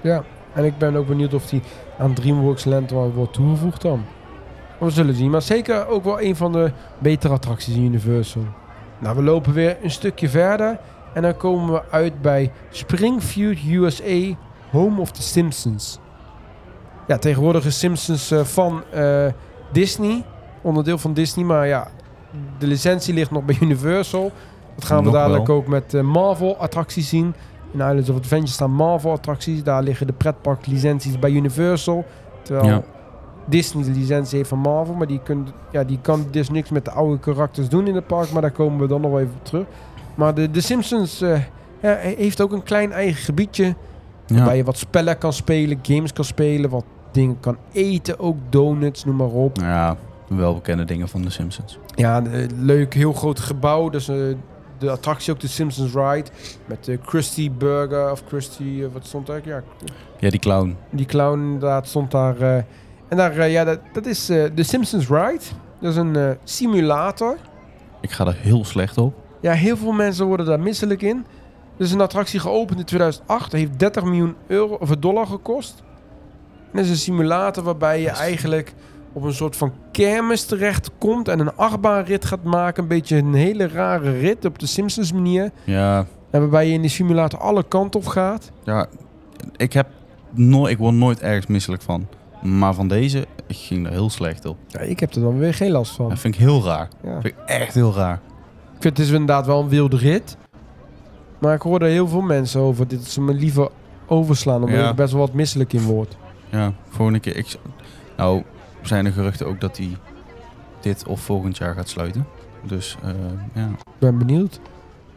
Ja, 0.00 0.24
en 0.52 0.64
ik 0.64 0.78
ben 0.78 0.96
ook 0.96 1.06
benieuwd 1.06 1.34
of 1.34 1.46
die 1.46 1.62
aan 1.98 2.14
DreamWorks 2.14 2.64
Land 2.64 2.90
wel 2.90 3.12
wordt 3.12 3.32
toegevoegd 3.32 3.82
dan. 3.82 4.04
We 4.78 4.90
zullen 4.90 5.14
zien. 5.14 5.30
Maar 5.30 5.42
zeker 5.42 5.86
ook 5.86 6.04
wel 6.04 6.20
een 6.20 6.36
van 6.36 6.52
de 6.52 6.72
betere 6.98 7.32
attracties 7.32 7.74
in 7.74 7.84
Universal. 7.84 8.42
Nou, 8.98 9.16
we 9.16 9.22
lopen 9.22 9.52
weer 9.52 9.76
een 9.82 9.90
stukje 9.90 10.28
verder. 10.28 10.78
En 11.14 11.22
dan 11.22 11.36
komen 11.36 11.72
we 11.72 11.82
uit 11.90 12.22
bij 12.22 12.52
Springfield 12.70 13.58
USA, 13.70 14.36
Home 14.70 15.00
of 15.00 15.10
the 15.10 15.22
Simpsons. 15.22 15.98
Ja, 17.06 17.18
tegenwoordig 17.18 17.64
is 17.64 17.78
Simpsons 17.78 18.30
eh, 18.30 18.44
van 18.44 18.82
eh, 18.92 19.26
Disney. 19.72 20.24
Onderdeel 20.62 20.98
van 20.98 21.12
Disney. 21.12 21.44
Maar 21.44 21.66
ja, 21.66 21.88
de 22.58 22.66
licentie 22.66 23.14
ligt 23.14 23.30
nog 23.30 23.44
bij 23.44 23.56
Universal. 23.66 24.32
Dat 24.74 24.84
gaan 24.84 25.04
we 25.04 25.10
dadelijk 25.10 25.46
wel. 25.46 25.56
ook 25.56 25.66
met 25.66 25.94
eh, 25.94 26.00
Marvel 26.00 26.56
attracties 26.56 27.08
zien. 27.08 27.34
In 27.72 27.80
Islands 27.80 28.08
of 28.10 28.16
Adventure 28.16 28.52
staan 28.52 28.70
Marvel 28.70 29.12
attracties. 29.12 29.62
Daar 29.62 29.82
liggen 29.82 30.06
de 30.06 30.12
pretpark 30.12 30.66
licenties 30.66 31.18
bij 31.18 31.30
Universal. 31.30 32.04
Terwijl 32.42 32.66
Ja. 32.66 32.82
Disney 33.46 33.84
de 33.84 33.90
licentie 33.90 34.36
heeft 34.36 34.48
van 34.48 34.58
Marvel. 34.58 34.94
Maar 34.94 35.06
die, 35.06 35.20
ja, 35.72 35.84
die 35.84 35.98
kan 36.02 36.26
dus 36.30 36.50
niks 36.50 36.70
met 36.70 36.84
de 36.84 36.90
oude 36.90 37.18
karakters 37.18 37.68
doen 37.68 37.86
in 37.86 37.94
het 37.94 38.06
park. 38.06 38.30
Maar 38.32 38.42
daar 38.42 38.50
komen 38.50 38.80
we 38.80 38.86
dan 38.86 39.00
nog 39.00 39.18
even 39.18 39.38
terug. 39.42 39.66
Maar 40.18 40.34
de, 40.34 40.50
de 40.50 40.60
Simpsons 40.60 41.20
eh, 41.20 41.42
ja, 41.82 41.94
heeft 41.96 42.40
ook 42.40 42.52
een 42.52 42.62
klein 42.62 42.92
eigen 42.92 43.22
gebiedje. 43.22 43.74
Waar 44.26 44.56
je 44.56 44.64
wat 44.64 44.78
spellen 44.78 45.18
kan 45.18 45.32
spelen, 45.32 45.78
games 45.82 46.12
kan 46.12 46.24
spelen. 46.24 46.70
Wat 46.70 46.84
dingen 47.12 47.40
kan 47.40 47.56
eten. 47.72 48.18
Ook 48.18 48.36
donuts, 48.48 49.04
noem 49.04 49.16
maar 49.16 49.26
op. 49.28 49.56
ja 49.56 49.96
welbekende 50.28 50.84
dingen 50.84 51.08
van 51.08 51.22
de 51.22 51.30
Simpsons. 51.30 51.78
Ja, 51.94 52.16
een 52.24 52.50
leuk, 52.64 52.94
heel 52.94 53.12
groot 53.12 53.38
gebouw. 53.40 53.88
Dus 53.88 54.08
eh, 54.08 54.16
de 54.78 54.90
attractie 54.90 55.32
ook 55.32 55.40
de 55.40 55.48
Simpsons 55.48 55.92
Ride. 55.94 56.30
Met 56.66 56.84
de 56.84 56.96
Krusty 56.96 57.50
Burger 57.50 58.10
of 58.10 58.24
Krusty, 58.24 58.80
eh, 58.82 58.86
wat 58.92 59.06
stond 59.06 59.26
daar? 59.26 59.40
Ja, 59.44 59.62
Ja, 60.18 60.30
die 60.30 60.38
clown. 60.40 60.76
die 60.90 61.06
clown 61.06 61.38
inderdaad 61.40 61.88
stond 61.88 62.10
daar. 62.10 62.40
eh, 62.40 62.56
en 63.08 63.16
daar, 63.16 63.36
eh, 63.38 63.52
ja, 63.52 63.64
dat, 63.64 63.78
dat 63.92 64.06
is 64.06 64.28
eh, 64.28 64.44
de 64.54 64.62
Simpsons 64.62 65.08
Ride. 65.08 65.44
Dat 65.80 65.90
is 65.90 65.96
een 65.96 66.16
eh, 66.16 66.30
simulator. 66.44 67.36
Ik 68.00 68.10
ga 68.10 68.26
er 68.26 68.36
heel 68.40 68.64
slecht 68.64 68.98
op. 68.98 69.14
Ja, 69.40 69.52
heel 69.52 69.76
veel 69.76 69.92
mensen 69.92 70.26
worden 70.26 70.46
daar 70.46 70.60
misselijk 70.60 71.02
in. 71.02 71.26
Er 71.76 71.84
is 71.84 71.92
een 71.92 72.00
attractie 72.00 72.40
geopend 72.40 72.78
in 72.78 72.84
2008. 72.84 73.50
Dat 73.50 73.60
heeft 73.60 73.78
30 73.78 74.04
miljoen 74.04 74.34
euro 74.46 74.74
of 74.74 74.96
dollar 74.96 75.26
gekost. 75.26 75.82
En 76.70 76.76
dat 76.76 76.84
is 76.84 76.90
een 76.90 76.96
simulator 76.96 77.64
waarbij 77.64 78.00
je 78.00 78.10
eigenlijk 78.10 78.74
op 79.12 79.22
een 79.22 79.34
soort 79.34 79.56
van 79.56 79.72
kermis 79.92 80.44
terecht 80.44 80.90
komt 80.98 81.28
en 81.28 81.38
een 81.38 81.56
achtbaanrit 81.56 82.24
gaat 82.24 82.42
maken. 82.42 82.82
Een 82.82 82.88
beetje 82.88 83.16
een 83.16 83.34
hele 83.34 83.68
rare 83.68 84.18
rit 84.18 84.44
op 84.44 84.58
de 84.58 84.66
Simpsons 84.66 85.12
manier. 85.12 85.50
Ja, 85.64 86.06
En 86.30 86.40
waarbij 86.40 86.66
je 86.66 86.72
in 86.72 86.80
die 86.80 86.90
simulator 86.90 87.40
alle 87.40 87.62
kanten 87.68 88.00
op 88.00 88.06
gaat. 88.06 88.50
ja 88.64 88.86
ik, 89.56 89.72
heb 89.72 89.86
no 90.30 90.66
ik 90.66 90.78
word 90.78 90.94
nooit 90.94 91.20
ergens 91.20 91.46
misselijk 91.46 91.82
van. 91.82 92.06
Maar 92.42 92.74
van 92.74 92.88
deze, 92.88 93.26
ik 93.46 93.56
ging 93.56 93.86
er 93.86 93.92
heel 93.92 94.10
slecht 94.10 94.44
op. 94.44 94.56
Ja, 94.66 94.80
ik 94.80 95.00
heb 95.00 95.14
er 95.14 95.20
dan 95.20 95.38
weer 95.38 95.54
geen 95.54 95.70
last 95.70 95.92
van. 95.94 96.08
Dat 96.08 96.18
vind 96.18 96.34
ik 96.34 96.40
heel 96.40 96.64
raar. 96.64 96.88
Ja. 97.02 97.12
Dat 97.12 97.22
vind 97.22 97.34
ik 97.34 97.44
echt 97.46 97.74
heel 97.74 97.94
raar. 97.94 98.20
Ik 98.78 98.84
vind 98.84 98.96
het 98.96 99.06
is 99.06 99.12
inderdaad 99.12 99.46
wel 99.46 99.60
een 99.60 99.68
wilde 99.68 99.96
rit. 99.96 100.36
Maar 101.38 101.54
ik 101.54 101.62
hoor 101.62 101.80
er 101.80 101.88
heel 101.88 102.08
veel 102.08 102.20
mensen 102.20 102.60
over. 102.60 102.88
Dit 102.88 103.04
ze 103.04 103.20
me 103.20 103.34
liever 103.34 103.68
overslaan. 104.06 104.62
Omdat 104.62 104.78
Ja. 104.78 104.90
ik 104.90 104.96
best 104.96 105.12
wel 105.12 105.20
wat 105.20 105.32
misselijk 105.32 105.72
in 105.72 105.82
word. 105.82 106.16
Ja, 106.50 106.72
volgende 106.88 107.20
keer. 107.20 107.36
Ik, 107.36 107.56
nou, 108.16 108.42
zijn 108.82 109.06
er 109.06 109.12
geruchten 109.12 109.46
ook 109.46 109.60
dat 109.60 109.76
hij 109.76 109.96
dit 110.80 111.06
of 111.06 111.20
volgend 111.20 111.56
jaar 111.56 111.74
gaat 111.74 111.88
sluiten. 111.88 112.26
Dus 112.62 112.96
eh, 113.02 113.10
ja. 113.54 113.66
Ik 113.66 113.98
ben 113.98 114.18
benieuwd. 114.18 114.60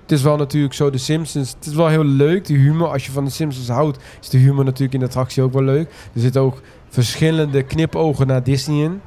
Het 0.02 0.12
is 0.12 0.22
wel 0.22 0.38
natuurlijk 0.38 0.74
zo, 0.74 0.90
de 0.90 0.98
Simpsons. 0.98 1.54
Het 1.54 1.66
is 1.66 1.74
wel 1.74 1.88
heel 1.88 2.04
leuk, 2.04 2.46
de 2.46 2.54
humor. 2.54 2.88
Als 2.88 3.06
je 3.06 3.12
van 3.12 3.26
de 3.26 3.32
Simpsons 3.32 3.68
houdt, 3.70 3.98
is 4.22 4.30
de 4.30 4.38
humor 4.38 4.64
natuurlijk 4.66 4.94
in 4.94 5.00
de 5.00 5.06
attractie 5.06 5.44
ook 5.44 5.54
wel 5.54 5.64
leuk. 5.64 5.90
Er 6.14 6.22
zitten 6.22 6.42
ook 6.42 6.62
verschillende 6.90 7.64
knipogen 7.64 8.28
naar 8.28 8.44
Disney 8.44 8.84
in. 8.84 9.02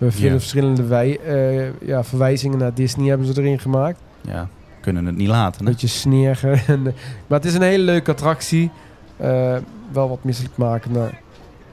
We 0.00 0.10
Ja. 0.16 0.30
verschillende 0.30 0.82
wij, 0.84 1.18
eh, 1.20 1.86
ja, 1.86 2.04
verwijzingen 2.04 2.58
naar 2.58 2.74
Disney 2.74 3.08
hebben 3.08 3.26
ze 3.26 3.40
erin 3.40 3.58
gemaakt. 3.58 4.00
ja, 4.20 4.48
kunnen 4.80 5.06
het 5.06 5.16
niet 5.16 5.28
laten. 5.28 5.60
Een 5.60 5.66
beetje 5.72 5.86
sneergen. 5.86 6.50
En, 6.66 6.86
eh, 6.86 6.92
maar 7.26 7.38
het 7.38 7.44
is 7.44 7.54
een 7.54 7.62
hele 7.62 7.84
leuke 7.84 8.10
attractie. 8.10 8.70
Eh, 9.16 9.56
wel 9.92 10.08
wat 10.08 10.24
misselijk 10.24 10.56
maken. 10.56 10.92
Maar... 10.92 11.20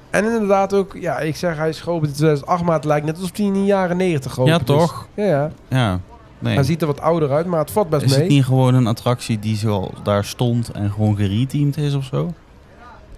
En 0.09 0.25
inderdaad 0.25 0.73
ook, 0.73 0.97
ja, 0.99 1.19
ik 1.19 1.35
zeg 1.35 1.57
hij 1.57 1.69
is 1.69 1.81
geopend 1.81 2.09
in 2.11 2.15
2008, 2.17 2.63
maar 2.63 2.75
het 2.75 2.85
lijkt 2.85 3.05
net 3.05 3.15
alsof 3.15 3.37
hij 3.37 3.45
in 3.45 3.53
de 3.53 3.65
jaren 3.65 3.97
90 3.97 4.31
Ja, 4.31 4.43
geopend 4.43 4.69
is. 4.69 4.75
toch? 4.75 5.07
Ja, 5.13 5.23
ja. 5.25 5.51
Ja. 5.67 5.99
Nee. 6.39 6.53
Hij 6.55 6.63
ziet 6.63 6.81
er 6.81 6.87
wat 6.87 7.01
ouder 7.01 7.31
uit, 7.31 7.45
maar 7.45 7.59
het 7.59 7.71
valt 7.71 7.89
best 7.89 8.03
is 8.03 8.11
mee. 8.11 8.19
het 8.19 8.29
niet 8.29 8.45
gewoon 8.45 8.73
een 8.73 8.87
attractie 8.87 9.39
die 9.39 9.55
zo 9.55 9.89
daar 10.03 10.25
stond 10.25 10.71
en 10.71 10.91
gewoon 10.91 11.15
gereteamd 11.15 11.77
is 11.77 11.93
of 11.93 12.03
zo? 12.03 12.33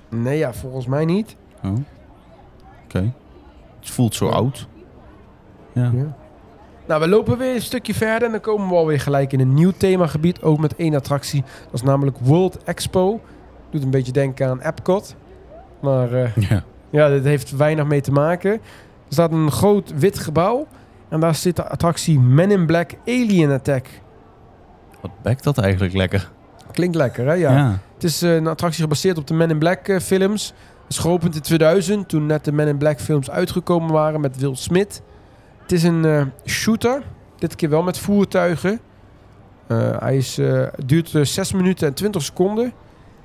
Nee, 0.09 0.37
ja, 0.37 0.53
volgens 0.53 0.85
mij 0.85 1.05
niet. 1.05 1.35
Oh. 1.63 1.71
Oké. 2.85 3.11
Het 3.79 3.89
voelt 3.89 4.15
zo 4.15 4.25
Ja. 4.25 4.31
oud. 4.31 4.67
Ja. 5.79 5.91
Ja. 5.93 6.15
Nou, 6.89 7.01
we 7.01 7.07
lopen 7.07 7.37
weer 7.37 7.55
een 7.55 7.61
stukje 7.61 7.93
verder 7.93 8.23
en 8.23 8.31
dan 8.31 8.41
komen 8.41 8.67
we 8.67 8.75
alweer 8.75 8.99
gelijk 8.99 9.33
in 9.33 9.39
een 9.39 9.53
nieuw 9.53 9.71
themagebied. 9.77 10.41
Ook 10.41 10.59
met 10.59 10.75
één 10.75 10.95
attractie. 10.95 11.43
Dat 11.63 11.73
is 11.73 11.81
namelijk 11.81 12.17
World 12.17 12.63
Expo. 12.63 13.21
Doet 13.69 13.83
een 13.83 13.89
beetje 13.89 14.11
denken 14.11 14.49
aan 14.49 14.61
Epcot. 14.61 15.15
Maar 15.79 16.13
eh, 16.13 16.35
ja. 16.49 16.63
ja, 16.89 17.09
dit 17.09 17.23
heeft 17.23 17.55
weinig 17.55 17.85
mee 17.85 18.01
te 18.01 18.11
maken. 18.11 18.51
Er 18.51 18.59
staat 19.09 19.31
een 19.31 19.51
groot 19.51 19.93
wit 19.99 20.19
gebouw. 20.19 20.67
En 21.09 21.19
daar 21.19 21.35
zit 21.35 21.55
de 21.55 21.69
attractie 21.69 22.19
Men 22.19 22.51
in 22.51 22.65
Black 22.65 22.91
Alien 23.05 23.51
Attack. 23.51 23.87
Wat 25.01 25.11
bekt 25.21 25.43
dat 25.43 25.57
eigenlijk 25.57 25.93
lekker? 25.93 26.31
Klinkt 26.71 26.95
lekker, 26.95 27.25
hè? 27.25 27.33
Ja. 27.33 27.79
Het 27.93 28.03
is 28.03 28.21
eh, 28.21 28.35
een 28.35 28.47
attractie 28.47 28.81
gebaseerd 28.83 29.17
op 29.17 29.27
de 29.27 29.33
Men 29.33 29.49
in 29.49 29.59
Black 29.59 29.87
eh, 29.87 29.99
films. 29.99 30.53
Het 30.83 30.97
is 30.97 30.97
geopend 30.97 31.35
in 31.35 31.41
2000, 31.41 32.09
toen 32.09 32.25
net 32.25 32.45
de 32.45 32.51
Men 32.51 32.67
in 32.67 32.77
Black 32.77 32.99
films 32.99 33.29
uitgekomen 33.29 33.91
waren 33.91 34.21
met 34.21 34.37
Will 34.37 34.55
Smith. 34.55 35.01
Het 35.69 35.77
is 35.77 35.83
een 35.83 36.05
eh, 36.05 36.21
shooter, 36.45 37.01
dit 37.37 37.55
keer 37.55 37.69
wel 37.69 37.83
met 37.83 37.97
voertuigen. 37.97 38.79
Eh, 39.67 39.99
hij 39.99 40.17
is, 40.17 40.37
eh, 40.37 40.67
duurt 40.85 41.15
eh, 41.15 41.23
6 41.23 41.53
minuten 41.53 41.87
en 41.87 41.93
20 41.93 42.21
seconden. 42.21 42.65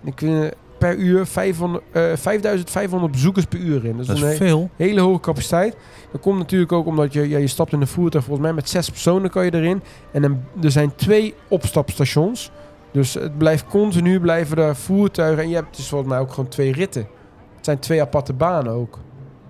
En 0.03 0.09
ik 0.09 0.18
vind 0.18 0.53
per 0.78 0.97
uur 0.97 1.26
500, 1.26 1.84
eh, 1.92 2.03
5500 2.16 3.12
bezoekers 3.12 3.45
per 3.45 3.59
uur 3.59 3.84
in. 3.84 3.97
Dus 3.97 4.07
Dat 4.07 4.16
een 4.16 4.22
is 4.22 4.28
he- 4.28 4.36
veel. 4.47 4.70
hele 4.76 5.01
hoge 5.01 5.20
capaciteit. 5.20 5.76
Dat 6.12 6.20
komt 6.20 6.38
natuurlijk 6.38 6.72
ook 6.72 6.86
omdat 6.86 7.12
je, 7.12 7.28
ja, 7.28 7.38
je 7.38 7.47
stapt 7.47 7.72
in 7.72 7.80
een 7.80 7.86
voertuig. 7.86 8.24
Volgens 8.24 8.47
mij 8.47 8.55
met 8.55 8.68
zes 8.68 8.90
personen 8.90 9.30
kan 9.30 9.45
je 9.45 9.55
erin. 9.55 9.82
En 10.12 10.22
een- 10.22 10.45
er 10.62 10.70
zijn 10.70 10.95
twee 10.95 11.34
opstapstations. 11.49 12.51
Dus 12.92 13.14
het 13.14 13.38
blijft 13.38 13.66
continu 13.66 14.20
blijven 14.20 14.57
er 14.57 14.76
voertuigen. 14.76 15.42
En 15.42 15.49
je 15.49 15.55
hebt 15.55 15.76
dus 15.76 15.88
volgens 15.88 16.11
mij 16.11 16.18
ook 16.20 16.30
gewoon 16.32 16.49
twee 16.51 16.72
ritten. 16.72 17.07
Het 17.57 17.64
zijn 17.64 17.78
twee 17.78 18.01
aparte 18.03 18.32
banen 18.32 18.72
ook. 18.72 18.99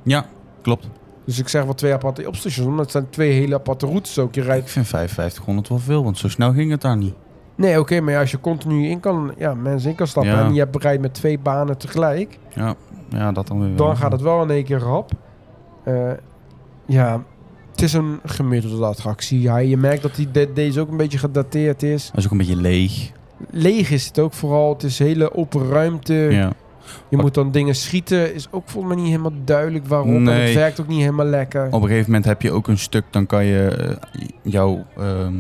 Ja, 0.03 0.27
klopt. 0.63 0.89
Dus 1.25 1.39
ik 1.39 1.49
zeg 1.49 1.65
wel 1.65 1.75
twee 1.75 1.93
aparte 1.93 2.27
opstations. 2.29 2.69
Maar 2.69 2.79
het 2.79 2.91
zijn 2.91 3.11
twee 3.11 3.33
hele 3.33 3.55
aparte 3.55 3.87
routes 3.87 4.19
ook. 4.19 4.35
Je 4.35 4.43
rijdt... 4.43 4.65
Ik 4.65 4.69
vind 4.71 4.87
5500 4.87 5.69
wel 5.69 5.79
veel, 5.79 6.05
want 6.05 6.19
zo 6.19 6.29
snel 6.29 6.53
ging 6.53 6.71
het 6.71 6.81
daar 6.81 6.97
niet. 6.97 7.15
Nee, 7.57 7.81
oké. 7.81 8.01
maar 8.01 8.19
als 8.19 8.31
je 8.31 8.41
continu 8.41 8.87
in 8.89 9.01
kan, 9.01 9.35
ja, 9.39 9.55
mensen 9.55 9.91
in 9.91 9.97
kan 9.97 10.07
stappen. 10.07 10.33
Ja. 10.33 10.45
En 10.45 10.53
je 10.55 10.59
hebt 10.59 10.83
rijdt 10.83 11.03
met 11.03 11.15
twee 11.15 11.39
banen 11.39 11.79
tegelijk. 11.79 12.39
Ja, 12.55 12.75
ja 13.09 13.33
dat 13.33 13.47
dan 13.47 13.59
weer 13.61 13.69
wel. 13.69 13.77
Dan 13.87 13.97
gaat 13.97 14.13
het 14.13 14.21
wel 14.21 14.43
in 14.43 14.51
één 14.51 14.65
keer 14.65 14.79
rap. 14.79 15.11
Eh, 15.85 16.11
ja, 16.87 17.23
het 17.71 17.83
is 17.83 17.93
een 17.93 18.21
gemiddelde 18.25 18.85
attractie. 18.85 19.41
Ja, 19.41 19.57
je 19.57 19.77
merkt 19.77 20.03
dat 20.03 20.15
die, 20.15 20.31
de- 20.31 20.51
deze 20.55 20.81
ook 20.81 20.91
een 20.91 20.97
beetje 20.97 21.19
gedateerd 21.19 21.83
is. 21.83 22.07
Dat 22.07 22.19
is 22.19 22.25
ook 22.25 22.31
een 22.31 22.39
beetje 22.39 22.57
leeg. 22.57 23.11
Leeg 23.51 23.91
is 23.91 24.07
het 24.07 24.19
ook 24.19 24.33
vooral. 24.33 24.73
Het 24.73 24.83
is 24.83 24.99
hele 24.99 25.35
open 25.35 25.69
ruimte. 25.69 26.15
Ja. 26.15 26.53
Je 27.09 27.17
moet 27.17 27.35
dan 27.35 27.51
dingen 27.51 27.75
schieten. 27.75 28.35
Is 28.35 28.49
ook 28.51 28.63
volgens 28.69 28.95
mij 28.95 29.03
niet 29.03 29.11
helemaal 29.13 29.39
duidelijk 29.45 29.87
waarom. 29.87 30.29
En 30.29 30.41
het 30.43 30.55
werkt 30.55 30.81
ook 30.81 30.89
niet 30.89 31.01
helemaal 31.01 31.27
lekker. 31.27 31.67
Op 31.67 31.83
een 31.83 31.89
gegeven 31.89 32.07
moment 32.07 32.25
heb 32.25 32.43
je 32.43 32.53
ook 32.53 32.69
een 32.69 32.79
stuk, 32.79 33.05
dan 33.11 33.27
kan 33.27 33.45
je... 33.45 33.69
eh, 34.13 34.29
jouw 34.43 34.85
ehm, 34.97 35.35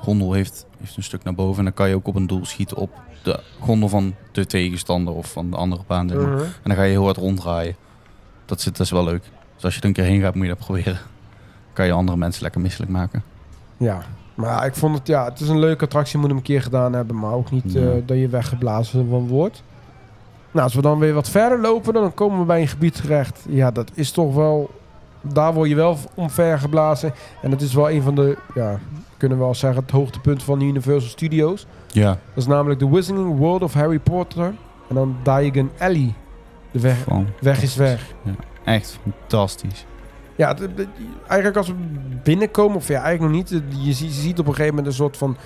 gondel 0.00 0.32
heeft, 0.32 0.66
heeft 0.80 0.96
een 0.96 1.02
stuk 1.02 1.24
naar 1.24 1.34
boven 1.34 1.58
en 1.58 1.64
dan 1.64 1.74
kan 1.74 1.88
je 1.88 1.94
ook 1.94 2.06
op 2.06 2.14
een 2.14 2.26
doel 2.26 2.44
schieten 2.44 2.76
op 2.76 2.90
de 3.22 3.40
gondel 3.60 3.88
van 3.88 4.14
de 4.32 4.46
tegenstander 4.46 5.14
of 5.14 5.32
van 5.32 5.50
de 5.50 5.56
andere 5.56 5.82
baan. 5.86 6.06
Mhm. 6.06 6.16
En 6.38 6.46
dan 6.62 6.74
ga 6.76 6.82
je 6.82 6.90
heel 6.90 7.04
hard 7.04 7.16
ronddraaien. 7.16 7.76
Dat, 8.44 8.60
zit, 8.60 8.76
dat 8.76 8.86
is 8.86 8.92
wel 8.92 9.04
leuk. 9.04 9.22
Dus 9.54 9.64
als 9.64 9.74
je 9.74 9.80
er 9.80 9.86
een 9.86 9.92
keer 9.92 10.04
heen 10.04 10.20
gaat, 10.20 10.34
moet 10.34 10.46
je 10.46 10.54
dat 10.54 10.64
proberen. 10.66 10.98
kan 11.72 11.86
je 11.86 11.92
andere 11.92 12.18
mensen 12.18 12.42
lekker 12.42 12.60
misselijk 12.60 12.90
maken. 12.92 13.22
Ja. 13.76 14.02
Maar 14.34 14.66
ik 14.66 14.74
vond 14.74 14.98
het, 14.98 15.06
ja, 15.06 15.24
het 15.24 15.40
is 15.40 15.48
een 15.48 15.58
leuke 15.58 15.84
attractie. 15.84 16.18
Moet 16.18 16.28
hem 16.28 16.36
een 16.36 16.42
keer 16.42 16.62
gedaan 16.62 16.92
hebben. 16.92 17.18
Maar 17.18 17.32
ook 17.32 17.50
niet 17.50 17.72
Ja. 17.72 17.80
eh, 17.80 17.88
dat 18.06 18.18
je 18.18 18.28
weggeblazen 18.28 19.08
van 19.10 19.26
wordt. 19.28 19.62
Nou, 20.54 20.66
als 20.66 20.74
we 20.74 20.82
dan 20.82 20.98
weer 20.98 21.14
wat 21.14 21.28
verder 21.28 21.60
lopen, 21.60 21.92
dan 21.92 22.14
komen 22.14 22.38
we 22.38 22.44
bij 22.44 22.60
een 22.60 22.68
gebied 22.68 22.94
terecht. 22.94 23.44
Ja, 23.48 23.70
dat 23.70 23.90
is 23.94 24.10
toch 24.10 24.34
wel... 24.34 24.70
Daar 25.20 25.54
word 25.54 25.68
je 25.68 25.74
wel 25.74 25.98
omver 26.14 26.58
geblazen. 26.58 27.12
En 27.42 27.50
dat 27.50 27.60
is 27.60 27.74
wel 27.74 27.90
een 27.90 28.02
van 28.02 28.14
de, 28.14 28.36
ja, 28.54 28.78
kunnen 29.16 29.38
we 29.38 29.44
wel 29.44 29.54
zeggen, 29.54 29.82
het 29.82 29.90
hoogtepunt 29.90 30.42
van 30.42 30.60
Universal 30.60 31.10
Studios. 31.10 31.66
Ja, 31.92 32.08
Dat 32.08 32.18
is 32.34 32.46
namelijk 32.46 32.80
The 32.80 32.90
Wizarding 32.90 33.38
World 33.38 33.62
of 33.62 33.74
Harry 33.74 33.98
Potter. 33.98 34.54
En 34.88 34.94
dan 34.94 35.16
Diagon 35.22 35.70
Alley. 35.78 36.12
De 36.70 36.80
weg, 36.80 37.04
weg 37.40 37.62
is 37.62 37.76
weg. 37.76 38.14
echt 38.64 38.98
fantastisch. 39.02 39.86
Ja, 40.36 40.56
eigenlijk 41.26 41.56
als 41.56 41.68
we 41.68 41.74
binnenkomen, 42.22 42.76
of 42.76 42.88
ja, 42.88 43.02
eigenlijk 43.02 43.32
nog 43.32 43.50
niet. 43.50 43.62
Je 43.84 43.92
ziet, 43.92 44.14
je 44.14 44.20
ziet 44.20 44.38
op 44.38 44.46
een 44.46 44.54
gegeven 44.54 44.74
moment 44.74 44.86
een 44.86 44.98
soort 44.98 45.16
van 45.16 45.36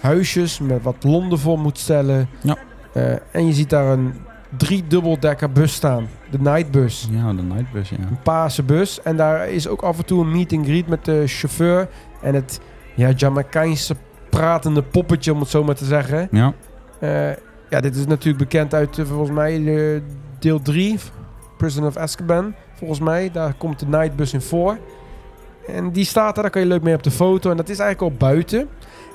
huisjes 0.00 0.58
met 0.58 0.82
wat 0.82 1.04
Londen 1.04 1.38
voor 1.38 1.58
moet 1.58 1.78
stellen. 1.78 2.28
Ja. 2.42 2.56
Eh, 2.92 3.12
en 3.30 3.46
je 3.46 3.52
ziet 3.52 3.70
daar 3.70 3.92
een 3.92 4.14
drie 4.56 4.86
dubbeldekker 4.86 5.52
bus 5.52 5.72
staan. 5.72 6.08
De 6.30 6.38
Nightbus. 6.40 7.08
Ja, 7.10 7.32
de 7.32 7.42
Nightbus, 7.42 7.88
ja. 7.90 7.96
Een 7.96 8.22
paarse 8.22 8.62
bus. 8.62 9.02
En 9.02 9.16
daar 9.16 9.48
is 9.48 9.68
ook 9.68 9.82
af 9.82 9.98
en 9.98 10.04
toe 10.04 10.20
een 10.24 10.32
meet 10.32 10.52
and 10.52 10.66
greet 10.66 10.86
met 10.88 11.04
de 11.04 11.22
chauffeur. 11.26 11.88
En 12.22 12.34
het 12.34 12.60
ja, 12.94 13.10
Jamaicase 13.10 13.94
pratende 14.30 14.82
poppetje, 14.82 15.32
om 15.32 15.40
het 15.40 15.48
zo 15.48 15.64
maar 15.64 15.74
te 15.74 15.84
zeggen. 15.84 16.28
Ja, 16.30 16.52
Eh, 16.98 17.30
ja, 17.70 17.80
dit 17.80 17.96
is 17.96 18.06
natuurlijk 18.06 18.38
bekend 18.38 18.74
uit, 18.74 18.98
eh, 18.98 19.04
volgens 19.06 19.30
mij, 19.30 19.64
de 19.64 20.02
deel 20.38 20.62
3, 20.62 20.98
Prison 21.56 21.86
of 21.86 21.96
Azkaban. 21.96 22.54
Volgens 22.74 23.00
mij, 23.00 23.30
daar 23.32 23.54
komt 23.54 23.78
de 23.78 23.86
Nightbus 23.86 24.32
in 24.32 24.40
voor. 24.40 24.78
En 25.66 25.92
die 25.92 26.04
staat 26.04 26.34
daar, 26.34 26.42
daar 26.42 26.52
kan 26.52 26.62
je 26.62 26.68
leuk 26.68 26.82
mee 26.82 26.94
op 26.94 27.02
de 27.02 27.10
foto. 27.10 27.50
En 27.50 27.56
dat 27.56 27.68
is 27.68 27.78
eigenlijk 27.78 28.12
al 28.12 28.28
buiten. 28.28 28.58
En 28.60 28.68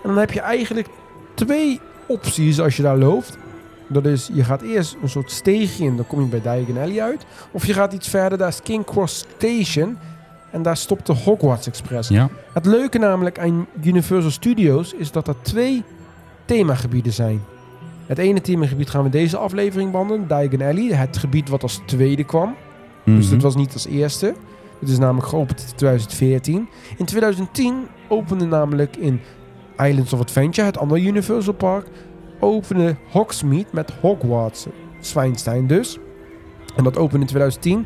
dan 0.10 0.18
heb 0.18 0.32
je 0.32 0.42
eigenlijk 0.42 0.88
twee 1.34 1.80
opties 2.08 2.60
als 2.60 2.78
je 2.78 2.84
daar 2.84 2.98
loopt. 2.98 3.38
Dat 3.94 4.06
is, 4.06 4.30
je 4.34 4.44
gaat 4.44 4.62
eerst 4.62 4.98
een 5.02 5.10
soort 5.10 5.32
steegje 5.32 5.84
in, 5.86 5.96
dan 5.96 6.08
kom 6.08 6.20
je 6.20 6.26
bij 6.26 6.42
Diagon 6.42 6.78
Alley 6.78 7.02
uit. 7.02 7.26
Of 7.52 7.66
je 7.66 7.74
gaat 7.74 7.94
iets 7.94 8.08
verder, 8.10 8.38
daar 8.38 8.48
is 8.48 8.62
King 8.62 8.86
Cross 8.86 9.26
Station. 9.38 9.98
En 10.52 10.62
daar 10.62 10.78
stopt 10.78 11.06
de 11.08 11.14
Hogwarts 11.14 11.68
Express. 11.68 12.10
ja. 12.10 12.30
Het 12.54 12.66
leuke 12.66 12.98
namelijk 12.98 13.40
aan 13.40 13.68
Universal 13.84 14.32
Studios 14.32 14.94
is 14.94 15.12
dat 15.12 15.28
er 15.28 15.36
twee 15.42 15.84
themagebieden 16.46 17.14
zijn. 17.14 17.42
Het 18.06 18.18
ene 18.18 18.42
themagebied 18.42 18.90
gaan 18.90 19.04
we 19.04 19.10
deze 19.10 19.38
aflevering 19.38 19.92
behandelen, 19.92 20.28
Diagon 20.28 20.62
Alley, 20.62 20.96
het 20.96 21.18
gebied 21.18 21.50
wat 21.50 21.64
als 21.64 21.82
tweede 21.86 22.24
kwam. 22.24 22.56
Dus 23.06 23.24
Mhm. 23.26 23.34
dit 23.34 23.42
was 23.42 23.56
niet 23.56 23.74
als 23.74 23.88
eerste. 23.88 24.34
Het 24.80 24.90
is 24.90 24.98
namelijk 24.98 25.28
geopend 25.28 25.60
in 25.70 25.76
2014. 25.76 26.68
In 26.98 27.06
2010 27.06 27.74
opende 28.08 28.46
namelijk 28.46 28.96
in 28.96 29.20
Islands 29.78 30.14
of 30.14 30.20
Adventure, 30.20 30.68
het 30.68 30.78
andere 30.78 31.02
Universal 31.02 31.54
Park, 31.54 31.88
opende 32.44 32.96
Hogsmeade 33.12 33.66
met 33.72 33.92
Hogwarts, 34.02 34.66
Zwijnstein 35.00 35.68
dus. 35.68 35.98
En 36.76 36.84
dat 36.84 36.98
opende 36.98 37.20
in 37.20 37.28
2010. 37.28 37.86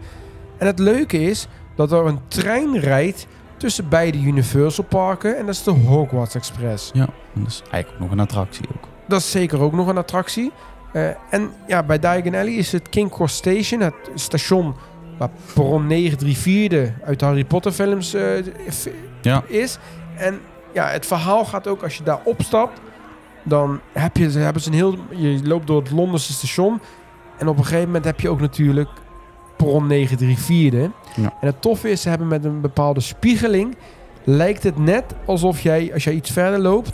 En 0.57 0.65
het 0.67 0.79
leuke 0.79 1.21
is 1.21 1.47
dat 1.75 1.91
er 1.91 2.05
een 2.05 2.19
trein 2.27 2.79
rijdt 2.79 3.27
tussen 3.57 3.89
beide 3.89 4.17
Universal 4.17 4.83
parken 4.83 5.37
en 5.37 5.45
dat 5.45 5.55
is 5.55 5.63
de 5.63 5.71
Hogwarts 5.71 6.35
Express. 6.35 6.89
Ja, 6.93 7.07
dat 7.33 7.47
is 7.47 7.61
eigenlijk 7.71 7.93
ook 7.93 7.99
nog 8.09 8.11
een 8.17 8.23
attractie 8.23 8.65
ook. 8.75 8.83
Dat 9.07 9.19
is 9.19 9.31
zeker 9.31 9.59
ook 9.61 9.73
nog 9.73 9.87
een 9.87 9.97
attractie. 9.97 10.51
Eh, 10.93 11.09
en 11.29 11.51
ja, 11.67 11.83
bij 11.83 11.99
Diagon 11.99 12.35
Alley 12.35 12.53
is 12.53 12.71
het 12.71 12.89
King 12.89 13.11
Cross 13.11 13.35
Station, 13.35 13.79
het 13.81 13.93
station 14.15 14.75
waar 15.17 15.29
Perron 15.53 15.87
934 15.87 16.93
uit 17.05 17.19
de 17.19 17.25
Harry 17.25 17.45
Potter 17.45 17.71
films 17.71 18.13
eh, 18.13 18.45
Ja. 19.21 19.43
is. 19.47 19.77
En 20.17 20.39
ja, 20.73 20.87
het 20.87 21.05
verhaal 21.05 21.45
gaat 21.45 21.67
ook 21.67 21.83
als 21.83 21.97
je 21.97 22.03
daar 22.03 22.19
opstapt, 22.23 22.79
dan 23.47 23.79
heb 23.93 24.17
je, 24.17 24.29
hebben 24.29 24.61
ze 24.61 24.69
een 24.69 24.75
heel, 24.75 24.95
je 25.09 25.39
loopt 25.43 25.67
door 25.67 25.81
het 25.81 25.91
Londense 25.91 26.33
station 26.33 26.79
en 27.37 27.47
op 27.47 27.57
een 27.57 27.63
gegeven 27.63 27.85
moment 27.85 28.05
heb 28.05 28.19
je 28.19 28.29
ook 28.29 28.39
natuurlijk 28.39 28.89
Perron 29.57 29.87
934. 29.87 30.91
Ja. 31.15 31.33
En 31.41 31.47
het 31.47 31.61
toffe 31.61 31.89
is, 31.89 32.01
ze 32.01 32.09
hebben 32.09 32.27
met 32.27 32.45
een 32.45 32.61
bepaalde 32.61 32.99
spiegeling, 32.99 33.75
lijkt 34.23 34.63
het 34.63 34.77
net 34.77 35.03
alsof 35.25 35.61
jij, 35.61 35.93
als 35.93 36.03
jij 36.03 36.13
iets 36.13 36.31
verder 36.31 36.59
loopt, 36.59 36.91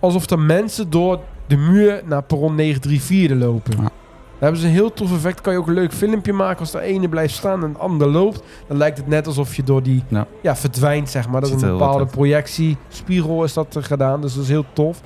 alsof 0.00 0.30
er 0.30 0.38
mensen 0.38 0.90
door 0.90 1.20
de 1.46 1.56
muur 1.56 2.02
naar 2.04 2.22
perron 2.22 2.54
934 2.54 3.38
lopen. 3.48 3.72
Ja. 3.76 3.90
Daar 4.38 4.44
hebben 4.48 4.60
ze 4.60 4.66
een 4.66 4.72
heel 4.72 4.92
tof 4.92 5.12
effect. 5.12 5.40
Kan 5.40 5.52
je 5.52 5.58
ook 5.58 5.66
een 5.66 5.74
leuk 5.74 5.92
filmpje 5.92 6.32
maken 6.32 6.60
als 6.60 6.70
de 6.70 6.80
ene 6.80 7.08
blijft 7.08 7.34
staan 7.34 7.64
en 7.64 7.72
de 7.72 7.78
ander 7.78 8.08
loopt. 8.08 8.42
Dan 8.66 8.76
lijkt 8.76 8.98
het 8.98 9.06
net 9.06 9.26
alsof 9.26 9.56
je 9.56 9.62
door 9.62 9.82
die 9.82 10.04
Ja. 10.08 10.26
ja. 10.42 10.56
verdwijnt, 10.56 11.10
zeg 11.10 11.28
maar. 11.28 11.40
Dat 11.40 11.54
is 11.54 11.62
een 11.62 11.70
bepaalde 11.70 12.06
projectie. 12.06 12.76
Spiegel 12.88 13.44
is 13.44 13.52
dat 13.52 13.76
gedaan, 13.80 14.20
dus 14.20 14.34
dat 14.34 14.42
is 14.42 14.48
heel 14.48 14.64
tof. 14.72 15.00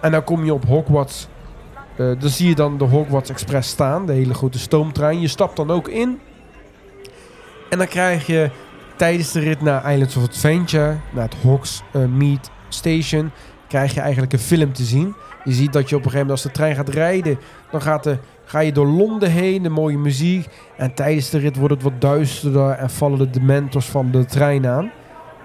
En 0.00 0.10
dan 0.10 0.24
kom 0.24 0.44
je 0.44 0.54
op 0.54 0.64
Hogwarts. 0.64 1.28
Eh, 1.96 2.06
dan 2.18 2.30
zie 2.30 2.48
je 2.48 2.54
dan 2.54 2.78
de 2.78 2.84
Hogwarts 2.84 3.30
Express 3.30 3.70
staan, 3.70 4.06
de 4.06 4.12
hele 4.12 4.34
grote 4.34 4.58
stoomtrein. 4.58 5.20
Je 5.20 5.28
stapt 5.28 5.56
dan 5.56 5.70
ook 5.70 5.88
in. 5.88 6.20
En 7.70 7.78
dan 7.78 7.86
krijg 7.86 8.26
je 8.26 8.50
tijdens 8.96 9.32
de 9.32 9.40
rit 9.40 9.60
naar 9.60 9.92
Islands 9.92 10.16
of 10.16 10.22
Adventure, 10.22 10.96
naar 11.12 11.24
het 11.24 11.36
Hogsmeade 11.42 12.48
Station, 12.68 13.30
krijg 13.68 13.94
je 13.94 14.00
eigenlijk 14.00 14.32
een 14.32 14.38
film 14.38 14.72
te 14.72 14.84
zien. 14.84 15.14
Je 15.44 15.52
ziet 15.52 15.72
dat 15.72 15.88
je 15.88 15.96
op 15.96 16.04
een 16.04 16.10
gegeven 16.10 16.26
moment 16.26 16.30
als 16.30 16.42
de 16.42 16.58
trein 16.58 16.74
gaat 16.74 16.88
rijden, 16.88 17.38
dan 17.70 17.82
gaat 17.82 18.06
ga 18.44 18.58
je 18.58 18.72
door 18.72 18.86
Londen 18.86 19.30
heen, 19.30 19.62
de 19.62 19.68
mooie 19.68 19.98
muziek. 19.98 20.48
En 20.76 20.94
tijdens 20.94 21.30
de 21.30 21.38
rit 21.38 21.56
wordt 21.56 21.74
het 21.74 21.82
wat 21.82 22.00
duisterder 22.00 22.70
en 22.70 22.90
vallen 22.90 23.18
de 23.18 23.30
dementors 23.30 23.86
van 23.86 24.10
de 24.10 24.24
trein 24.24 24.66
aan. 24.66 24.90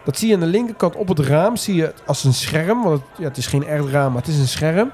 Dat 0.06 0.18
zie 0.18 0.28
je 0.28 0.34
aan 0.34 0.39
de 0.39 0.45
linkerkant 0.45 0.95
op 0.95 1.08
het 1.08 1.20
raam, 1.20 1.56
zie 1.56 1.76
je 1.76 1.82
het 1.82 2.04
als 2.06 2.24
een 2.24 2.34
scherm. 2.34 2.84
Want 2.84 2.99
het, 2.99 3.18
ja, 3.18 3.24
het 3.24 3.38
is 3.38 3.47
geen 3.47 3.64
echt 3.64 3.86
raam, 3.86 4.12
maar 4.12 4.22
het 4.22 4.32
is 4.32 4.39
een 4.39 4.47
scherm. 4.47 4.91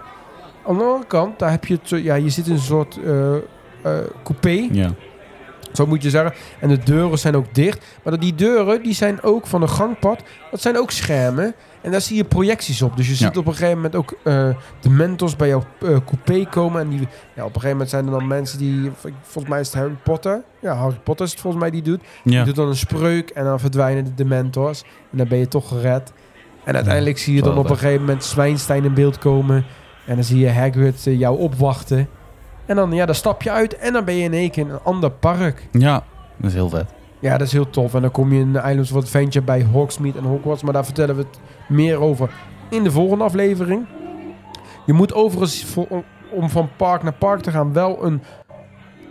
Aan 0.68 0.78
de 0.78 0.84
andere 0.84 1.05
kant, 1.07 1.39
daar 1.39 1.51
heb 1.51 1.66
je 1.66 1.80
het, 1.82 2.03
ja, 2.03 2.16
je 2.16 2.30
zit 2.30 2.47
in 2.47 2.53
een 2.53 2.60
soort 2.60 2.99
eh, 3.03 3.36
eh, 3.36 3.41
coupé. 4.24 4.68
Ja. 4.72 4.93
Zo 5.74 5.86
moet 5.86 6.03
je 6.03 6.10
zeggen. 6.10 6.34
En 6.60 6.70
de 6.70 6.78
deuren 6.78 7.20
zijn 7.20 7.36
ook 7.36 7.53
dicht. 7.53 7.86
Maar 8.03 8.14
dat 8.14 8.22
die 8.22 8.36
deuren, 8.36 8.84
die 8.84 8.93
zijn 8.93 9.22
ook 9.22 9.47
van 9.47 9.62
een 9.62 9.70
gangpad. 9.70 10.24
Dat 10.51 10.62
zijn 10.62 10.78
ook 10.78 10.91
schermen. 10.91 11.53
En 11.82 11.91
daar 11.91 12.01
zie 12.01 12.15
je 12.15 12.23
projecties 12.23 12.82
op. 12.82 12.97
Dus 12.97 13.05
je 13.05 13.11
Ja. 13.11 13.17
ziet 13.17 13.38
op 13.38 13.45
een 13.47 13.53
gegeven 13.53 13.75
moment 13.75 13.95
ook 13.95 14.11
eh, 14.23 14.49
de 14.80 14.89
mentors 14.89 15.36
bij 15.36 15.47
jouw 15.47 15.63
eh, 15.82 15.88
coupé 15.88 16.45
komen. 16.49 16.82
En 16.82 16.89
die, 16.89 16.99
ja, 16.99 17.41
op 17.43 17.55
een 17.55 17.61
gegeven 17.61 17.69
moment 17.71 17.89
zijn 17.89 18.05
er 18.05 18.11
dan 18.11 18.27
mensen 18.27 18.57
die... 18.57 18.91
Volgens 19.21 19.47
mij 19.53 19.59
is 19.59 19.67
het 19.67 19.75
Harry 19.75 19.95
Potter. 20.03 20.41
Ja, 20.61 20.73
Harry 20.75 20.99
Potter 21.03 21.25
is 21.25 21.32
het 21.32 21.41
volgens 21.41 21.61
mij 21.63 21.71
die 21.71 21.82
doet. 21.82 22.01
Ja. 22.23 22.32
Die 22.32 22.43
doet 22.43 22.55
dan 22.55 22.67
een 22.67 22.75
spreuk 22.75 23.30
en 23.30 23.43
dan 23.43 23.59
verdwijnen 23.59 24.03
de 24.03 24.13
dementors. 24.13 24.82
En 25.11 25.17
dan 25.17 25.27
ben 25.27 25.38
je 25.38 25.47
toch 25.47 25.67
gered. 25.67 26.11
En 26.63 26.75
uiteindelijk 26.75 27.17
zie 27.17 27.36
je 27.36 27.41
dan 27.41 27.57
op 27.57 27.69
een 27.69 27.77
gegeven 27.77 27.99
moment 27.99 28.23
Zwijnstein 28.23 28.84
in 28.84 28.93
beeld 28.93 29.17
komen. 29.17 29.65
En 30.05 30.15
dan 30.15 30.23
zie 30.23 30.39
je 30.39 30.49
Hagrid 30.51 31.07
eh, 31.07 31.19
jou 31.19 31.39
opwachten. 31.39 32.07
En 32.65 32.75
dan, 32.75 32.91
ja, 32.91 33.05
dan 33.05 33.15
stap 33.15 33.41
je 33.41 33.51
uit 33.51 33.77
en 33.77 33.93
dan 33.93 34.05
ben 34.05 34.15
je 34.15 34.23
in 34.23 34.34
één 34.34 34.51
keer 34.51 34.63
in 34.65 34.69
een 34.71 34.80
ander 34.84 35.11
park. 35.11 35.67
ja, 35.71 36.03
dat 36.38 36.49
is 36.49 36.53
heel 36.53 36.69
vet. 36.69 36.86
Ja, 37.19 37.38
dat 37.38 37.47
is 37.47 37.53
heel 37.53 37.69
tof. 37.69 37.93
En 37.93 38.01
dan 38.01 38.11
kom 38.11 38.34
je 38.34 38.39
in 38.39 38.53
de 38.53 38.59
Islands 38.59 38.91
of 38.91 38.97
Adventure 39.03 39.45
bij 39.45 39.63
Hogsmeade 39.71 40.17
en 40.17 40.23
Hogwarts. 40.23 40.63
Maar 40.63 40.73
daar 40.73 40.86
vertellen 40.86 41.15
we 41.15 41.21
het 41.21 41.39
meer 41.70 41.99
over 41.99 42.30
in 42.70 42.84
de 42.84 42.91
volgende 42.91 43.24
aflevering. 43.24 43.86
Je 44.86 44.93
moet 44.93 45.13
overigens 45.13 45.63
voor, 45.63 45.88
om, 46.32 46.49
van 46.49 46.70
park 46.78 47.03
naar 47.03 47.13
park 47.13 47.41
te 47.41 47.51
gaan 47.51 47.74
wel 47.74 48.05
een 48.05 48.22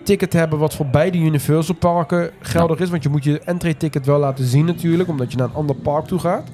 ticket 0.02 0.32
hebben 0.32 0.58
wat 0.58 0.74
voor 0.74 0.86
beide 0.86 1.18
Universal 1.18 1.74
parken 1.74 2.30
geldig 2.40 2.78
is. 2.78 2.90
Want 2.90 3.02
je 3.02 3.08
moet 3.08 3.24
je 3.24 3.40
entry 3.40 3.74
ticket 3.74 4.06
wel 4.06 4.18
laten 4.18 4.44
zien 4.44 4.64
natuurlijk, 4.64 5.08
omdat 5.08 5.30
je 5.30 5.36
naar 5.36 5.48
een 5.48 5.54
ander 5.54 5.76
park 5.76 6.06
toe 6.06 6.18
gaat. 6.18 6.48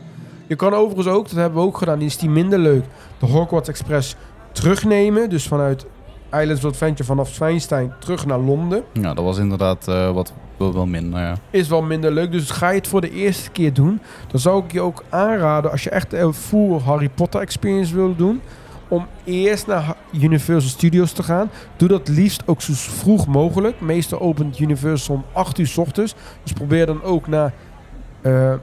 Je 0.47 0.57
kan 0.57 0.75
overigens 0.75 1.15
ook, 1.15 1.29
dat 1.29 1.37
hebben 1.37 1.61
we 1.61 1.67
ook 1.67 1.79
gedaan, 1.79 1.99
die 1.99 2.09
is 2.09 2.17
die 2.17 2.31
minder 2.31 2.59
leuk, 2.59 2.85
de 3.19 3.27
Hogwarts 3.27 3.69
Express 3.69 4.17
terugnemen. 4.53 5.31
Dus 5.31 5.47
vanuit 5.47 5.87
Islands 6.31 6.65
of 6.65 6.71
Adventure 6.71 7.05
vanaf 7.05 7.29
Zwijnstein 7.29 7.93
terug 7.99 8.27
naar 8.27 8.39
Londen. 8.39 8.85
Ja, 8.93 9.15
dat 9.15 9.25
was 9.25 9.39
inderdaad 9.39 9.89
eh, 9.89 10.11
wat 10.11 10.33
wel, 10.57 10.87
minder. 10.87 11.39
Is 11.51 11.69
wel 11.69 11.83
minder 11.83 12.13
leuk. 12.13 12.33
Dus 12.33 12.51
ga 12.51 12.69
je 12.69 12.79
het 12.79 12.87
voor 12.87 13.01
de 13.01 13.11
eerste 13.11 13.51
keer 13.51 13.73
doen, 13.73 14.01
dan 14.29 14.41
zou 14.41 14.65
ik 14.65 14.73
je 14.73 14.81
ook 14.81 15.05
aanraden, 15.09 15.71
als 15.71 15.85
je 15.85 15.91
echt 15.91 16.13
een 16.13 16.35
full 16.35 16.79
Harry 16.79 17.09
Potter 17.09 17.41
experience 17.41 17.95
wil 17.95 18.17
doen, 18.17 18.41
om 18.89 19.07
eerst 19.25 19.67
naar 19.67 19.97
Universal 20.13 20.71
Studios 20.71 21.13
te 21.13 21.23
gaan. 21.23 21.51
Doe 21.77 21.89
dat 21.89 22.09
liefst 22.09 22.43
ook 22.47 22.63
zo 22.63 22.73
vroeg 22.75 23.27
mogelijk. 23.27 23.81
Meestal 23.81 24.21
opent 24.21 24.59
Universal 24.59 25.15
om 25.15 25.25
8 25.33 25.59
uur 25.59 25.67
s 25.67 25.79
ochtends. 25.79 26.15
Dus 26.43 26.53
probeer 26.53 26.87
dan 26.87 27.03
ook 27.03 27.27
naar 27.27 27.53
eh 28.23 28.55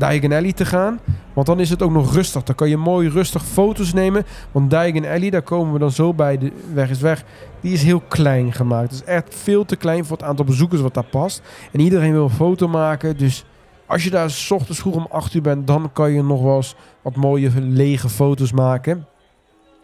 Diagon 0.00 0.32
Alley 0.32 0.52
te 0.52 0.64
gaan. 0.64 1.00
Want 1.32 1.46
dan 1.46 1.60
is 1.60 1.70
het 1.70 1.82
ook 1.82 1.90
nog 1.90 2.14
rustig. 2.14 2.42
Dan 2.42 2.54
kan 2.54 2.68
je 2.68 2.76
mooi 2.76 3.08
rustig 3.08 3.44
foto's 3.44 3.92
nemen. 3.92 4.26
Want 4.52 4.70
Diagon 4.70 5.06
Alley, 5.06 5.30
daar 5.30 5.42
komen 5.42 5.72
we 5.72 5.78
dan 5.78 5.90
zo 5.90 6.14
bij. 6.14 6.38
De 6.38 6.52
weg 6.74 6.90
is 6.90 7.00
weg. 7.00 7.24
Die 7.60 7.72
is 7.72 7.82
heel 7.82 8.02
klein 8.08 8.52
gemaakt. 8.52 8.90
Het 8.90 9.00
is 9.00 9.04
echt 9.04 9.34
veel 9.34 9.64
te 9.64 9.76
klein 9.76 10.04
voor 10.04 10.16
het 10.16 10.26
aantal 10.26 10.44
bezoekers 10.44 10.80
wat 10.80 10.94
daar 10.94 11.04
past. 11.04 11.42
En 11.72 11.80
iedereen 11.80 12.12
wil 12.12 12.24
een 12.24 12.30
foto 12.30 12.68
maken. 12.68 13.16
Dus 13.16 13.44
als 13.86 14.04
je 14.04 14.10
daar 14.10 14.30
's 14.30 14.50
ochtends 14.50 14.80
vroeg 14.80 14.94
om 14.94 15.06
8 15.10 15.34
uur 15.34 15.42
bent, 15.42 15.66
dan 15.66 15.90
kan 15.92 16.12
je 16.12 16.22
nog 16.22 16.42
wel 16.42 16.56
eens 16.56 16.74
wat 17.02 17.16
mooie 17.16 17.50
lege 17.60 18.08
foto's 18.08 18.52
maken. 18.52 19.06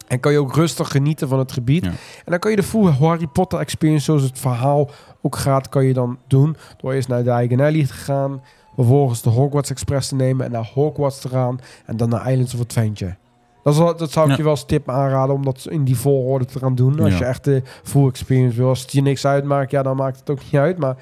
En 0.07 0.21
kan 0.21 0.33
je 0.33 0.39
ook 0.39 0.55
rustig 0.55 0.91
genieten 0.91 1.29
van 1.29 1.39
het 1.39 1.53
gebied. 1.53 1.85
Ja. 1.85 1.91
En 1.91 1.97
dan 2.25 2.39
kan 2.39 2.51
je 2.51 2.57
de 2.57 2.63
full 2.63 2.91
Harry 2.91 3.27
Potter 3.27 3.59
experience, 3.59 4.05
zoals 4.05 4.23
het 4.23 4.39
verhaal 4.39 4.91
ook 5.23 5.37
gaat, 5.37 5.69
kan 5.69 5.85
je 5.85 5.93
dan 5.93 6.19
doen. 6.27 6.57
Door 6.77 6.93
eerst 6.93 7.09
naar 7.09 7.23
Diagon 7.23 7.61
Alley 7.61 7.87
te 7.87 7.93
gaan. 7.93 8.43
Vervolgens 8.77 9.23
de 9.23 9.31
Hogwarts 9.31 9.71
Express 9.71 10.09
te 10.09 10.15
nemen 10.15 10.45
en 10.47 10.53
naar 10.53 10.71
Hogwarts 10.75 11.21
te 11.21 11.29
gaan. 11.29 11.61
En 11.87 11.97
dan 11.97 12.09
naar 12.09 12.31
Islands 12.31 12.55
of 12.55 12.61
Adventure. 12.61 13.17
Dat, 13.63 13.73
is 13.75 13.79
dat 13.79 14.11
zou 14.11 14.25
ik 14.25 14.31
Ja. 14.31 14.37
je 14.37 14.43
wel 14.43 14.51
als 14.53 14.67
tip 14.67 14.89
aanraden 14.89 15.35
om 15.35 15.45
dat 15.45 15.67
in 15.71 15.85
die 15.85 15.97
volgorde 15.97 16.45
te 16.45 16.59
gaan 16.59 16.75
doen. 16.75 17.01
Als 17.01 17.13
Ja. 17.13 17.19
je 17.19 17.25
echt 17.25 17.45
de 17.45 17.63
full 17.83 18.07
experience 18.09 18.57
wil. 18.57 18.69
Als 18.69 18.81
het 18.81 18.93
je 18.93 19.03
niks 19.03 19.27
uitmaakt, 19.27 19.71
ja, 19.71 19.83
dan 19.83 19.97
maakt 19.97 20.19
het 20.19 20.31
ook 20.31 20.43
niet 20.43 20.55
uit. 20.55 20.79
Maar 20.79 20.97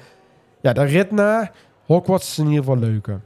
ja, 0.61 0.73
de 0.73 0.83
rit 0.83 1.11
naar 1.11 1.51
Hogwarts 1.85 2.29
is 2.29 2.37
in 2.37 2.45
ieder 2.47 2.63
geval 2.63 2.77
leuker. 2.79 3.21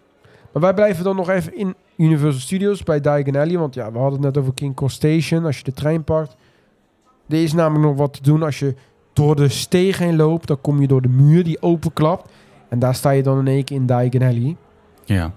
Maar 0.53 0.61
wij 0.61 0.73
blijven 0.73 1.03
dan 1.03 1.15
nog 1.15 1.29
even 1.29 1.57
in 1.57 1.75
Universal 1.97 2.41
Studios 2.41 2.83
bij 2.83 3.01
Diagon 3.01 3.35
Alley. 3.35 3.57
Want 3.57 3.73
ja, 3.73 3.91
we 3.91 3.97
hadden 3.97 4.23
het 4.23 4.33
net 4.33 4.37
over 4.43 4.53
King 4.53 4.75
Kong 4.75 4.91
Station. 4.91 5.45
Als 5.45 5.57
je 5.57 5.63
de 5.63 5.73
trein 5.73 6.03
pakt. 6.03 6.35
Er 7.29 7.43
is 7.43 7.53
namelijk 7.53 7.85
nog 7.85 7.95
wat 7.97 8.13
te 8.13 8.21
doen. 8.23 8.43
Als 8.43 8.59
je 8.59 8.75
door 9.13 9.35
de 9.35 9.49
steeg 9.49 9.97
heen 9.97 10.15
loopt, 10.15 10.47
dan 10.47 10.61
kom 10.61 10.81
je 10.81 10.87
door 10.87 11.01
de 11.01 11.07
muur 11.09 11.43
die 11.43 11.61
openklapt. 11.61 12.29
En 12.69 12.79
daar 12.79 12.95
sta 12.95 13.09
je 13.09 13.23
dan 13.23 13.39
in 13.39 13.47
één 13.47 13.63
keer 13.63 13.75
in 13.77 13.85
Diagon 13.85 14.21
Alley. 14.21 14.55
Ja, 15.05 15.31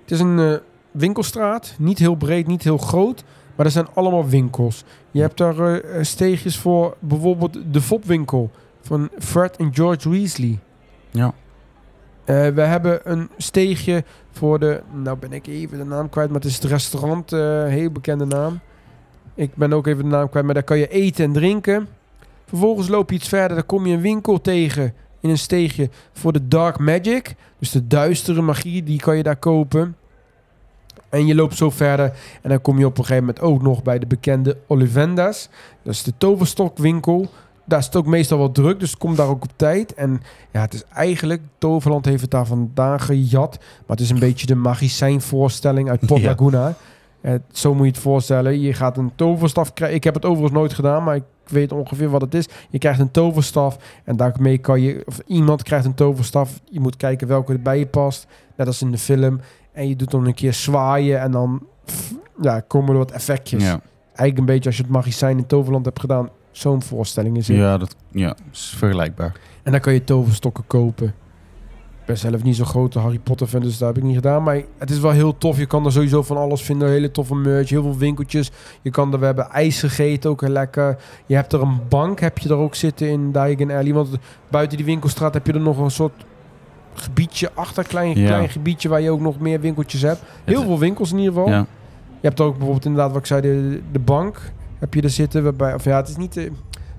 Het 0.00 0.10
is 0.10 0.20
een 0.20 0.38
eh, 0.38 0.54
winkelstraat. 0.90 1.74
Niet 1.78 1.98
heel 1.98 2.14
breed, 2.14 2.46
niet 2.46 2.62
heel 2.62 2.78
groot. 2.78 3.24
Maar 3.56 3.66
er 3.66 3.72
zijn 3.72 3.88
allemaal 3.94 4.28
winkels. 4.28 4.84
Je 5.10 5.20
hebt 5.20 5.38
daar 5.38 5.58
eh, 5.58 5.98
eh, 5.98 6.04
steegjes 6.04 6.58
voor 6.58 6.96
bijvoorbeeld 6.98 7.58
de 7.72 7.80
Fopwinkel 7.80 8.50
van 8.80 9.08
Fred 9.18 9.56
en 9.56 9.74
George 9.74 10.10
Weasley. 10.10 10.58
ja. 11.10 11.32
We 12.24 12.60
hebben 12.60 13.00
een 13.04 13.28
steegje 13.36 14.04
voor 14.30 14.58
de... 14.58 14.82
Nou 14.92 15.18
ben 15.18 15.32
ik 15.32 15.46
even 15.46 15.78
de 15.78 15.84
naam 15.84 16.08
kwijt, 16.08 16.28
maar 16.30 16.40
het 16.40 16.48
is 16.48 16.54
het 16.54 16.64
restaurant. 16.64 17.30
heel 17.70 17.90
bekende 17.90 18.24
naam. 18.24 18.60
Ik 19.34 19.54
ben 19.54 19.72
ook 19.72 19.86
even 19.86 20.04
de 20.04 20.10
naam 20.10 20.28
kwijt, 20.28 20.44
maar 20.44 20.54
daar 20.54 20.62
kan 20.62 20.78
je 20.78 20.88
eten 20.88 21.24
en 21.24 21.32
drinken. 21.32 21.88
Vervolgens 22.46 22.88
loop 22.88 23.10
je 23.10 23.16
iets 23.16 23.28
verder, 23.28 23.56
dan 23.56 23.66
kom 23.66 23.86
je 23.86 23.94
een 23.94 24.00
winkel 24.00 24.40
tegen 24.40 24.94
in 25.22 25.30
een 25.30 25.38
steegje 25.38 25.90
voor 26.12 26.32
de 26.32 26.48
Dark 26.48 26.78
Magic. 26.78 27.34
Dus 27.58 27.70
de 27.70 27.86
duistere 27.86 28.42
magie, 28.42 28.82
die 28.82 29.00
kan 29.00 29.16
je 29.16 29.22
daar 29.22 29.36
kopen. 29.36 29.96
En 31.08 31.26
je 31.26 31.34
loopt 31.34 31.56
zo 31.56 31.70
verder 31.70 32.12
en 32.42 32.48
dan 32.48 32.60
kom 32.60 32.78
je 32.78 32.86
op 32.86 32.98
een 32.98 33.04
gegeven 33.04 33.24
moment 33.26 33.44
ook 33.44 33.62
nog 33.62 33.82
bij 33.82 33.98
de 33.98 34.06
bekende 34.06 34.56
Olivenda's. 34.66 35.48
Dat 35.82 35.92
is 35.92 36.02
de 36.02 36.12
toverstokwinkel. 36.18 37.30
Daar 37.64 37.78
is 37.78 37.86
het 37.86 37.96
ook 37.96 38.06
meestal 38.06 38.38
wel 38.38 38.52
druk, 38.52 38.80
dus 38.80 38.96
kom 38.96 39.14
daar 39.14 39.28
ook 39.28 39.42
op 39.42 39.50
tijd. 39.56 39.94
En 39.94 40.22
ja, 40.52 40.60
het 40.60 40.74
is 40.74 40.84
eigenlijk, 40.94 41.42
Toverland 41.58 42.04
heeft 42.04 42.20
het 42.20 42.30
daar 42.30 42.46
vandaan 42.46 43.00
gejat. 43.00 43.58
Maar 43.58 43.96
het 43.96 44.00
is 44.00 44.10
een 44.10 44.18
beetje 44.18 44.46
de 44.46 44.54
magicijn 44.54 45.20
voorstelling 45.20 45.90
uit 45.90 46.06
Port 46.06 46.20
Ja. 46.20 46.74
Eh, 47.22 47.34
zo 47.52 47.74
moet 47.74 47.84
je 47.84 47.92
het 47.92 48.00
voorstellen. 48.00 48.60
Je 48.60 48.72
gaat 48.72 48.96
een 48.96 49.12
toverstaf 49.14 49.72
krijgen. 49.72 49.96
Ik 49.96 50.04
heb 50.04 50.14
het 50.14 50.24
overigens 50.24 50.52
nooit 50.52 50.72
gedaan, 50.72 51.04
maar 51.04 51.16
ik 51.16 51.24
weet 51.46 51.72
ongeveer 51.72 52.08
wat 52.08 52.20
het 52.20 52.34
is. 52.34 52.48
Je 52.70 52.78
krijgt 52.78 53.00
een 53.00 53.10
toverstaf 53.10 53.76
en 54.04 54.16
daarmee 54.16 54.58
kan 54.58 54.80
je... 54.80 55.02
Of 55.06 55.20
iemand 55.26 55.62
krijgt 55.62 55.84
een 55.84 55.94
toverstaf. 55.94 56.60
Je 56.64 56.80
moet 56.80 56.96
kijken 56.96 57.28
welke 57.28 57.52
erbij 57.52 57.78
je 57.78 57.86
past. 57.86 58.26
Net 58.56 58.66
als 58.66 58.82
in 58.82 58.90
de 58.90 58.98
film. 58.98 59.40
En 59.72 59.88
je 59.88 59.96
doet 59.96 60.10
dan 60.10 60.26
een 60.26 60.34
keer 60.34 60.52
zwaaien 60.52 61.20
en 61.20 61.30
dan 61.30 61.66
pff, 61.84 62.14
ja, 62.40 62.60
komen 62.60 62.90
er 62.90 62.98
wat 62.98 63.10
effectjes. 63.10 63.62
Ja, 63.62 63.80
Eigenlijk 64.06 64.38
een 64.38 64.54
beetje 64.54 64.68
als 64.68 64.76
je 64.76 64.82
het 64.82 64.92
magicijn 64.92 65.38
in 65.38 65.46
Toverland 65.46 65.84
hebt 65.84 66.00
gedaan. 66.00 66.28
Zo'n 66.50 66.82
voorstelling 66.82 67.36
is 67.36 67.48
het. 67.48 67.56
ja, 67.56 67.78
dat 67.78 67.96
ja, 68.10 68.36
is 68.52 68.74
vergelijkbaar. 68.76 69.32
En 69.62 69.72
dan 69.72 69.80
kan 69.80 69.92
je 69.92 70.04
toverstokken 70.04 70.64
kopen. 70.66 71.14
Ik 72.02 72.08
ben 72.08 72.18
zelf 72.18 72.42
niet 72.42 72.56
zo'n 72.56 72.66
grote 72.66 72.98
Harry 72.98 73.18
Potter 73.18 73.46
fan, 73.46 73.60
dus 73.60 73.78
dat 73.78 73.88
heb 73.88 73.96
ik 73.96 74.02
niet 74.02 74.14
gedaan. 74.14 74.42
Maar 74.42 74.62
het 74.78 74.90
is 74.90 74.98
wel 74.98 75.10
heel 75.10 75.38
tof. 75.38 75.58
Je 75.58 75.66
kan 75.66 75.84
er 75.84 75.92
sowieso 75.92 76.22
van 76.22 76.36
alles 76.36 76.62
vinden. 76.62 76.88
Hele 76.88 77.10
toffe 77.10 77.34
merch, 77.34 77.68
heel 77.68 77.82
veel 77.82 77.96
winkeltjes. 77.96 78.50
Je 78.82 78.90
kan 78.90 79.12
er, 79.12 79.18
we 79.18 79.24
hebben 79.24 79.50
ijs 79.50 79.80
gegeten, 79.80 80.30
ook 80.30 80.40
heel 80.40 80.50
lekker. 80.50 80.96
Je 81.26 81.34
hebt 81.34 81.52
er 81.52 81.60
een 81.62 81.80
bank, 81.88 82.20
heb 82.20 82.38
je 82.38 82.48
er 82.48 82.54
ook 82.54 82.74
zitten 82.74 83.08
in 83.08 83.32
Diagon 83.32 83.70
Alley. 83.70 83.92
Want 83.92 84.08
buiten 84.50 84.76
die 84.76 84.86
winkelstraat 84.86 85.34
heb 85.34 85.46
je 85.46 85.52
er 85.52 85.60
nog 85.60 85.78
een 85.78 85.90
soort 85.90 86.12
gebiedje 86.94 87.50
achter. 87.54 87.84
Klein, 87.86 88.18
Ja. 88.18 88.26
klein 88.26 88.48
gebiedje 88.48 88.88
waar 88.88 89.00
je 89.00 89.10
ook 89.10 89.20
nog 89.20 89.38
meer 89.40 89.60
winkeltjes 89.60 90.02
hebt. 90.02 90.22
Heel 90.44 90.56
Het- 90.58 90.66
veel 90.66 90.78
winkels 90.78 91.12
in 91.12 91.18
ieder 91.18 91.32
geval. 91.32 91.48
Ja, 91.48 91.66
Je 92.20 92.28
hebt 92.28 92.40
ook 92.40 92.52
bijvoorbeeld 92.52 92.84
inderdaad, 92.84 93.10
wat 93.10 93.20
ik 93.20 93.26
zei, 93.26 93.40
de, 93.40 93.80
de 93.92 93.98
bank 93.98 94.52
heb 94.78 94.94
je 94.94 95.02
er 95.02 95.10
zitten. 95.10 95.42
Waarbij, 95.42 95.74
of 95.74 95.84
ja, 95.84 95.96
het 95.96 96.08
is 96.08 96.16
niet 96.16 96.32
de, 96.32 96.50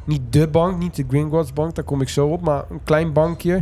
niet 0.04 0.22
de 0.30 0.48
bank, 0.48 0.78
niet 0.78 0.96
de 0.96 1.06
Gringotts 1.10 1.54
bank, 1.54 1.76
daar 1.76 1.86
kom 1.86 2.02
ik 2.02 2.10
zo 2.10 2.28
op. 2.28 2.42
Maar 2.42 2.64
een 2.70 2.80
klein 2.84 3.14
bankje. 3.14 3.62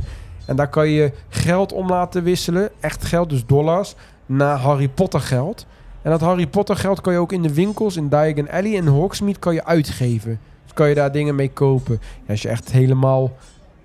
En 0.52 0.58
daar 0.58 0.70
kan 0.70 0.90
je 0.90 1.12
geld 1.30 1.74
om 1.74 1.88
laten 1.88 2.24
wisselen. 2.24 2.70
Echt 2.80 3.06
geld, 3.06 3.30
dus 3.30 3.46
dollars. 3.46 3.96
Naar 4.26 4.58
Harry 4.58 4.88
Potter 4.90 5.20
geld. 5.20 5.66
En 6.02 6.12
dat 6.12 6.22
Harry 6.22 6.48
Potter 6.48 6.76
geld 6.76 7.02
kan 7.02 7.14
je 7.14 7.20
ook 7.20 7.32
in 7.32 7.42
de 7.42 7.54
winkels, 7.54 7.96
in 7.98 8.08
Diagon 8.10 8.50
Alley 8.50 8.78
en 8.78 8.88
Hogsmeade 8.88 9.40
kan 9.40 9.54
je 9.54 9.66
uitgeven. 9.66 10.40
Dus 10.64 10.74
kan 10.74 10.90
je 10.90 10.96
daar 10.96 11.12
dingen 11.12 11.36
mee 11.36 11.52
kopen. 11.52 12.00
Ja, 12.26 12.30
als 12.32 12.42
je 12.42 12.48
echt 12.50 12.72
helemaal 12.72 13.32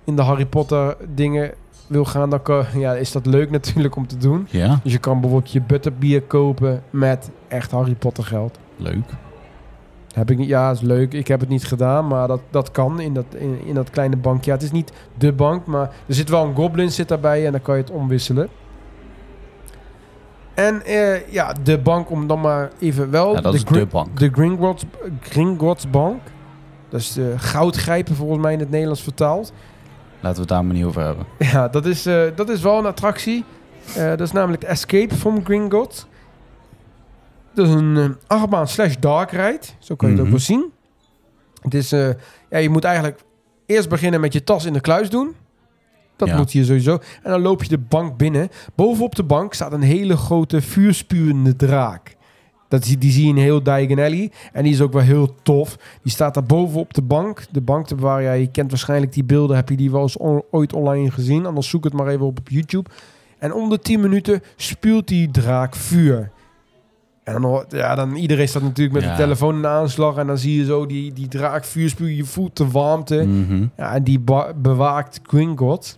in 0.03 0.15
de 0.15 0.21
Harry 0.21 0.45
Potter 0.45 0.97
dingen 1.15 1.51
wil 1.87 2.05
gaan, 2.05 2.29
dan 2.29 2.41
kan, 2.41 2.65
ja, 2.75 2.93
is 2.93 3.11
dat 3.11 3.25
leuk 3.25 3.49
natuurlijk 3.59 3.95
om 3.95 4.07
te 4.07 4.17
doen. 4.17 4.47
ja, 4.49 4.79
Dus 4.83 4.91
je 4.91 4.97
kan 4.99 5.21
bijvoorbeeld 5.21 5.51
je 5.51 5.61
butterbier 5.61 6.21
kopen 6.21 6.83
met 6.89 7.29
echt 7.47 7.71
Harry 7.71 7.95
Potter 7.95 8.23
geld. 8.23 8.57
leuk. 8.77 9.05
Heb 10.13 10.31
ik 10.31 10.37
niet, 10.37 10.47
ja, 10.47 10.71
is 10.71 10.81
leuk. 10.81 11.13
Ik 11.13 11.27
heb 11.27 11.39
het 11.39 11.49
niet 11.49 11.65
gedaan, 11.65 12.07
maar 12.07 12.27
dat, 12.27 12.41
dat 12.49 12.71
kan 12.71 12.99
in 12.99 13.13
dat, 13.13 13.25
in, 13.35 13.59
in 13.65 13.73
dat 13.73 13.89
kleine 13.89 14.15
bankje. 14.17 14.49
Ja, 14.51 14.55
het 14.55 14.65
is 14.65 14.71
niet 14.71 14.91
de 15.17 15.33
bank, 15.33 15.65
maar 15.65 15.91
er 16.07 16.13
zit 16.13 16.29
wel 16.29 16.45
een 16.45 16.55
goblin 16.55 16.91
zit 16.91 17.07
daarbij 17.07 17.45
en 17.45 17.51
dan 17.51 17.61
kan 17.61 17.75
je 17.75 17.81
het 17.81 17.91
omwisselen. 17.91 18.49
En 20.53 20.85
eh, 20.85 21.27
ja, 21.31 21.53
de 21.63 21.77
bank 21.79 22.09
om 22.09 22.27
dan 22.27 22.41
maar 22.41 22.69
even 22.79 23.11
wel... 23.11 23.33
Ja, 23.33 23.41
dat 23.41 23.53
is 23.53 23.63
Gri- 23.65 23.79
de 23.79 23.85
bank. 23.85 24.19
De 24.19 24.29
Gringotts, 24.33 24.83
Gringotts 25.21 25.89
Bank. 25.89 26.21
Dat 26.89 26.99
is 26.99 27.13
de 27.13 27.33
goudgrijpen 27.37 28.15
volgens 28.15 28.39
mij 28.41 28.53
in 28.53 28.59
het 28.59 28.69
Nederlands 28.69 29.01
vertaald. 29.03 29.53
Laten 30.19 30.33
we 30.33 30.39
het 30.39 30.47
daar 30.49 30.65
maar 30.65 30.75
niet 30.75 30.85
over 30.85 31.01
hebben. 31.03 31.25
Ja, 31.51 31.67
dat 31.67 31.85
is, 31.85 32.05
eh, 32.05 32.21
dat 32.35 32.49
is 32.49 32.61
wel 32.61 32.77
een 32.77 32.85
attractie. 32.85 33.45
Eh, 33.95 34.07
dat 34.07 34.19
is 34.21 34.31
namelijk 34.31 34.61
de 34.61 34.67
Escape 34.67 35.15
from 35.15 35.45
Gringotts. 35.45 36.05
Dat 37.57 37.67
is 37.67 37.73
een 37.73 37.97
eh, 37.97 38.09
achtbaan 38.27 38.67
slash 38.67 38.95
dark 38.99 39.31
ride. 39.31 39.59
Zo 39.79 39.95
kan 39.95 40.09
je 40.09 40.13
het 40.15 40.23
ook 40.23 40.29
Mhm. 40.29 40.35
wel 40.37 40.45
zien. 40.45 40.65
Het 41.61 41.73
is, 41.73 41.91
eh, 41.91 42.09
ja, 42.49 42.57
je 42.57 42.69
moet 42.69 42.83
eigenlijk 42.83 43.19
eerst 43.65 43.89
beginnen 43.89 44.19
met 44.21 44.33
je 44.33 44.43
tas 44.43 44.65
in 44.65 44.73
de 44.73 44.79
kluis 44.81 45.09
doen. 45.09 45.35
Dat 46.15 46.27
Ja. 46.27 46.37
moet 46.37 46.51
hier 46.51 46.65
sowieso. 46.65 46.99
En 47.23 47.31
dan 47.31 47.41
loop 47.41 47.63
je 47.63 47.69
de 47.69 47.77
bank 47.77 48.17
binnen. 48.17 48.49
Bovenop 48.75 49.15
de 49.15 49.23
bank 49.23 49.53
staat 49.53 49.71
een 49.71 49.81
hele 49.81 50.17
grote 50.17 50.61
vuurspuwende 50.61 51.55
draak. 51.55 52.15
Dat, 52.67 52.85
zie- 52.85 52.97
die 52.97 53.11
zie 53.11 53.23
je 53.23 53.29
in 53.29 53.35
heel 53.37 53.63
Diagon 53.63 53.99
Alley. 53.99 54.31
En 54.53 54.63
die 54.63 54.73
is 54.73 54.81
ook 54.81 54.93
wel 54.93 55.01
heel 55.01 55.35
tof. 55.43 55.77
Die 56.03 56.11
staat 56.11 56.33
daar 56.33 56.43
bovenop 56.43 56.93
de 56.93 57.01
bank. 57.01 57.45
De 57.51 57.61
bank 57.61 57.87
bewaren. 57.87 58.23
Ja, 58.23 58.31
je 58.33 58.51
kent 58.51 58.69
waarschijnlijk 58.69 59.13
die 59.13 59.23
beelden. 59.23 59.55
Heb 59.55 59.69
je 59.69 59.77
die 59.77 59.91
wel 59.91 60.01
eens 60.01 60.17
on- 60.17 60.43
ooit 60.51 60.73
online 60.73 61.11
gezien? 61.11 61.45
Anders 61.45 61.69
zoek 61.69 61.83
het 61.83 61.93
maar 61.93 62.07
even 62.07 62.25
op 62.25 62.39
op 62.39 62.49
YouTube. 62.49 62.89
En 63.39 63.53
om 63.53 63.69
de 63.69 63.79
10 63.79 63.99
minuten 63.99 64.41
spuwt 64.55 65.07
die 65.07 65.31
draak 65.31 65.75
vuur. 65.75 66.31
En 67.27 67.33
dan, 67.33 67.43
hoort- 67.43 67.71
ja, 67.71 67.95
dan 67.95 68.15
iedereen 68.15 68.47
staat 68.47 68.61
natuurlijk 68.61 68.95
met 68.95 69.03
Ja. 69.03 69.09
de 69.15 69.21
telefoon 69.21 69.55
in 69.55 69.61
de 69.61 69.67
aanslag. 69.67 70.15
En 70.17 70.27
dan 70.27 70.37
zie 70.37 70.57
je 70.59 70.65
zo 70.65 70.85
die, 70.85 71.13
die 71.13 71.27
draak 71.27 71.65
vuur 71.65 71.89
spuwen. 71.89 72.15
Je 72.15 72.25
voelt 72.25 72.57
de 72.57 72.67
warmte. 72.71 73.23
Mhm. 73.25 73.65
Ja, 73.77 73.93
en 73.93 74.03
die 74.03 74.19
bewaakt 74.55 75.19
Gringotts. 75.23 75.97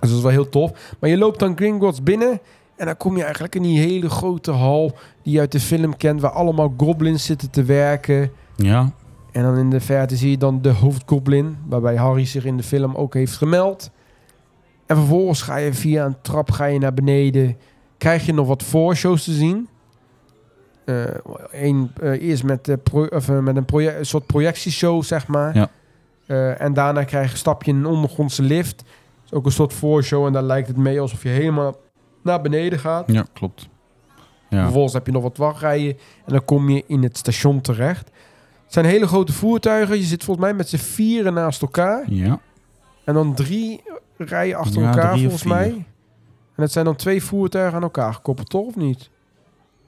Dus 0.00 0.08
dat 0.08 0.18
is 0.18 0.22
wel 0.22 0.30
heel 0.32 0.48
tof. 0.48 0.94
Maar 1.00 1.10
je 1.10 1.18
loopt 1.18 1.38
dan 1.38 1.56
Gringotts 1.56 2.02
binnen. 2.02 2.40
En 2.76 2.86
dan 2.86 2.96
kom 2.96 3.16
je 3.16 3.22
eigenlijk 3.22 3.54
in 3.54 3.62
die 3.62 3.78
hele 3.78 4.08
grote 4.10 4.50
hal 4.50 4.92
die 5.22 5.32
je 5.32 5.40
uit 5.40 5.52
de 5.52 5.60
film 5.60 5.96
kent, 5.96 6.20
waar 6.20 6.30
allemaal 6.30 6.74
goblins 6.76 7.24
zitten 7.24 7.50
te 7.50 7.62
werken. 7.64 8.30
Ja. 8.56 8.92
En 9.32 9.42
dan 9.42 9.56
in 9.58 9.70
de 9.70 9.80
verte 9.80 10.16
zie 10.16 10.30
je 10.30 10.38
dan 10.38 10.62
de 10.62 10.68
hoofdgoblin, 10.72 11.56
waarbij 11.68 11.96
Harry 11.96 12.24
zich 12.24 12.44
in 12.44 12.56
de 12.56 12.62
film 12.62 12.94
ook 12.94 13.14
heeft 13.14 13.36
gemeld. 13.36 13.90
En 14.86 14.96
vervolgens 14.96 15.42
ga 15.42 15.56
je 15.56 15.74
via 15.74 16.04
een 16.04 16.16
trap 16.22 16.50
ga 16.50 16.64
je 16.64 16.78
naar 16.78 16.94
beneden. 16.94 17.56
Krijg 17.98 18.26
je 18.26 18.32
nog 18.34 18.46
wat 18.46 18.62
voorshows 18.62 19.24
te 19.24 19.32
zien. 19.32 19.68
Eh, 20.90 21.04
een, 21.50 21.90
eh, 22.00 22.22
eerst 22.22 22.42
met, 22.42 22.76
pro- 22.82 23.06
of, 23.06 23.28
eh, 23.28 23.38
met 23.38 23.56
een, 23.56 24.06
soort 24.06 24.26
projectieshow, 24.26 25.02
zeg 25.02 25.26
maar. 25.26 25.54
Ja. 25.54 25.68
En 26.58 26.72
daarna 26.72 27.04
krijg 27.04 27.30
je, 27.30 27.36
stap 27.36 27.62
je 27.62 27.70
in 27.70 27.76
een 27.76 27.86
ondergrondse 27.86 28.42
lift. 28.42 28.84
Is 29.24 29.32
ook 29.32 29.46
een 29.46 29.52
soort 29.52 29.72
voorshow. 29.72 30.26
En 30.26 30.32
daar 30.32 30.42
lijkt 30.42 30.68
het 30.68 30.76
mee 30.76 31.00
alsof 31.00 31.22
je 31.22 31.28
helemaal 31.28 31.76
naar 32.22 32.40
beneden 32.40 32.78
gaat. 32.78 33.12
Ja, 33.12 33.24
klopt. 33.32 33.68
Ja. 34.48 34.62
Vervolgens 34.62 34.92
heb 34.92 35.06
je 35.06 35.12
nog 35.12 35.22
wat 35.22 35.36
wachtrijen 35.36 35.96
en 36.26 36.32
dan 36.32 36.44
kom 36.44 36.68
je 36.68 36.84
in 36.86 37.02
het 37.02 37.16
station 37.16 37.60
terecht. 37.60 38.10
Het 38.64 38.72
zijn 38.72 38.84
hele 38.84 39.06
grote 39.06 39.32
voertuigen. 39.32 39.96
Je 39.96 40.02
zit 40.02 40.24
volgens 40.24 40.46
mij 40.46 40.54
met 40.54 40.68
z'n 40.68 40.76
vieren 40.76 41.34
naast 41.34 41.62
elkaar. 41.62 42.04
Ja. 42.06 42.40
En 43.04 43.14
dan 43.14 43.34
drie 43.34 43.82
rijen 44.16 44.56
achter 44.56 44.80
Ja, 44.80 44.88
elkaar 44.88 45.18
volgens 45.18 45.44
mij. 45.44 45.68
En 46.54 46.62
het 46.62 46.72
zijn 46.72 46.84
dan 46.84 46.96
twee 46.96 47.22
voertuigen 47.22 47.76
aan 47.76 47.82
elkaar 47.82 48.14
gekoppeld, 48.14 48.50
toch? 48.50 48.66
Of 48.66 48.76
niet? 48.76 49.10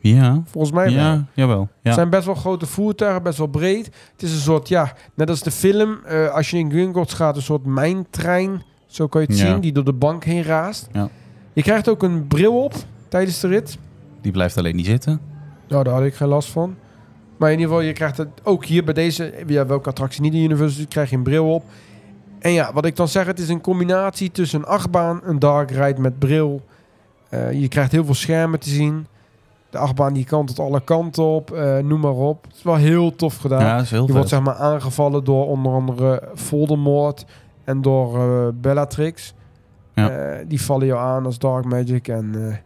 Ja. 0.02 0.42
Volgens 0.46 0.72
mij 0.72 0.84
wel. 0.84 0.94
Ja, 1.04 1.24
jawel. 1.34 1.60
Het 1.60 1.68
Ja. 1.82 1.92
zijn 1.92 2.10
best 2.10 2.26
wel 2.26 2.34
grote 2.34 2.66
voertuigen, 2.66 3.22
best 3.22 3.38
wel 3.38 3.46
breed. 3.46 3.86
Het 4.12 4.22
is 4.22 4.32
een 4.32 4.38
soort, 4.40 4.68
ja, 4.68 4.92
net 5.14 5.28
als 5.30 5.42
de 5.42 5.50
film. 5.50 5.98
eh, 6.04 6.28
als 6.34 6.50
je 6.50 6.58
in 6.58 6.70
Gringotts 6.70 7.14
gaat, 7.14 7.36
een 7.36 7.42
soort 7.42 7.64
mijntrein. 7.66 8.62
Zo 8.86 9.06
kan 9.06 9.20
je 9.20 9.26
het 9.26 9.38
Ja. 9.38 9.46
zien, 9.46 9.60
die 9.60 9.72
door 9.72 9.84
de 9.84 9.92
bank 9.92 10.24
heen 10.24 10.42
raast. 10.42 10.88
Ja. 10.92 11.08
Je 11.52 11.62
krijgt 11.62 11.88
ook 11.88 12.02
een 12.02 12.26
bril 12.26 12.62
op 12.62 12.74
tijdens 13.08 13.40
de 13.40 13.48
rit. 13.48 13.78
Die 14.20 14.32
blijft 14.32 14.56
alleen 14.58 14.76
niet 14.76 14.86
zitten. 14.86 15.20
Nou, 15.68 15.84
daar 15.84 15.94
had 15.94 16.02
ik 16.02 16.14
geen 16.14 16.28
last 16.28 16.48
van. 16.50 16.74
Maar 17.36 17.52
in 17.52 17.58
ieder 17.58 17.72
geval, 17.72 17.86
je 17.88 17.92
krijgt 17.94 18.16
het 18.16 18.28
ook 18.42 18.64
hier 18.64 18.84
bij 18.84 18.94
deze, 18.94 19.34
ja, 19.46 19.66
welke 19.66 19.88
attractie 19.88 20.22
niet 20.22 20.34
in 20.34 20.42
Universal, 20.42 20.84
krijg 20.88 21.10
je 21.10 21.16
een 21.16 21.22
bril 21.22 21.54
op. 21.54 21.64
En 22.38 22.52
ja, 22.52 22.72
wat 22.72 22.84
ik 22.84 22.96
dan 22.96 23.08
zeg, 23.08 23.26
het 23.26 23.38
is 23.38 23.48
een 23.48 23.60
combinatie 23.60 24.30
tussen 24.30 24.58
een 24.60 24.66
achtbaan, 24.66 25.20
een 25.24 25.38
dark 25.38 25.70
ride 25.70 26.00
met 26.00 26.18
bril. 26.18 26.62
Eh, 27.28 27.52
je 27.60 27.68
krijgt 27.68 27.92
heel 27.92 28.04
veel 28.04 28.14
schermen 28.14 28.60
te 28.60 28.68
zien. 28.68 29.06
De 29.72 29.78
achtbaan 29.78 30.12
die 30.12 30.24
kan 30.24 30.46
tot 30.46 30.58
alle 30.58 30.80
kanten 30.80 31.24
op, 31.24 31.50
eh, 31.50 31.78
noem 31.78 32.00
maar 32.00 32.12
op. 32.12 32.44
Het 32.44 32.56
is 32.56 32.62
wel 32.62 32.74
heel 32.74 33.14
tof 33.16 33.36
gedaan. 33.36 33.60
Ja, 33.60 33.74
dat 33.74 33.84
is 33.84 33.90
heel 33.90 34.00
je 34.00 34.06
vet. 34.06 34.14
wordt 34.14 34.28
zeg 34.30 34.42
maar 34.42 34.54
aangevallen 34.54 35.24
door 35.24 35.46
onder 35.46 35.72
andere 35.72 36.28
Voldemort 36.34 37.24
en 37.64 37.82
door 37.82 38.18
eh, 38.18 38.48
Bellatrix. 38.54 39.34
Ja. 39.94 40.10
Eh, 40.10 40.44
die 40.48 40.62
vallen 40.62 40.86
jou 40.86 41.00
aan 41.00 41.24
als 41.24 41.38
Dark 41.38 41.64
Magic. 41.64 42.08
En 42.08 42.48
eh, 42.48 42.56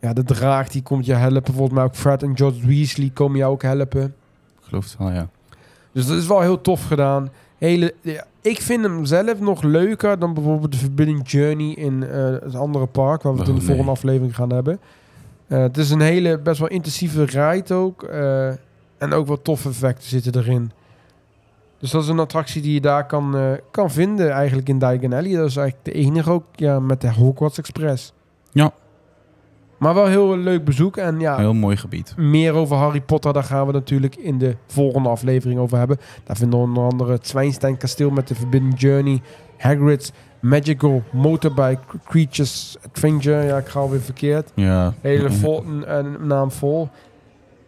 ja, 0.00 0.12
de 0.12 0.24
draak 0.24 0.72
die 0.72 0.82
komt 0.82 1.06
je 1.06 1.14
helpen. 1.14 1.52
Volgens 1.54 1.74
mij 1.74 1.84
ook 1.84 1.94
Fred 1.94 2.22
en 2.22 2.36
George 2.36 2.66
Weasley 2.66 3.10
komen 3.14 3.38
jou 3.38 3.52
ook 3.52 3.62
helpen. 3.62 4.04
Ik 4.04 4.64
geloof 4.64 4.84
het 4.84 4.96
wel, 4.98 5.10
ja. 5.10 5.28
Dus 5.92 6.06
dat 6.06 6.16
is 6.16 6.26
wel 6.26 6.40
heel 6.40 6.60
tof 6.60 6.86
gedaan. 6.86 7.30
Hele, 7.58 7.94
ja, 8.00 8.24
ik 8.40 8.60
vind 8.60 8.82
hem 8.82 9.04
zelf 9.04 9.40
nog 9.40 9.62
leuker 9.62 10.18
dan 10.18 10.34
bijvoorbeeld 10.34 10.72
de 10.72 10.78
Forbidden 10.78 11.20
Journey 11.20 11.74
in 11.74 12.02
eh, 12.06 12.24
het 12.24 12.54
andere 12.54 12.86
park, 12.86 13.22
waar 13.22 13.32
we 13.32 13.38
het 13.38 13.48
in 13.48 13.54
de 13.54 13.60
Oh, 13.60 13.66
volgende 13.66 13.90
aflevering 13.90 14.34
gaan 14.34 14.52
hebben. 14.52 14.80
Eh, 15.48 15.58
het 15.58 15.76
is 15.76 15.90
een 15.90 16.00
hele 16.00 16.38
best 16.38 16.58
wel 16.60 16.68
intensieve 16.68 17.24
ride 17.24 17.74
ook. 17.74 18.02
eh, 18.02 18.48
en 18.98 19.12
ook 19.12 19.26
wat 19.26 19.44
toffe 19.44 19.68
effecten 19.68 20.08
zitten 20.08 20.36
erin. 20.36 20.70
Dus 21.78 21.90
dat 21.90 22.02
is 22.02 22.08
een 22.08 22.18
attractie 22.18 22.62
die 22.62 22.72
je 22.72 22.80
daar 22.80 23.06
kan, 23.06 23.36
eh, 23.36 23.50
kan 23.70 23.90
vinden 23.90 24.30
eigenlijk 24.30 24.68
in 24.68 24.78
Diagon 24.78 25.12
Alley. 25.12 25.36
Dat 25.36 25.48
is 25.48 25.56
eigenlijk 25.56 25.84
de 25.84 25.92
enige 25.92 26.30
ook 26.30 26.44
ja, 26.54 26.80
met 26.80 27.00
de 27.00 27.12
Hogwarts 27.12 27.58
Express. 27.58 28.12
Ja. 28.52 28.72
Maar 29.78 29.94
wel 29.94 30.06
heel 30.06 30.36
leuk 30.36 30.64
bezoek. 30.64 30.96
En 30.96 31.20
ja, 31.20 31.36
heel 31.36 31.54
mooi 31.54 31.76
gebied. 31.76 32.16
meer 32.16 32.52
over 32.52 32.76
Harry 32.76 33.00
Potter, 33.00 33.32
daar 33.32 33.44
gaan 33.44 33.66
we 33.66 33.72
natuurlijk 33.72 34.16
in 34.16 34.38
de 34.38 34.56
volgende 34.66 35.08
aflevering 35.08 35.60
over 35.60 35.78
hebben. 35.78 35.98
Daar 36.24 36.36
vinden 36.36 36.58
we 36.58 36.64
onder 36.64 36.82
andere 36.82 37.12
het 37.12 37.28
Zwijnstein 37.28 37.76
kasteel 37.76 38.10
met 38.10 38.28
de 38.28 38.34
Forbidden 38.34 38.72
Journey, 38.72 39.22
Hagrid's 39.56 40.12
Magical 40.40 41.02
Motorbike 41.10 41.80
Creatures 42.04 42.76
Adventure. 42.86 43.44
Ja, 43.44 43.56
ik 43.56 43.66
ga 43.66 43.80
alweer 43.80 44.00
verkeerd. 44.00 44.52
Ja. 44.54 44.94
Hele 45.00 45.30
vol, 45.30 45.64
een, 45.64 45.94
een 45.96 46.26
naam 46.26 46.50
vol. 46.50 46.88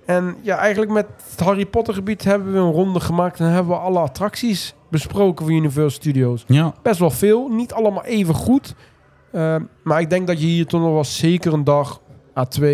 En 0.04 0.36
ja, 0.40 0.56
eigenlijk 0.56 0.92
met 0.92 1.06
het 1.30 1.40
Harry 1.40 1.66
Potter 1.66 1.94
gebied 1.94 2.24
hebben 2.24 2.52
we 2.52 2.58
een 2.58 2.72
ronde 2.72 3.00
gemaakt 3.00 3.40
en 3.40 3.46
hebben 3.46 3.72
we 3.72 3.78
alle 3.80 3.98
attracties 3.98 4.74
besproken 4.88 5.44
van 5.44 5.54
Universal 5.54 5.90
Studios. 5.90 6.44
Ja. 6.46 6.74
Best 6.82 6.98
wel 6.98 7.10
veel, 7.10 7.48
niet 7.48 7.72
allemaal 7.72 8.04
even 8.04 8.34
goed. 8.34 8.74
Eh, 9.32 9.56
maar 9.82 10.00
ik 10.00 10.10
denk 10.10 10.26
dat 10.26 10.40
je 10.40 10.46
hier 10.46 10.66
toch 10.66 10.80
nog 10.80 10.92
wel 10.92 11.04
zeker 11.04 11.52
een 11.52 11.64
dag 11.64 12.00
A2 12.28 12.64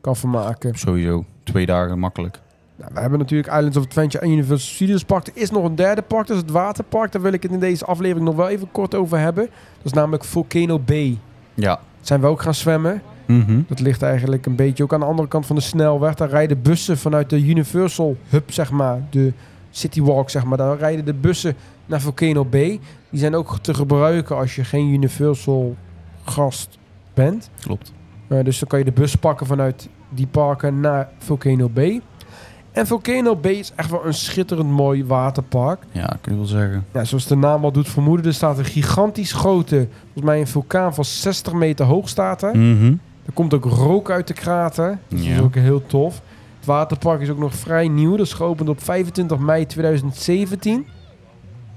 kan 0.00 0.16
vermaken. 0.16 0.74
Sowieso. 0.74 1.24
Twee 1.42 1.66
dagen 1.66 1.98
makkelijk. 1.98 2.40
Nou, 2.76 2.90
we 2.94 3.00
hebben 3.00 3.18
natuurlijk 3.18 3.54
Islands 3.54 3.76
of 3.76 3.84
Adventure 3.84 4.24
en 4.24 4.30
Universal 4.30 4.74
Studios 4.74 5.04
Park. 5.04 5.26
Er 5.26 5.32
is 5.34 5.50
nog 5.50 5.64
een 5.64 5.74
derde 5.74 6.02
park, 6.02 6.26
dat 6.26 6.36
is 6.36 6.42
het 6.42 6.50
waterpark. 6.50 7.12
Daar 7.12 7.22
wil 7.22 7.32
ik 7.32 7.42
het 7.42 7.52
in 7.52 7.60
deze 7.60 7.84
aflevering 7.84 8.26
nog 8.26 8.36
wel 8.36 8.48
even 8.48 8.68
kort 8.72 8.94
over 8.94 9.18
hebben. 9.18 9.44
Dat 9.76 9.84
is 9.84 9.92
namelijk 9.92 10.24
Volcano 10.24 10.78
Bay. 10.78 11.18
Ja. 11.54 11.80
Zijn 12.00 12.20
we 12.20 12.26
ook 12.26 12.42
gaan 12.42 12.54
zwemmen. 12.54 13.02
Mhm. 13.26 13.60
Dat 13.68 13.80
ligt 13.80 14.02
eigenlijk 14.02 14.46
een 14.46 14.56
beetje 14.56 14.82
ook 14.82 14.92
aan 14.92 15.00
de 15.00 15.06
andere 15.06 15.28
kant 15.28 15.46
van 15.46 15.56
de 15.56 15.62
snelweg. 15.62 16.14
Daar 16.14 16.28
rijden 16.28 16.62
bussen 16.62 16.98
vanuit 16.98 17.30
de 17.30 17.46
Universal 17.46 18.16
Hub, 18.28 18.52
zeg 18.52 18.70
maar. 18.70 19.00
De 19.10 19.32
City 19.70 20.02
Walk, 20.02 20.30
zeg 20.30 20.44
maar. 20.44 20.58
Daar 20.58 20.78
rijden 20.78 21.04
de 21.04 21.14
bussen 21.14 21.56
naar 21.86 22.00
Volcano 22.00 22.44
Bay. 22.44 22.80
Die 23.10 23.20
zijn 23.20 23.34
ook 23.34 23.58
te 23.58 23.74
gebruiken 23.74 24.36
als 24.36 24.54
je 24.54 24.64
geen 24.64 24.88
Universal 24.88 25.76
gast 26.24 26.78
bent. 27.14 27.50
Klopt. 27.60 27.92
Eh, 28.28 28.44
dus 28.44 28.58
dan 28.58 28.68
kan 28.68 28.78
je 28.78 28.84
de 28.84 28.92
bus 28.92 29.14
pakken 29.14 29.46
vanuit 29.46 29.88
die 30.08 30.26
parken 30.26 30.80
naar 30.80 31.08
Volcano 31.18 31.68
Bay. 31.68 32.00
En 32.74 32.86
Volcano 32.86 33.36
Bay 33.36 33.52
is 33.52 33.72
echt 33.76 33.90
wel 33.90 34.06
een 34.06 34.14
schitterend 34.14 34.68
mooi 34.70 35.04
waterpark. 35.04 35.82
Ja, 35.92 36.16
kun 36.20 36.32
je 36.32 36.38
wel 36.38 36.46
zeggen. 36.46 36.86
Ja, 36.92 37.04
zoals 37.04 37.26
de 37.26 37.36
naam 37.36 37.64
al 37.64 37.72
doet 37.72 37.88
vermoeden, 37.88 38.26
er 38.26 38.34
staat 38.34 38.58
een 38.58 38.64
gigantisch 38.64 39.32
grote, 39.32 39.88
volgens 40.02 40.24
mij 40.24 40.40
een 40.40 40.46
vulkaan 40.46 40.94
van 40.94 41.04
60 41.04 41.52
meter 41.52 41.86
hoog 41.86 42.08
staat 42.08 42.42
er. 42.42 42.56
Mhm. 42.56 42.94
Er 43.26 43.32
komt 43.34 43.54
ook 43.54 43.64
rook 43.64 44.10
uit 44.10 44.26
de 44.26 44.34
krater. 44.34 44.98
Dus 45.08 45.20
Dat 45.22 45.30
is 45.30 45.40
ook 45.40 45.54
heel 45.54 45.86
tof. 45.86 46.20
Het 46.56 46.66
waterpark 46.66 47.20
is 47.20 47.28
ook 47.30 47.38
nog 47.38 47.54
vrij 47.54 47.88
nieuw. 47.88 48.16
Dat 48.16 48.26
is 48.26 48.32
geopend 48.32 48.68
op 48.68 48.82
25 48.82 49.38
mei 49.38 49.66
2017. 49.66 50.86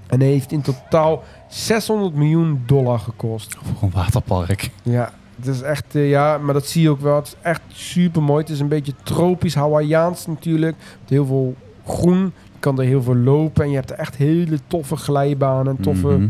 En 0.07 0.21
heeft 0.21 0.51
in 0.51 0.61
totaal 0.61 1.23
600 1.47 2.15
miljoen 2.15 2.63
dollar 2.65 2.99
gekost. 2.99 3.55
Voor 3.61 3.81
een 3.81 3.95
waterpark. 3.95 4.69
Ja, 4.83 5.11
het 5.37 5.47
is 5.47 5.61
echt, 5.61 5.95
eh, 5.95 6.09
ja, 6.09 6.37
maar 6.37 6.53
dat 6.53 6.67
zie 6.67 6.81
je 6.81 6.89
ook 6.89 7.01
wel. 7.01 7.15
Het 7.15 7.27
is 7.27 7.35
echt 7.41 7.61
super 7.67 8.23
mooi. 8.23 8.41
Het 8.41 8.49
is 8.49 8.59
een 8.59 8.67
beetje 8.67 8.93
tropisch, 9.03 9.55
Hawaiiaans 9.55 10.25
natuurlijk. 10.27 10.75
Met 11.01 11.09
heel 11.09 11.25
veel 11.25 11.55
groen. 11.85 12.19
Je 12.43 12.59
kan 12.59 12.79
er 12.79 12.85
heel 12.85 13.01
veel 13.03 13.15
lopen. 13.15 13.63
En 13.63 13.69
je 13.69 13.75
hebt 13.75 13.91
er 13.91 13.97
echt 13.97 14.15
hele 14.15 14.59
toffe 14.67 14.95
glijbanen 14.95 15.77
en 15.77 15.83
toffe 15.83 16.07
Mhm. 16.07 16.27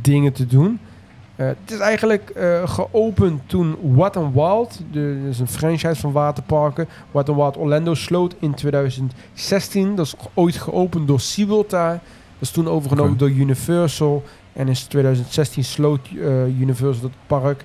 dingen 0.00 0.32
te 0.32 0.46
doen. 0.46 0.78
Eh, 1.36 1.46
het 1.46 1.70
is 1.70 1.78
eigenlijk 1.78 2.30
eh, 2.30 2.68
geopend 2.68 3.40
toen 3.46 3.76
What 3.94 4.14
n 4.14 4.30
Wild, 4.32 4.80
de, 4.92 5.18
dat 5.22 5.32
is 5.32 5.38
een 5.38 5.48
franchise 5.48 6.00
van 6.00 6.12
waterparken, 6.12 6.88
What 7.10 7.26
n 7.28 7.34
Wild 7.34 7.56
Orlando 7.56 7.94
sloot 7.94 8.34
in 8.38 8.54
2016. 8.54 9.94
Dat 9.94 10.06
is 10.06 10.14
ooit 10.34 10.56
geopend 10.56 11.08
door 11.08 11.20
SeaWorld 11.20 11.70
daar. 11.70 11.90
Dat 11.92 12.00
is 12.40 12.50
toen 12.50 12.68
overgenomen 12.68 13.18
door 13.18 13.30
Universal. 13.30 14.22
En 14.52 14.68
in 14.68 14.74
2016 14.88 15.64
sloot 15.64 16.08
Universal 16.60 17.02
het 17.04 17.16
park. 17.26 17.64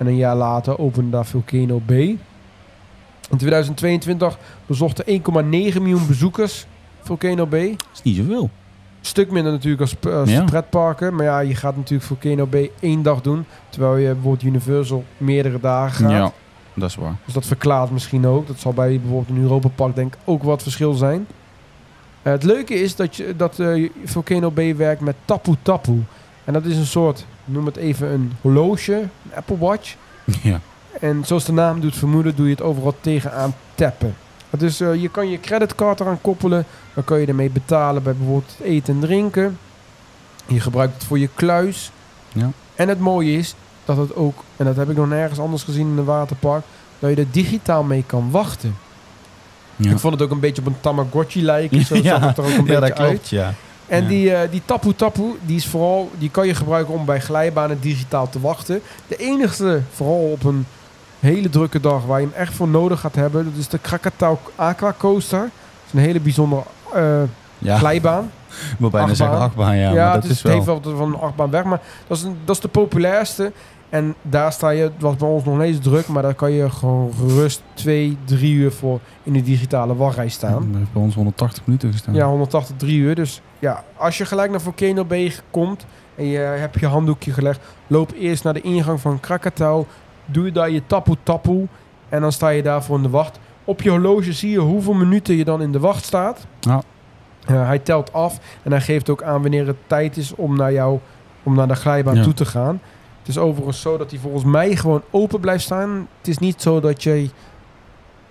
En 0.00 0.06
een 0.06 0.16
jaar 0.16 0.36
later 0.36 0.78
opende 0.78 1.10
daar 1.10 1.26
Volcano 1.26 1.80
Bay. 1.86 2.18
In 3.30 3.36
2022 3.36 4.38
bezochten 4.66 5.04
1,9 5.06 5.12
miljoen 5.50 6.06
bezoekers 6.06 6.66
Volcano 7.02 7.46
Bay. 7.46 7.68
Dat 7.76 7.86
is 7.94 8.02
niet 8.02 8.16
zoveel. 8.16 8.50
Stuk 9.00 9.30
minder 9.30 9.52
natuurlijk 9.52 9.80
als, 9.80 9.96
als 10.12 10.30
Ja. 10.30 10.44
pretparken. 10.44 11.14
Maar 11.14 11.24
ja, 11.24 11.38
je 11.40 11.54
gaat 11.54 11.76
natuurlijk 11.76 12.08
Volcano 12.08 12.46
Bay 12.46 12.70
één 12.80 13.02
dag 13.02 13.20
doen. 13.20 13.44
Terwijl 13.68 13.96
je 13.96 14.12
bijvoorbeeld 14.12 14.42
Universal 14.42 15.04
meerdere 15.16 15.60
dagen 15.60 16.04
gaat. 16.04 16.10
Ja, 16.10 16.32
dat 16.74 16.88
is 16.88 16.94
waar. 16.96 17.16
Dus 17.24 17.34
dat 17.34 17.46
verklaart 17.46 17.90
misschien 17.90 18.26
ook. 18.26 18.46
Dat 18.46 18.58
zal 18.58 18.72
bij 18.72 19.00
bijvoorbeeld 19.00 19.36
een 19.38 19.42
Europa 19.42 19.68
Park 19.68 19.94
denk 19.94 20.14
ik 20.14 20.20
ook 20.24 20.42
wat 20.42 20.62
verschil 20.62 20.92
zijn. 20.92 21.26
Eh, 22.22 22.32
het 22.32 22.42
leuke 22.42 22.74
is 22.74 22.96
dat, 22.96 23.16
je, 23.16 23.36
dat 23.36 23.58
eh, 23.58 23.90
Volcano 24.04 24.50
Bay 24.50 24.76
werkt 24.76 25.00
met 25.00 25.16
Tapu 25.24 25.54
Tapu. 25.62 26.04
En 26.44 26.52
dat 26.52 26.64
is 26.64 26.76
een 26.76 26.86
soort, 26.86 27.26
noem 27.52 27.66
het 27.66 27.76
even 27.76 28.12
een 28.12 28.32
horloge, 28.40 28.94
een 28.94 29.34
Apple 29.34 29.58
Watch. 29.58 29.94
Ja. 30.42 30.60
En 31.00 31.22
zoals 31.24 31.44
de 31.44 31.52
naam 31.52 31.80
doet 31.80 31.96
vermoeden, 31.96 32.36
doe 32.36 32.44
je 32.46 32.50
het 32.52 32.62
overal 32.62 32.94
tegenaan 33.00 33.54
tappen. 33.74 34.14
Dus 34.58 34.80
eh, 34.80 34.94
je 34.94 35.08
kan 35.08 35.30
je 35.30 35.40
creditcard 35.40 36.00
eraan 36.00 36.20
koppelen. 36.20 36.64
Dan 36.94 37.04
kan 37.04 37.20
je 37.20 37.26
ermee 37.26 37.50
betalen 37.50 38.02
bij 38.02 38.14
bijvoorbeeld 38.14 38.56
eten 38.62 38.94
en 38.94 39.00
drinken. 39.00 39.58
Je 40.46 40.60
gebruikt 40.60 40.94
het 40.94 41.04
voor 41.04 41.18
je 41.18 41.28
kluis. 41.34 41.90
Ja. 42.32 42.50
En 42.74 42.88
het 42.88 42.98
mooie 43.00 43.32
is 43.38 43.54
dat 43.84 43.96
het 43.96 44.14
ook, 44.14 44.44
en 44.56 44.64
dat 44.64 44.76
heb 44.76 44.90
ik 44.90 44.96
nog 44.96 45.08
nergens 45.08 45.38
anders 45.38 45.62
gezien 45.62 45.88
in 45.90 45.98
een 45.98 46.04
waterpark, 46.04 46.64
dat 46.98 47.10
je 47.10 47.16
er 47.16 47.30
digitaal 47.30 47.82
mee 47.82 48.04
kan 48.06 48.30
wachten. 48.30 48.76
Ja. 49.76 49.90
Ik 49.90 49.98
vond 49.98 50.12
het 50.14 50.22
ook 50.22 50.30
een 50.30 50.40
beetje 50.40 50.62
op 50.62 50.68
een 50.68 50.80
Tamagotchi 50.80 51.42
lijken. 51.42 51.84
Zo 51.84 51.94
Ja. 52.02 52.02
zag 52.02 52.20
het 52.20 52.38
er 52.38 52.44
ook 52.44 52.50
een 52.50 52.56
ja, 52.56 52.62
beetje 52.62 52.80
dat 52.80 52.98
uit. 52.98 53.08
klopt, 53.10 53.28
ja. 53.28 53.54
En 53.90 54.02
Ja. 54.02 54.08
die, 54.08 54.34
eh, 54.34 54.50
die 54.50 54.62
Tapu 54.64 54.94
Tapu, 54.94 55.22
die 55.42 55.56
is 55.56 55.66
vooral, 55.66 56.10
die 56.18 56.30
kan 56.30 56.46
je 56.46 56.54
gebruiken 56.54 56.94
om 56.94 57.04
bij 57.04 57.20
glijbanen 57.20 57.80
digitaal 57.80 58.28
te 58.28 58.40
wachten. 58.40 58.80
De 59.06 59.16
enigste, 59.16 59.80
vooral 59.92 60.30
op 60.30 60.44
een 60.44 60.66
hele 61.20 61.48
drukke 61.50 61.80
dag 61.80 62.04
waar 62.04 62.20
je 62.20 62.26
hem 62.26 62.34
echt 62.36 62.54
voor 62.54 62.68
nodig 62.68 63.00
gaat 63.00 63.14
hebben. 63.14 63.44
Dat 63.44 63.52
is 63.58 63.68
de 63.68 63.78
Krakatau 63.78 64.36
Aqua 64.56 64.94
Coaster. 64.98 65.38
Dat 65.40 65.50
is 65.86 65.92
een 65.92 65.98
hele 66.06 66.20
bijzondere 66.20 66.62
eh, 66.94 67.22
Ja, 67.58 67.78
glijbaan. 67.78 68.30
ik 68.48 68.76
wil 68.78 68.90
bijna 68.90 69.06
achtbaan. 69.08 69.16
zeggen 69.28 69.46
achtbaan. 69.46 69.76
Ja, 69.76 69.92
Ja, 69.92 70.04
maar 70.04 70.14
dat 70.14 70.22
het, 70.22 70.32
is, 70.32 70.42
wel... 70.42 70.52
het 70.56 70.66
heeft 70.66 70.84
wel 70.84 70.96
van 70.96 71.08
een 71.14 71.20
achtbaan 71.20 71.50
weg, 71.50 71.64
maar 71.64 71.80
dat 72.06 72.16
is, 72.16 72.22
een, 72.22 72.36
dat 72.44 72.54
is 72.56 72.62
de 72.62 72.68
populairste. 72.68 73.52
En 73.90 74.14
daar 74.22 74.52
sta 74.52 74.68
je, 74.70 74.82
het 74.82 74.92
was 74.98 75.16
bij 75.16 75.28
ons 75.28 75.44
nog 75.44 75.54
niet 75.58 75.66
eens 75.66 75.78
druk, 75.78 76.08
maar 76.08 76.22
daar 76.22 76.34
kan 76.34 76.52
je 76.52 76.70
gewoon 76.70 77.12
gerust 77.18 77.62
twee, 77.74 78.16
drie 78.24 78.54
uur 78.54 78.72
voor 78.72 79.00
in 79.22 79.32
de 79.32 79.42
digitale 79.42 79.96
wachtrij 79.96 80.28
staan. 80.28 80.52
Dat 80.68 80.78
heeft 80.78 80.92
bij 80.92 81.02
ons 81.02 81.14
180 81.14 81.66
minuten 81.66 81.92
gestaan. 81.92 82.14
Ja, 82.14 82.26
180, 82.26 82.76
drie 82.76 82.98
uur. 82.98 83.14
Dus 83.14 83.40
ja, 83.58 83.84
als 83.96 84.18
je 84.18 84.24
gelijk 84.24 84.50
naar 84.50 84.60
Volcano 84.60 85.04
Bay 85.04 85.32
komt 85.50 85.86
en 86.14 86.24
je 86.26 86.38
hebt 86.38 86.80
je 86.80 86.86
handdoekje 86.86 87.32
gelegd, 87.32 87.60
loop 87.86 88.12
eerst 88.12 88.44
naar 88.44 88.54
de 88.54 88.60
ingang 88.60 89.00
van 89.00 89.20
Krakatau. 89.20 89.84
Doe 90.24 90.44
je 90.44 90.52
daar 90.52 90.70
je 90.70 90.82
tapu 90.86 91.14
tapu 91.22 91.68
en 92.08 92.20
dan 92.20 92.32
sta 92.32 92.48
je 92.48 92.62
daarvoor 92.62 92.96
in 92.96 93.02
de 93.02 93.08
wacht. 93.10 93.38
Op 93.64 93.82
je 93.82 93.90
horloge 93.90 94.32
zie 94.32 94.50
je 94.50 94.58
hoeveel 94.58 94.94
minuten 94.94 95.36
je 95.36 95.44
dan 95.44 95.62
in 95.62 95.72
de 95.72 95.78
wacht 95.80 96.04
staat. 96.04 96.46
Ja. 96.60 96.82
Hij 97.46 97.78
telt 97.78 98.12
af 98.12 98.38
en 98.62 98.70
hij 98.70 98.80
geeft 98.80 99.10
ook 99.10 99.22
aan 99.22 99.42
wanneer 99.42 99.66
het 99.66 99.76
tijd 99.86 100.16
is 100.16 100.34
om 100.34 100.56
naar 100.56 100.72
jou, 100.72 100.98
om 101.42 101.54
naar 101.54 101.68
de 101.68 101.74
glijbaan 101.74 102.14
Ja. 102.16 102.22
toe 102.22 102.34
te 102.34 102.44
gaan. 102.44 102.80
Is 103.30 103.38
overigens 103.38 103.80
zo 103.80 103.96
dat 103.96 104.10
hij 104.10 104.20
volgens 104.20 104.44
mij 104.44 104.76
gewoon 104.76 105.02
open 105.10 105.40
blijft 105.40 105.64
staan. 105.64 106.08
Het 106.18 106.28
is 106.28 106.38
niet 106.38 106.62
zo 106.62 106.80
dat 106.80 107.02
je 107.02 107.30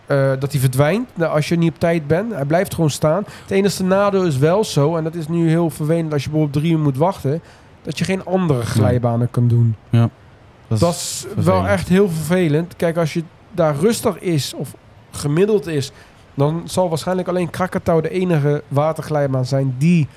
eh, 0.05 0.31
dat 0.39 0.51
hij 0.51 0.61
verdwijnt 0.61 1.09
nou, 1.13 1.33
als 1.33 1.47
je 1.47 1.55
niet 1.55 1.71
op 1.71 1.79
tijd 1.79 2.07
bent. 2.07 2.33
Hij 2.33 2.45
blijft 2.45 2.73
gewoon 2.73 2.89
staan. 2.89 3.23
Het 3.41 3.51
enige 3.51 3.83
nadeel 3.83 4.25
is 4.25 4.37
wel 4.37 4.63
zo, 4.63 4.95
en 4.95 5.03
dat 5.03 5.15
is 5.15 5.27
nu 5.27 5.49
heel 5.49 5.69
vervelend 5.69 6.13
als 6.13 6.23
je 6.23 6.29
bijvoorbeeld 6.29 6.63
drie 6.63 6.75
uur 6.75 6.79
moet 6.79 6.97
wachten, 6.97 7.41
dat 7.81 7.97
je 7.97 8.05
geen 8.05 8.25
andere 8.25 8.61
glijbanen 8.61 9.31
kan 9.31 9.47
doen. 9.47 9.75
dat, 10.67 10.79
Dat 10.79 10.93
is 10.93 11.25
wel 11.35 11.67
echt 11.67 11.87
heel 11.87 12.09
vervelend. 12.09 12.75
Kijk, 12.75 12.97
als 12.97 13.13
je 13.13 13.23
daar 13.51 13.75
rustig 13.75 14.19
is 14.19 14.53
of 14.53 14.75
gemiddeld 15.11 15.67
is, 15.67 15.91
dan 16.33 16.61
zal 16.65 16.89
waarschijnlijk 16.89 17.27
alleen 17.27 17.49
Krakatau 17.49 18.01
de 18.01 18.09
enige 18.09 18.63
waterglijbaan 18.67 19.45
zijn 19.45 19.75
die 19.77 20.07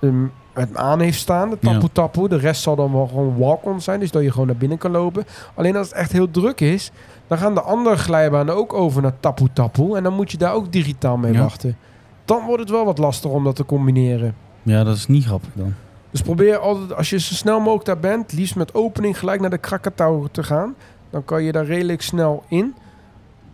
um, 0.00 0.32
het 0.52 0.76
aan 0.76 1.00
heeft 1.00 1.18
staan, 1.18 1.50
de 1.50 1.58
tapu 1.58 1.86
tapu. 1.92 2.28
De 2.28 2.36
rest 2.36 2.62
zal 2.62 2.76
dan 2.76 2.92
wel 2.92 3.06
gewoon 3.06 3.36
walk-on 3.38 3.80
zijn, 3.80 4.00
dus 4.00 4.10
dat 4.10 4.22
je 4.22 4.30
gewoon 4.32 4.46
naar 4.46 4.56
binnen 4.56 4.78
kan 4.78 4.90
lopen. 4.90 5.24
Alleen 5.54 5.76
als 5.76 5.86
het 5.88 5.96
echt 5.96 6.12
heel 6.12 6.30
druk 6.30 6.60
is, 6.60 6.90
dan 7.26 7.38
gaan 7.38 7.54
de 7.54 7.60
andere 7.60 7.96
glijbanen 7.96 8.54
ook 8.56 8.72
over 8.72 9.02
naar 9.02 9.20
tapu 9.20 9.44
tapu. 9.52 9.94
En 9.94 10.02
dan 10.02 10.14
moet 10.14 10.30
je 10.30 10.36
daar 10.36 10.52
ook 10.54 10.72
digitaal 10.72 11.16
mee 11.16 11.32
Ja. 11.32 11.40
wachten. 11.40 11.76
Dan 12.24 12.44
wordt 12.44 12.60
het 12.60 12.70
wel 12.70 12.84
wat 12.84 12.98
lastiger 12.98 13.36
om 13.36 13.44
dat 13.44 13.56
te 13.56 13.64
combineren. 13.64 14.34
Ja, 14.62 14.84
dat 14.84 14.96
is 14.96 15.06
niet 15.06 15.24
grappig 15.24 15.50
dan. 15.54 15.74
Dus 16.10 16.22
probeer 16.22 16.58
altijd, 16.58 16.94
als 16.94 17.10
je 17.10 17.18
zo 17.20 17.34
snel 17.34 17.58
mogelijk 17.58 17.84
daar 17.84 17.98
bent, 17.98 18.32
liefst 18.32 18.56
met 18.56 18.74
opening 18.74 19.18
gelijk 19.18 19.40
naar 19.40 19.50
de 19.50 19.58
Krakatau 19.58 20.26
te 20.30 20.42
gaan. 20.42 20.74
Dan 21.10 21.24
kan 21.24 21.42
je 21.42 21.52
daar 21.52 21.64
redelijk 21.64 22.02
snel 22.02 22.42
in. 22.48 22.74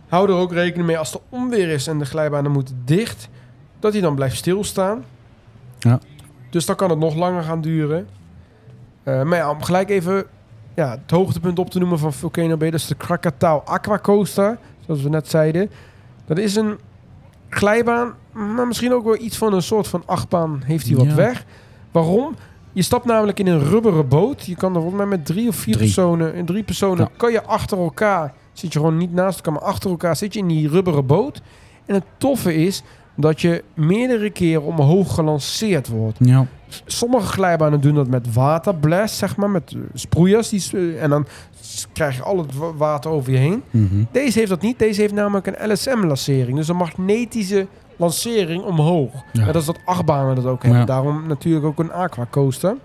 Hou 0.07 0.29
er 0.29 0.35
ook 0.35 0.51
rekening 0.51 0.87
mee 0.87 0.97
als 0.97 1.13
er 1.13 1.19
onweer 1.29 1.69
is 1.69 1.87
en 1.87 1.99
de 1.99 2.05
glijbanen 2.05 2.51
moeten 2.51 2.81
dicht, 2.85 3.29
dat 3.79 3.93
hij 3.93 4.01
dan 4.01 4.15
blijft 4.15 4.35
stilstaan. 4.35 5.03
Ja. 5.79 5.99
Dus 6.49 6.65
dan 6.65 6.75
kan 6.75 6.89
het 6.89 6.99
nog 6.99 7.15
langer 7.15 7.43
gaan 7.43 7.61
duren. 7.61 8.07
Eh, 9.03 9.23
maar 9.23 9.37
ja, 9.37 9.49
om 9.49 9.63
gelijk 9.63 9.89
even 9.89 10.25
ja, 10.75 10.89
het 10.89 11.11
hoogtepunt 11.11 11.59
op 11.59 11.69
te 11.69 11.79
noemen 11.79 11.99
van 11.99 12.13
Volcano 12.13 12.57
Bay, 12.57 12.69
dat 12.71 12.79
is 12.79 12.87
de 12.87 12.95
Krakatau 12.95 13.61
Aqua 13.65 13.99
Coaster, 13.99 14.57
zoals 14.85 15.01
we 15.01 15.09
net 15.09 15.27
zeiden. 15.29 15.69
Dat 16.25 16.37
is 16.37 16.55
een 16.55 16.77
glijbaan, 17.49 18.13
maar 18.31 18.67
misschien 18.67 18.93
ook 18.93 19.03
wel 19.03 19.17
iets 19.21 19.37
van 19.37 19.53
een 19.53 19.61
soort 19.61 19.87
van 19.87 20.03
achtbaan 20.05 20.61
heeft 20.65 20.87
hij 20.87 20.95
wat 20.95 21.05
Ja. 21.05 21.15
weg. 21.15 21.45
Waarom? 21.91 22.35
Je 22.71 22.81
stapt 22.81 23.05
namelijk 23.05 23.39
in 23.39 23.47
een 23.47 23.63
rubberen 23.63 24.07
boot. 24.07 24.45
Je 24.45 24.55
kan 24.55 24.69
er 24.75 24.81
volgens 24.81 24.97
mij 24.97 25.05
met 25.05 25.25
drie 25.25 25.47
of 25.47 25.55
vier 25.55 25.73
Drie. 25.75 25.85
personen, 25.93 26.33
in 26.33 26.45
drie 26.45 26.63
personen, 26.63 26.97
Ja. 27.03 27.17
kan 27.17 27.31
je 27.31 27.43
achter 27.43 27.77
elkaar, 27.77 28.33
zit 28.53 28.73
je 28.73 28.79
gewoon 28.79 28.97
niet 28.97 29.13
naast 29.13 29.35
elkaar, 29.37 29.53
maar 29.53 29.61
achter 29.61 29.89
elkaar 29.89 30.15
zit 30.15 30.33
je 30.33 30.39
in 30.39 30.47
die 30.47 30.69
rubberen 30.69 31.05
boot. 31.05 31.41
En 31.85 31.93
het 31.93 32.03
toffe 32.17 32.55
is 32.55 32.83
dat 33.17 33.41
je 33.41 33.63
meerdere 33.73 34.29
keren 34.29 34.63
omhoog 34.63 35.13
gelanceerd 35.13 35.87
wordt. 35.87 36.17
Ja. 36.21 36.45
Sommige 36.85 37.27
glijbanen 37.27 37.81
doen 37.81 37.95
dat 37.95 38.07
met 38.07 38.33
waterblast, 38.33 39.15
zeg 39.15 39.35
maar, 39.37 39.49
met 39.49 39.71
eh, 39.73 39.79
sproeiers. 39.93 40.49
Die, 40.49 40.63
eh, 40.73 41.03
en 41.03 41.09
dan 41.09 41.25
krijg 41.93 42.15
je 42.15 42.23
al 42.23 42.37
het 42.37 42.55
wa- 42.55 42.73
water 42.73 43.11
over 43.11 43.31
je 43.31 43.37
heen. 43.37 43.63
Mhm. 43.71 44.03
Deze 44.11 44.37
heeft 44.39 44.49
dat 44.51 44.61
niet. 44.61 44.79
Deze 44.79 45.01
heeft 45.01 45.13
namelijk 45.13 45.47
een 45.47 45.71
LSM-lancering. 45.71 46.57
Dus 46.57 46.67
een 46.67 46.75
magnetische 46.75 47.67
lancering 47.95 48.63
omhoog. 48.63 49.11
Ja. 49.33 49.45
Net 49.45 49.55
als 49.55 49.65
dat 49.65 49.79
achtbanen 49.85 50.35
dat 50.35 50.45
ook 50.45 50.61
hebben. 50.61 50.79
Ja. 50.79 50.85
Daarom 50.85 51.27
natuurlijk 51.27 51.65
ook 51.65 51.79
een 51.79 51.91
aquacoaster. 51.91 52.75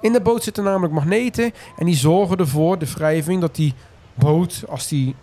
In 0.00 0.12
de 0.12 0.20
boot 0.20 0.42
zitten 0.42 0.64
namelijk 0.64 0.92
magneten. 0.92 1.52
En 1.76 1.86
die 1.86 1.94
zorgen 1.96 2.36
ervoor, 2.36 2.78
de 2.78 2.86
wrijving, 2.94 3.40
dat 3.40 3.54
die 3.54 3.74
boot, 4.14 4.64
als 4.68 4.88
die 4.88 5.14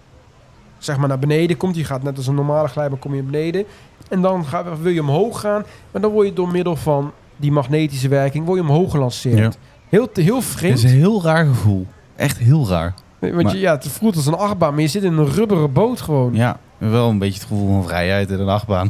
zeg 0.84 0.98
maar 0.98 1.08
naar 1.08 1.20
beneden 1.20 1.58
komt. 1.58 1.74
Die 1.76 1.84
gaat 1.86 2.04
net 2.04 2.18
als 2.18 2.28
een 2.28 2.36
normale 2.36 2.68
glijbaan, 2.68 3.00
kom 3.00 3.16
je 3.16 3.24
beneden. 3.24 3.66
En 4.10 4.22
dan 4.22 4.46
ga, 4.46 4.64
wil 4.82 4.92
je 4.92 5.02
omhoog 5.02 5.40
gaan. 5.40 5.64
Maar 5.92 6.02
dan 6.02 6.12
word 6.12 6.28
je 6.28 6.34
door 6.34 6.48
middel 6.52 6.76
van 6.76 7.12
die 7.38 7.52
magnetische 7.52 8.08
werking, 8.08 8.46
word 8.46 8.60
je 8.62 8.68
omhoog 8.68 8.92
gelanceerd. 8.92 9.58
Heel, 9.90 10.08
heel 10.14 10.36
Het 10.36 10.46
vreemd. 10.46 10.78
is 10.78 10.84
een 10.84 10.90
heel 10.90 11.24
raar 11.24 11.46
gevoel. 11.46 11.88
Echt 12.16 12.38
heel 12.38 12.68
raar. 12.70 12.94
Want 13.20 13.34
maar- 13.44 13.54
je, 13.54 13.60
ja, 13.60 13.72
het 13.76 13.88
voelt 13.88 14.16
als 14.16 14.26
een 14.26 14.34
achtbaan, 14.34 14.74
maar 14.74 14.82
je 14.82 14.88
zit 14.88 15.04
in 15.04 15.18
een 15.18 15.32
rubberen 15.32 15.74
boot 15.74 16.02
gewoon. 16.02 16.34
Ja, 16.34 16.60
wel 16.78 17.10
een 17.10 17.18
beetje 17.18 17.40
het 17.40 17.48
gevoel 17.48 17.68
van 17.74 17.84
vrijheid 17.84 18.30
in 18.30 18.40
een 18.40 18.48
achtbaan. 18.50 18.90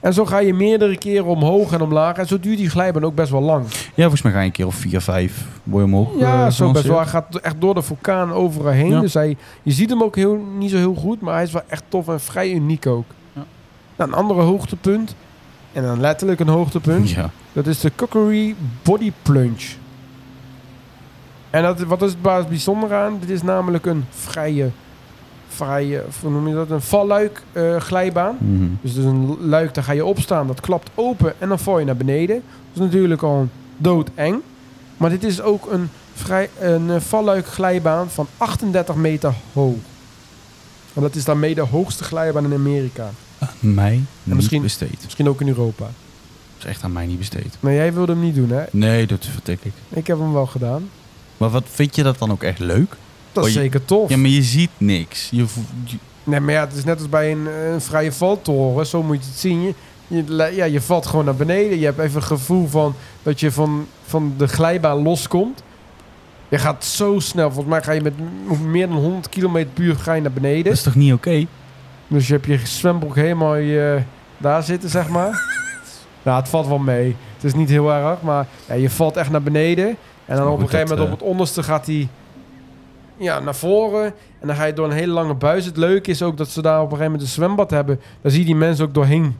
En 0.00 0.12
zo 0.14 0.24
ga 0.26 0.38
je 0.38 0.54
meerdere 0.54 0.98
keren 0.98 1.24
omhoog 1.24 1.72
en 1.72 1.80
omlaag. 1.80 2.16
En 2.16 2.26
zo 2.26 2.40
duurt 2.40 2.58
die 2.58 2.70
glijbaan 2.70 3.04
ook 3.04 3.14
best 3.14 3.30
wel 3.30 3.40
lang. 3.40 3.64
Ja, 3.70 4.02
volgens 4.02 4.22
mij 4.22 4.32
ga 4.32 4.38
je 4.40 4.44
een 4.46 4.52
keer 4.52 4.66
of 4.66 4.74
vier, 4.74 5.00
vijf 5.00 5.46
je 5.64 5.82
omhoog 5.82 6.08
Ja, 6.18 6.46
eh, 6.46 6.52
zo 6.52 6.70
best 6.72 6.86
wel. 6.86 6.96
Hij 6.96 7.06
gaat 7.06 7.36
echt 7.36 7.60
door 7.60 7.74
de 7.74 7.82
vulkaan 7.82 8.32
overal 8.32 8.72
heen. 8.72 8.90
Ja. 8.90 9.00
Dus 9.00 9.14
hij, 9.14 9.36
je 9.62 9.72
ziet 9.72 9.90
hem 9.90 10.02
ook 10.02 10.16
heel, 10.16 10.44
niet 10.58 10.70
zo 10.70 10.76
heel 10.76 10.94
goed, 10.94 11.20
maar 11.20 11.34
hij 11.34 11.42
is 11.42 11.52
wel 11.52 11.62
echt 11.68 11.82
tof 11.88 12.08
en 12.08 12.20
vrij 12.20 12.52
uniek 12.52 12.86
ook. 12.86 13.04
Ja. 13.32 13.44
Nou, 13.96 14.10
een 14.10 14.16
andere 14.16 14.40
hoogtepunt, 14.40 15.14
en 15.72 15.82
dan 15.82 16.00
letterlijk 16.00 16.40
een 16.40 16.48
hoogtepunt, 16.48 17.10
Ja. 17.10 17.30
dat 17.52 17.66
is 17.66 17.80
de 17.80 17.92
Cookery 17.96 18.54
Body 18.82 19.12
Plunge. 19.22 19.66
En 21.50 21.62
dat, 21.62 21.80
wat 21.80 22.02
is 22.02 22.14
het 22.22 22.48
bijzonder 22.48 22.94
aan? 22.94 23.16
Dit 23.20 23.30
is 23.30 23.42
namelijk 23.42 23.86
een 23.86 24.04
vrije, 24.10 24.70
vrije 25.54 26.04
of 26.08 26.20
hoe 26.20 26.30
noem 26.30 26.48
je 26.48 26.54
dat, 26.54 26.70
een 26.70 26.80
valluik 26.80 27.42
eh, 27.52 27.76
glijbaan. 27.76 28.36
Mhm. 28.38 28.64
Dus 28.80 28.96
een 28.96 29.36
luik, 29.48 29.74
daar 29.74 29.84
ga 29.84 29.92
je 29.92 30.04
opstaan, 30.04 30.46
dat 30.46 30.60
klapt 30.60 30.90
open 30.94 31.34
en 31.40 31.48
dan 31.48 31.58
val 31.58 31.78
je 31.78 31.84
naar 31.84 31.96
beneden. 31.96 32.42
Dat 32.72 32.74
is 32.74 32.80
natuurlijk 32.80 33.22
al 33.22 33.48
doodeng. 33.76 34.36
Maar 34.96 35.10
dit 35.10 35.24
is 35.24 35.40
ook 35.40 35.70
een, 35.72 35.88
vrij, 36.14 36.50
een 36.58 36.90
eh, 36.90 37.00
valluik 37.00 37.46
glijbaan 37.46 38.10
van 38.10 38.26
38 38.36 38.94
meter 38.94 39.34
hoog. 39.52 39.74
En 40.94 41.02
dat 41.02 41.14
is 41.14 41.24
daarmee 41.24 41.54
de 41.54 41.60
hoogste 41.60 42.04
glijbaan 42.04 42.44
in 42.44 42.52
Amerika. 42.52 43.10
Aan 43.38 43.74
mij 43.74 44.02
niet 44.22 44.34
misschien- 44.36 44.62
besteed. 44.62 45.00
Misschien 45.04 45.28
ook 45.28 45.40
in 45.40 45.48
Europa. 45.48 45.84
Dat 45.84 45.92
is 46.58 46.64
echt 46.64 46.82
aan 46.84 46.92
mij 46.92 47.06
niet 47.06 47.18
besteed. 47.18 47.56
Maar 47.60 47.72
jij 47.72 47.92
wilde 47.94 48.12
hem 48.12 48.20
niet 48.20 48.34
doen, 48.34 48.50
hè? 48.50 48.64
Nee, 48.70 49.06
dat 49.06 49.26
vertik 49.26 49.64
ik. 49.64 49.72
Ik 49.88 50.06
heb 50.06 50.18
hem 50.18 50.32
wel 50.32 50.46
gedaan. 50.46 50.88
Maar 51.36 51.48
wat 51.50 51.64
vind 51.70 51.96
je 51.96 52.02
dat 52.02 52.18
dan 52.18 52.30
ook 52.30 52.42
echt 52.42 52.58
leuk? 52.58 52.96
Dat 53.32 53.44
is 53.46 53.50
Oh, 53.50 53.56
je- 53.56 53.60
zeker 53.62 53.84
tof. 53.84 54.08
Ja, 54.10 54.16
maar 54.16 54.30
je 54.30 54.42
ziet 54.42 54.70
niks. 54.78 55.28
Je, 55.30 55.44
Nee, 56.24 56.40
maar 56.40 56.54
ja, 56.54 56.60
het 56.60 56.76
is 56.76 56.84
net 56.84 56.98
als 56.98 57.08
bij 57.08 57.32
een, 57.32 57.46
eh, 57.48 57.72
een 57.72 57.80
vrije 57.80 58.12
valtoren. 58.12 58.86
Zo 58.86 59.02
moet 59.02 59.16
je 59.24 59.30
het 59.30 59.38
zien. 59.38 59.62
Je, 59.62 59.74
je, 60.26 60.52
ja, 60.54 60.64
je 60.64 60.80
valt 60.80 61.06
gewoon 61.06 61.24
naar 61.24 61.34
beneden. 61.34 61.78
Je 61.78 61.84
hebt 61.84 61.98
even 61.98 62.16
een 62.16 62.26
gevoel 62.26 62.68
van 62.68 62.94
dat 63.22 63.40
je 63.40 63.52
van, 63.52 63.86
van 64.06 64.34
de 64.36 64.48
glijbaan 64.48 65.02
loskomt. 65.02 65.62
Je 66.48 66.58
gaat 66.58 66.84
zo 66.84 67.18
snel. 67.18 67.46
Volgens 67.50 67.68
mij 67.74 67.82
ga 67.82 67.92
je 67.92 68.00
met 68.00 68.14
meer 68.62 68.88
dan 68.88 68.96
100 68.96 69.28
km 69.28 69.66
per 69.74 69.84
uur 69.84 69.96
ga 69.96 70.12
je 70.12 70.20
naar 70.22 70.32
beneden. 70.32 70.64
dat 70.64 70.72
is 70.72 70.82
toch 70.82 70.94
niet 70.94 71.12
oké? 71.12 71.46
Dus 72.06 72.26
je 72.26 72.32
hebt 72.32 72.46
je 72.46 72.58
zwembroek 72.64 73.14
helemaal 73.14 73.56
je, 73.56 74.02
daar 74.38 74.62
zitten, 74.62 74.90
zeg 74.90 75.08
maar. 75.08 75.42
nou, 76.22 76.40
het 76.40 76.48
valt 76.48 76.66
wel 76.66 76.78
mee. 76.78 77.16
Het 77.34 77.44
is 77.44 77.54
niet 77.54 77.68
heel 77.68 77.92
erg, 77.92 78.22
maar 78.22 78.46
ja, 78.68 78.74
je 78.74 78.90
valt 78.90 79.16
echt 79.16 79.30
naar 79.30 79.42
beneden. 79.42 79.96
En 80.24 80.36
dan 80.36 80.48
op 80.48 80.60
een 80.60 80.68
gegeven 80.68 80.88
moment 80.88 81.12
op 81.12 81.18
het 81.18 81.28
onderste 81.28 81.62
gaat 81.62 81.86
hij 81.86 82.08
ja, 83.20 83.40
naar 83.40 83.54
voren. 83.54 84.04
En 84.40 84.46
dan 84.46 84.56
ga 84.56 84.64
je 84.64 84.72
door 84.72 84.86
een 84.86 84.92
hele 84.96 85.12
lange 85.12 85.34
buis. 85.34 85.64
Het 85.64 85.76
leuke 85.76 86.10
is 86.10 86.22
ook 86.22 86.36
dat 86.36 86.48
ze 86.48 86.62
daar 86.62 86.76
op 86.76 86.82
een 86.82 86.88
gegeven 86.88 87.10
moment 87.12 87.28
een 87.28 87.34
zwembad 87.34 87.70
hebben. 87.70 88.00
Daar 88.20 88.30
zie 88.30 88.40
je 88.40 88.46
die 88.46 88.56
mensen 88.56 88.84
ook 88.84 88.94
doorheen 88.94 89.36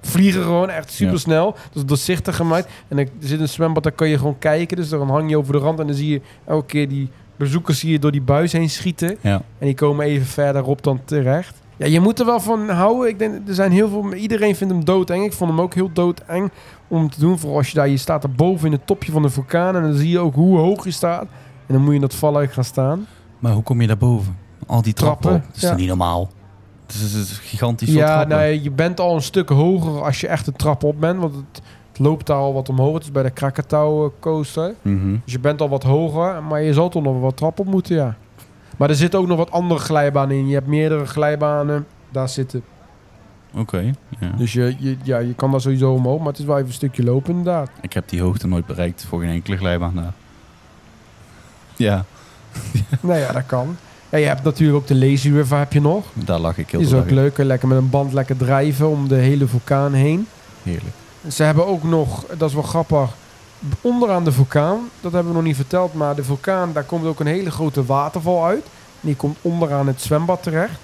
vliegen 0.00 0.42
gewoon. 0.42 0.70
Echt 0.70 0.92
super 0.92 1.18
snel. 1.20 1.52
Dat 1.52 1.74
is 1.74 1.84
doorzichtig 1.84 2.36
gemaakt. 2.36 2.68
En 2.88 2.98
er 2.98 3.08
zit 3.18 3.40
een 3.40 3.48
zwembad, 3.48 3.82
daar 3.82 3.92
kan 3.92 4.08
je 4.08 4.18
gewoon 4.18 4.38
kijken. 4.38 4.76
Dus 4.76 4.88
dan 4.88 5.10
hang 5.10 5.30
je 5.30 5.38
over 5.38 5.52
de 5.52 5.58
rand 5.58 5.80
en 5.80 5.86
dan 5.86 5.96
zie 5.96 6.10
je 6.10 6.20
elke 6.44 6.66
keer 6.66 6.88
die 6.88 7.08
bezoekers 7.36 7.78
zie 7.78 7.90
je 7.90 7.98
door 7.98 8.12
die 8.12 8.22
buis 8.22 8.52
heen 8.52 8.70
schieten. 8.70 9.16
Ja. 9.20 9.42
En 9.58 9.66
die 9.66 9.74
komen 9.74 10.06
even 10.06 10.26
verderop 10.26 10.82
dan 10.82 11.00
terecht. 11.04 11.60
Ja, 11.76 11.86
je 11.86 12.00
moet 12.00 12.20
er 12.20 12.26
wel 12.26 12.40
van 12.40 12.68
houden. 12.68 13.08
Ik 13.08 13.18
denk, 13.18 13.48
er 13.48 13.54
zijn 13.54 13.72
heel 13.72 13.88
veel... 13.88 14.14
Iedereen 14.14 14.56
vindt 14.56 14.72
hem 14.72 14.84
doodeng. 14.84 15.24
Ik 15.24 15.32
vond 15.32 15.50
hem 15.50 15.60
ook 15.60 15.74
heel 15.74 15.90
doodeng 15.92 16.50
om 16.88 17.10
te 17.10 17.20
doen. 17.20 17.38
Vooral 17.38 17.58
als 17.58 17.68
je 17.68 17.74
daar... 17.74 17.88
Je 17.88 17.96
staat 17.96 18.22
er 18.24 18.32
boven 18.32 18.66
in 18.66 18.72
het 18.72 18.86
topje 18.86 19.12
van 19.12 19.22
de 19.22 19.28
vulkaan. 19.28 19.76
En 19.76 19.82
dan 19.82 19.94
zie 19.94 20.10
je 20.10 20.18
ook 20.18 20.34
hoe 20.34 20.58
hoog 20.58 20.84
je 20.84 20.90
staat. 20.90 21.26
En 21.66 21.74
dan 21.74 21.78
moet 21.80 21.88
je 21.88 21.94
in 21.94 22.00
dat 22.00 22.14
valluik 22.14 22.52
gaan 22.52 22.64
staan. 22.64 23.06
Maar 23.38 23.52
hoe 23.52 23.62
kom 23.62 23.80
je 23.80 23.86
daarboven? 23.86 24.36
Al 24.66 24.82
die 24.82 24.92
trappen. 24.92 25.32
Dat 25.32 25.56
is 25.56 25.60
ja. 25.60 25.74
niet 25.74 25.88
normaal? 25.88 26.30
Het 26.86 26.94
is, 26.94 27.00
het 27.00 27.12
is 27.12 27.38
gigantisch 27.38 27.88
veel 27.88 27.98
ja, 27.98 28.14
trappen. 28.14 28.36
nou, 28.36 28.62
je 28.62 28.70
bent 28.70 29.00
al 29.00 29.14
een 29.14 29.22
stuk 29.22 29.48
hoger 29.48 30.04
als 30.04 30.20
je 30.20 30.26
echt 30.26 30.44
de 30.44 30.52
trap 30.52 30.84
op 30.84 31.00
bent. 31.00 31.20
Want 31.20 31.34
het, 31.34 31.62
het 31.88 31.98
loopt 31.98 32.26
daar 32.26 32.36
al 32.36 32.54
wat 32.54 32.68
omhoog. 32.68 32.94
Het 32.94 33.02
is 33.02 33.12
bij 33.12 33.22
de 33.22 33.30
Krakatau 33.30 34.04
eh, 34.06 34.12
coaster. 34.20 34.74
Mhm. 34.82 35.16
Dus 35.24 35.32
je 35.32 35.40
bent 35.40 35.60
al 35.60 35.68
wat 35.68 35.82
hoger. 35.82 36.42
Maar 36.42 36.62
je 36.62 36.72
zal 36.72 36.88
toch 36.88 37.02
nog 37.02 37.20
wat 37.20 37.36
trap 37.36 37.58
op 37.58 37.66
moeten, 37.66 37.96
ja. 37.96 38.16
Maar 38.76 38.88
er 38.88 38.94
zitten 38.94 39.20
ook 39.20 39.26
nog 39.26 39.38
wat 39.38 39.50
andere 39.50 39.80
glijbanen 39.80 40.36
in. 40.36 40.48
Je 40.48 40.54
hebt 40.54 40.66
meerdere 40.66 41.06
glijbanen 41.06 41.86
daar 42.10 42.28
zitten. 42.28 42.62
Oké. 43.54 43.92
ja. 44.20 44.30
Dus 44.36 44.52
je, 44.52 44.76
je, 44.78 44.96
ja, 45.02 45.18
je 45.18 45.34
kan 45.34 45.50
daar 45.50 45.60
sowieso 45.60 45.92
omhoog, 45.92 46.18
maar 46.18 46.28
het 46.28 46.38
is 46.38 46.44
wel 46.44 46.56
even 46.56 46.68
een 46.68 46.74
stukje 46.74 47.04
lopen 47.04 47.30
inderdaad. 47.30 47.70
Ik 47.80 47.92
heb 47.92 48.08
die 48.08 48.20
hoogte 48.20 48.46
nooit 48.48 48.66
bereikt 48.66 49.04
voor 49.04 49.20
geen 49.20 49.30
enkele 49.30 49.56
glijbaan 49.56 49.94
daar. 49.94 50.12
Ja, 51.76 52.04
nou 53.00 53.18
ja, 53.18 53.32
dat 53.32 53.46
kan. 53.46 53.76
En 54.08 54.20
je 54.20 54.26
hebt 54.26 54.42
natuurlijk 54.42 54.78
ook 54.78 54.86
de 54.86 54.94
Lazy 54.94 55.30
River 55.30 55.58
heb 55.58 55.72
je 55.72 55.80
nog. 55.80 56.04
daar 56.14 56.38
lag 56.38 56.58
ik 56.58 56.70
heel 56.70 56.80
Die 56.80 56.88
is 56.88 56.94
ook 56.94 57.10
leuk. 57.10 57.38
Lekker 57.38 57.68
met 57.68 57.78
een 57.78 57.90
band 57.90 58.12
lekker 58.12 58.36
drijven 58.36 58.88
om 58.88 59.08
de 59.08 59.14
hele 59.14 59.46
vulkaan 59.46 59.92
heen. 59.92 60.26
Heerlijk. 60.62 60.94
Ze 61.28 61.42
hebben 61.42 61.66
ook 61.66 61.82
nog, 61.82 62.24
dat 62.36 62.48
is 62.48 62.54
wel 62.54 62.62
grappig, 62.62 63.10
onderaan 63.80 64.24
de 64.24 64.32
vulkaan, 64.32 64.78
dat 65.00 65.12
hebben 65.12 65.32
we 65.32 65.38
nog 65.38 65.46
niet 65.46 65.56
verteld, 65.56 65.94
maar 65.94 66.14
de 66.14 66.24
vulkaan, 66.24 66.72
daar 66.72 66.84
komt 66.84 67.04
ook 67.04 67.20
een 67.20 67.26
hele 67.26 67.50
grote 67.50 67.84
waterval 67.84 68.44
uit. 68.44 68.66
Die 69.00 69.16
komt 69.16 69.36
onderaan 69.42 69.86
het 69.86 70.02
zwembad 70.02 70.42
terecht. 70.42 70.78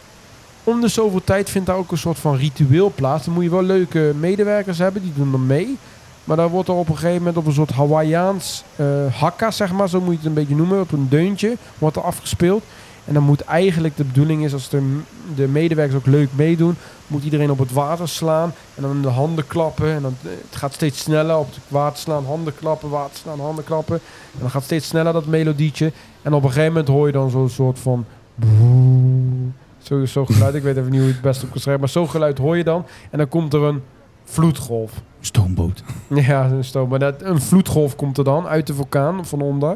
Om 0.64 0.80
de 0.80 0.88
zoveel 0.88 1.24
tijd 1.24 1.50
vindt 1.50 1.66
daar 1.66 1.76
ook 1.76 1.90
een 1.90 1.98
soort 1.98 2.18
van 2.18 2.36
ritueel 2.36 2.92
plaats. 2.94 3.24
Dan 3.24 3.34
moet 3.34 3.42
je 3.44 3.50
wel 3.50 3.62
leuke 3.62 4.12
medewerkers 4.18 4.78
hebben, 4.78 5.02
die 5.02 5.12
doen 5.16 5.30
dan 5.30 5.46
mee. 5.46 5.78
Maar 6.24 6.36
dan 6.36 6.48
wordt 6.50 6.68
er 6.68 6.74
op 6.74 6.88
een 6.88 6.96
gegeven 6.96 7.18
moment 7.18 7.36
op 7.36 7.46
een 7.46 7.52
soort 7.52 7.70
Hawaiiaans 7.70 8.64
eh 8.76 8.86
hakka, 9.20 9.50
zeg 9.50 9.72
maar, 9.72 9.88
zo 9.88 10.00
moet 10.00 10.10
je 10.10 10.16
het 10.16 10.26
een 10.26 10.34
beetje 10.34 10.56
noemen, 10.56 10.80
op 10.80 10.92
een 10.92 11.08
deuntje, 11.08 11.56
wordt 11.78 11.96
er 11.96 12.02
afgespeeld. 12.02 12.62
En 13.04 13.14
dan 13.14 13.22
moet 13.22 13.40
eigenlijk 13.40 13.96
de 13.96 14.04
bedoeling 14.04 14.44
is, 14.44 14.52
als 14.52 14.68
de, 14.68 15.00
de 15.34 15.48
medewerkers 15.48 15.96
ook 15.96 16.06
leuk 16.06 16.28
meedoen, 16.34 16.76
moet 17.06 17.24
iedereen 17.24 17.50
op 17.50 17.58
het 17.58 17.72
water 17.72 18.08
slaan 18.08 18.52
en 18.74 18.82
dan 18.82 19.02
de 19.02 19.08
handen 19.08 19.46
klappen. 19.46 19.92
En 19.94 20.02
dan, 20.02 20.16
eh, 20.22 20.30
het 20.30 20.56
gaat 20.56 20.72
steeds 20.72 21.00
sneller 21.00 21.38
op 21.38 21.46
het 21.54 21.58
water 21.68 21.98
slaan, 21.98 22.24
handen 22.24 22.54
klappen, 22.54 22.90
water 22.90 23.16
slaan, 23.16 23.40
handen 23.40 23.64
klappen. 23.64 24.00
En 24.32 24.38
dan 24.40 24.50
gaat 24.50 24.62
steeds 24.62 24.86
sneller 24.86 25.12
dat 25.12 25.26
melodietje. 25.26 25.92
En 26.22 26.32
op 26.32 26.42
een 26.42 26.48
gegeven 26.48 26.72
moment 26.72 26.88
hoor 26.88 27.06
je 27.06 27.12
dan 27.12 27.30
zo'n 27.30 27.48
soort 27.48 27.78
van... 27.78 28.04
Zo, 29.78 30.04
zo 30.04 30.26
geluid, 30.26 30.54
ik 30.54 30.62
weet 30.62 30.76
even 30.76 30.90
niet 30.90 31.00
hoe 31.00 31.08
je 31.08 31.14
het 31.14 31.22
best 31.22 31.42
op 31.42 31.50
kan 31.50 31.60
schrijven, 31.60 31.80
maar 31.80 31.92
zo'n 31.92 32.10
geluid 32.10 32.38
hoor 32.38 32.56
je 32.56 32.64
dan. 32.64 32.86
En 33.10 33.18
dan 33.18 33.28
komt 33.28 33.54
er 33.54 33.62
een 33.62 33.82
vloedgolf. 34.24 34.92
Stoomboot. 35.26 35.82
Ja, 36.08 36.44
een 36.50 36.64
stoom. 36.64 36.88
Maar 36.88 36.98
dat, 36.98 37.22
een 37.22 37.40
vloedgolf 37.40 37.96
komt 37.96 38.18
er 38.18 38.24
dan 38.24 38.46
uit 38.46 38.66
de 38.66 38.74
vulkaan 38.74 39.26
van 39.26 39.40
onder. 39.40 39.70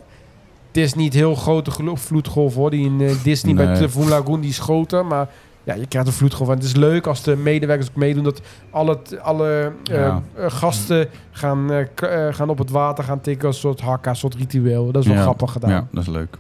Het 0.67 0.77
is 0.77 0.95
niet 0.95 1.15
heel 1.15 1.35
grote 1.35 1.71
vloedgolf 1.95 2.55
hoor. 2.55 2.71
Die 2.71 2.85
in 2.87 3.01
eh, 3.01 3.23
Disney 3.23 3.55
bij. 3.55 3.75
Typhoon 3.75 4.09
Lagoon 4.09 4.41
die 4.41 4.51
is 4.51 4.59
groter. 4.59 5.07
Maar 5.07 5.29
ja, 5.65 5.75
je 5.75 5.87
krijgt 5.87 6.09
een 6.09 6.15
vloedgolf. 6.15 6.49
En 6.49 6.55
het 6.55 6.65
is 6.65 6.75
leuk 6.77 7.07
als 7.07 7.23
de 7.23 7.37
medewerkers 7.37 7.89
ook 7.89 7.97
meedoen. 7.97 8.25
Dat 8.25 8.41
alle, 8.71 8.99
alle 9.23 9.73
eh, 9.91 9.97
Ja. 9.97 10.23
eh, 10.35 10.45
gasten 10.51 11.09
gaan, 11.31 11.71
gaan 12.31 12.49
op 12.49 12.59
het 12.59 12.71
water 12.71 13.05
gaan 13.05 13.21
tikken. 13.21 13.47
Als 13.47 13.57
een 13.57 13.61
soort 13.63 13.81
hakka, 13.81 14.11
een 14.11 14.17
soort 14.17 14.35
ritueel. 14.35 14.93
Dat 14.93 15.03
is 15.03 15.09
wel 15.09 15.17
Ja. 15.17 15.23
grappig 15.23 15.53
gedaan. 15.53 15.71
Ja, 15.71 15.87
dat 15.93 16.03
is 16.03 16.09
leuk. 16.09 16.37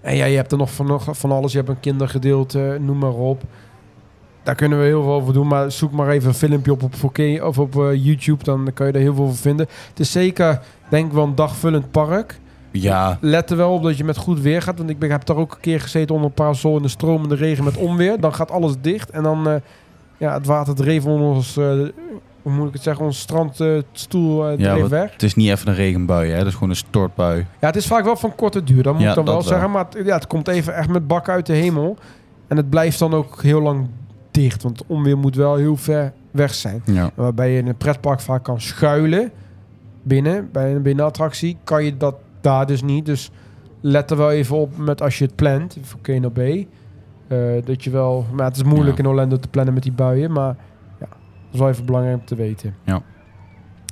En 0.00 0.16
ja, 0.16 0.24
je 0.24 0.36
hebt 0.36 0.52
er 0.52 0.58
nog 0.58 0.72
van, 0.72 0.86
nog 0.86 1.08
van 1.10 1.30
alles. 1.32 1.52
Je 1.52 1.58
hebt 1.58 1.70
een 1.70 1.80
kindergedeelte, 1.80 2.78
noem 2.80 2.98
maar 2.98 3.14
op. 3.14 3.42
Daar 4.42 4.54
kunnen 4.54 4.78
we 4.78 4.84
heel 4.84 5.02
veel 5.02 5.12
over 5.12 5.32
doen. 5.32 5.46
Maar 5.46 5.70
zoek 5.72 5.92
maar 5.92 6.08
even 6.08 6.28
een 6.28 6.34
filmpje 6.34 6.72
op 6.72 6.82
op, 6.82 6.94
4K 6.94 7.42
of 7.42 7.58
op 7.58 7.76
eh, 7.76 8.04
YouTube. 8.04 8.44
Dan 8.44 8.70
kan 8.74 8.86
je 8.86 8.92
er 8.92 9.00
heel 9.00 9.14
veel 9.14 9.24
over 9.24 9.36
vinden. 9.36 9.66
Het 9.88 10.00
is 10.00 10.12
zeker, 10.12 10.60
denk 10.88 11.06
ik 11.06 11.12
wel, 11.12 11.24
een 11.24 11.34
dagvullend 11.34 11.90
park. 11.90 12.40
Ja, 12.70 13.18
Let 13.20 13.50
er 13.50 13.56
wel 13.56 13.72
op 13.72 13.82
dat 13.82 13.96
je 13.96 14.04
met 14.04 14.16
goed 14.16 14.40
weer 14.40 14.62
gaat. 14.62 14.78
Want 14.78 14.90
ik 14.90 14.98
ben, 14.98 15.10
heb 15.10 15.24
daar 15.26 15.36
ook 15.36 15.52
een 15.52 15.60
keer 15.60 15.80
gezeten 15.80 16.14
onder 16.14 16.28
een 16.30 16.34
parasol 16.34 16.76
in 16.76 16.82
de 16.82 16.88
stromende 16.88 17.34
regen 17.34 17.64
met 17.64 17.76
onweer. 17.76 18.20
Dan 18.20 18.34
gaat 18.34 18.50
alles 18.50 18.74
dicht. 18.80 19.10
En 19.10 19.22
dan, 19.22 19.48
eh, 19.48 19.54
ja, 20.16 20.32
het 20.34 20.46
water 20.46 20.74
dreef 20.74 21.04
onder 21.04 21.26
ons, 21.26 21.56
eh, 21.56 21.64
hoe 22.42 22.52
moet 22.52 22.66
ik 22.68 22.72
het 22.72 22.82
zeggen, 22.82 23.04
ons 23.04 23.18
strandstoel 23.18 24.48
eh 24.48 24.58
Ja, 24.58 24.78
wat- 24.78 24.88
weg. 24.90 25.12
het 25.12 25.22
is 25.22 25.34
niet 25.34 25.48
even 25.50 25.68
een 25.68 25.74
regenbui, 25.74 26.30
hè. 26.30 26.38
Dat 26.38 26.46
is 26.46 26.52
gewoon 26.54 26.68
een 26.70 26.76
stortbui. 26.76 27.46
Ja, 27.60 27.66
het 27.66 27.76
is 27.76 27.86
vaak 27.86 28.04
wel 28.04 28.16
van 28.16 28.34
korte 28.34 28.64
duur. 28.64 28.82
Dat 28.82 28.92
moet 28.94 29.02
Ja, 29.02 29.08
ik 29.08 29.14
dan 29.14 29.24
wel. 29.24 29.42
zeggen. 29.42 29.70
Maar 29.70 29.86
het, 29.90 30.06
ja, 30.06 30.14
het 30.14 30.26
komt 30.26 30.48
even 30.48 30.74
echt 30.74 30.88
met 30.88 31.06
bak 31.06 31.28
uit 31.28 31.46
de 31.46 31.52
hemel. 31.54 31.96
En 32.48 32.56
het 32.56 32.70
blijft 32.70 32.98
dan 32.98 33.14
ook 33.14 33.42
heel 33.42 33.60
lang 33.62 33.86
dicht. 34.32 34.62
Want 34.62 34.78
het 34.78 34.88
onweer 34.88 35.18
moet 35.18 35.36
wel 35.36 35.56
heel 35.56 35.76
ver 35.76 36.12
weg 36.30 36.54
zijn. 36.54 36.82
Ja. 36.84 37.10
Waarbij 37.14 37.52
je 37.52 37.58
in 37.58 37.66
een 37.66 37.76
pretpark 37.76 38.20
vaak 38.20 38.42
kan 38.44 38.60
schuilen 38.60 39.30
binnen. 40.02 40.48
Bij 40.52 40.74
een 40.74 40.82
binnenattractie 40.82 41.56
kan 41.64 41.84
je 41.84 41.96
dat 41.96 42.14
daar 42.40 42.66
dus 42.66 42.82
niet. 42.82 43.06
Dus 43.06 43.30
let 43.80 44.10
er 44.10 44.16
wel 44.16 44.30
even 44.30 44.56
op 44.56 44.76
met 44.76 45.02
als 45.02 45.18
je 45.18 45.24
het 45.24 45.34
plant. 45.36 45.76
Voor 45.82 46.00
Keno 46.00 46.30
Bay. 46.30 46.68
Eh, 47.28 47.38
dat 47.64 47.84
je 47.84 47.90
wel... 47.90 48.26
Maar 48.32 48.46
het 48.46 48.56
is 48.56 48.62
moeilijk 48.62 48.96
Ja. 48.96 49.02
in 49.02 49.08
Orlando 49.08 49.36
te 49.38 49.48
plannen 49.48 49.74
met 49.74 49.82
die 49.82 49.92
buien. 49.92 50.32
Maar 50.32 50.56
ja, 51.00 51.06
dat 51.08 51.52
is 51.52 51.58
wel 51.58 51.68
even 51.68 51.84
belangrijk 51.86 52.18
om 52.18 52.24
te 52.26 52.34
weten. 52.34 52.74
Ja. 52.84 53.02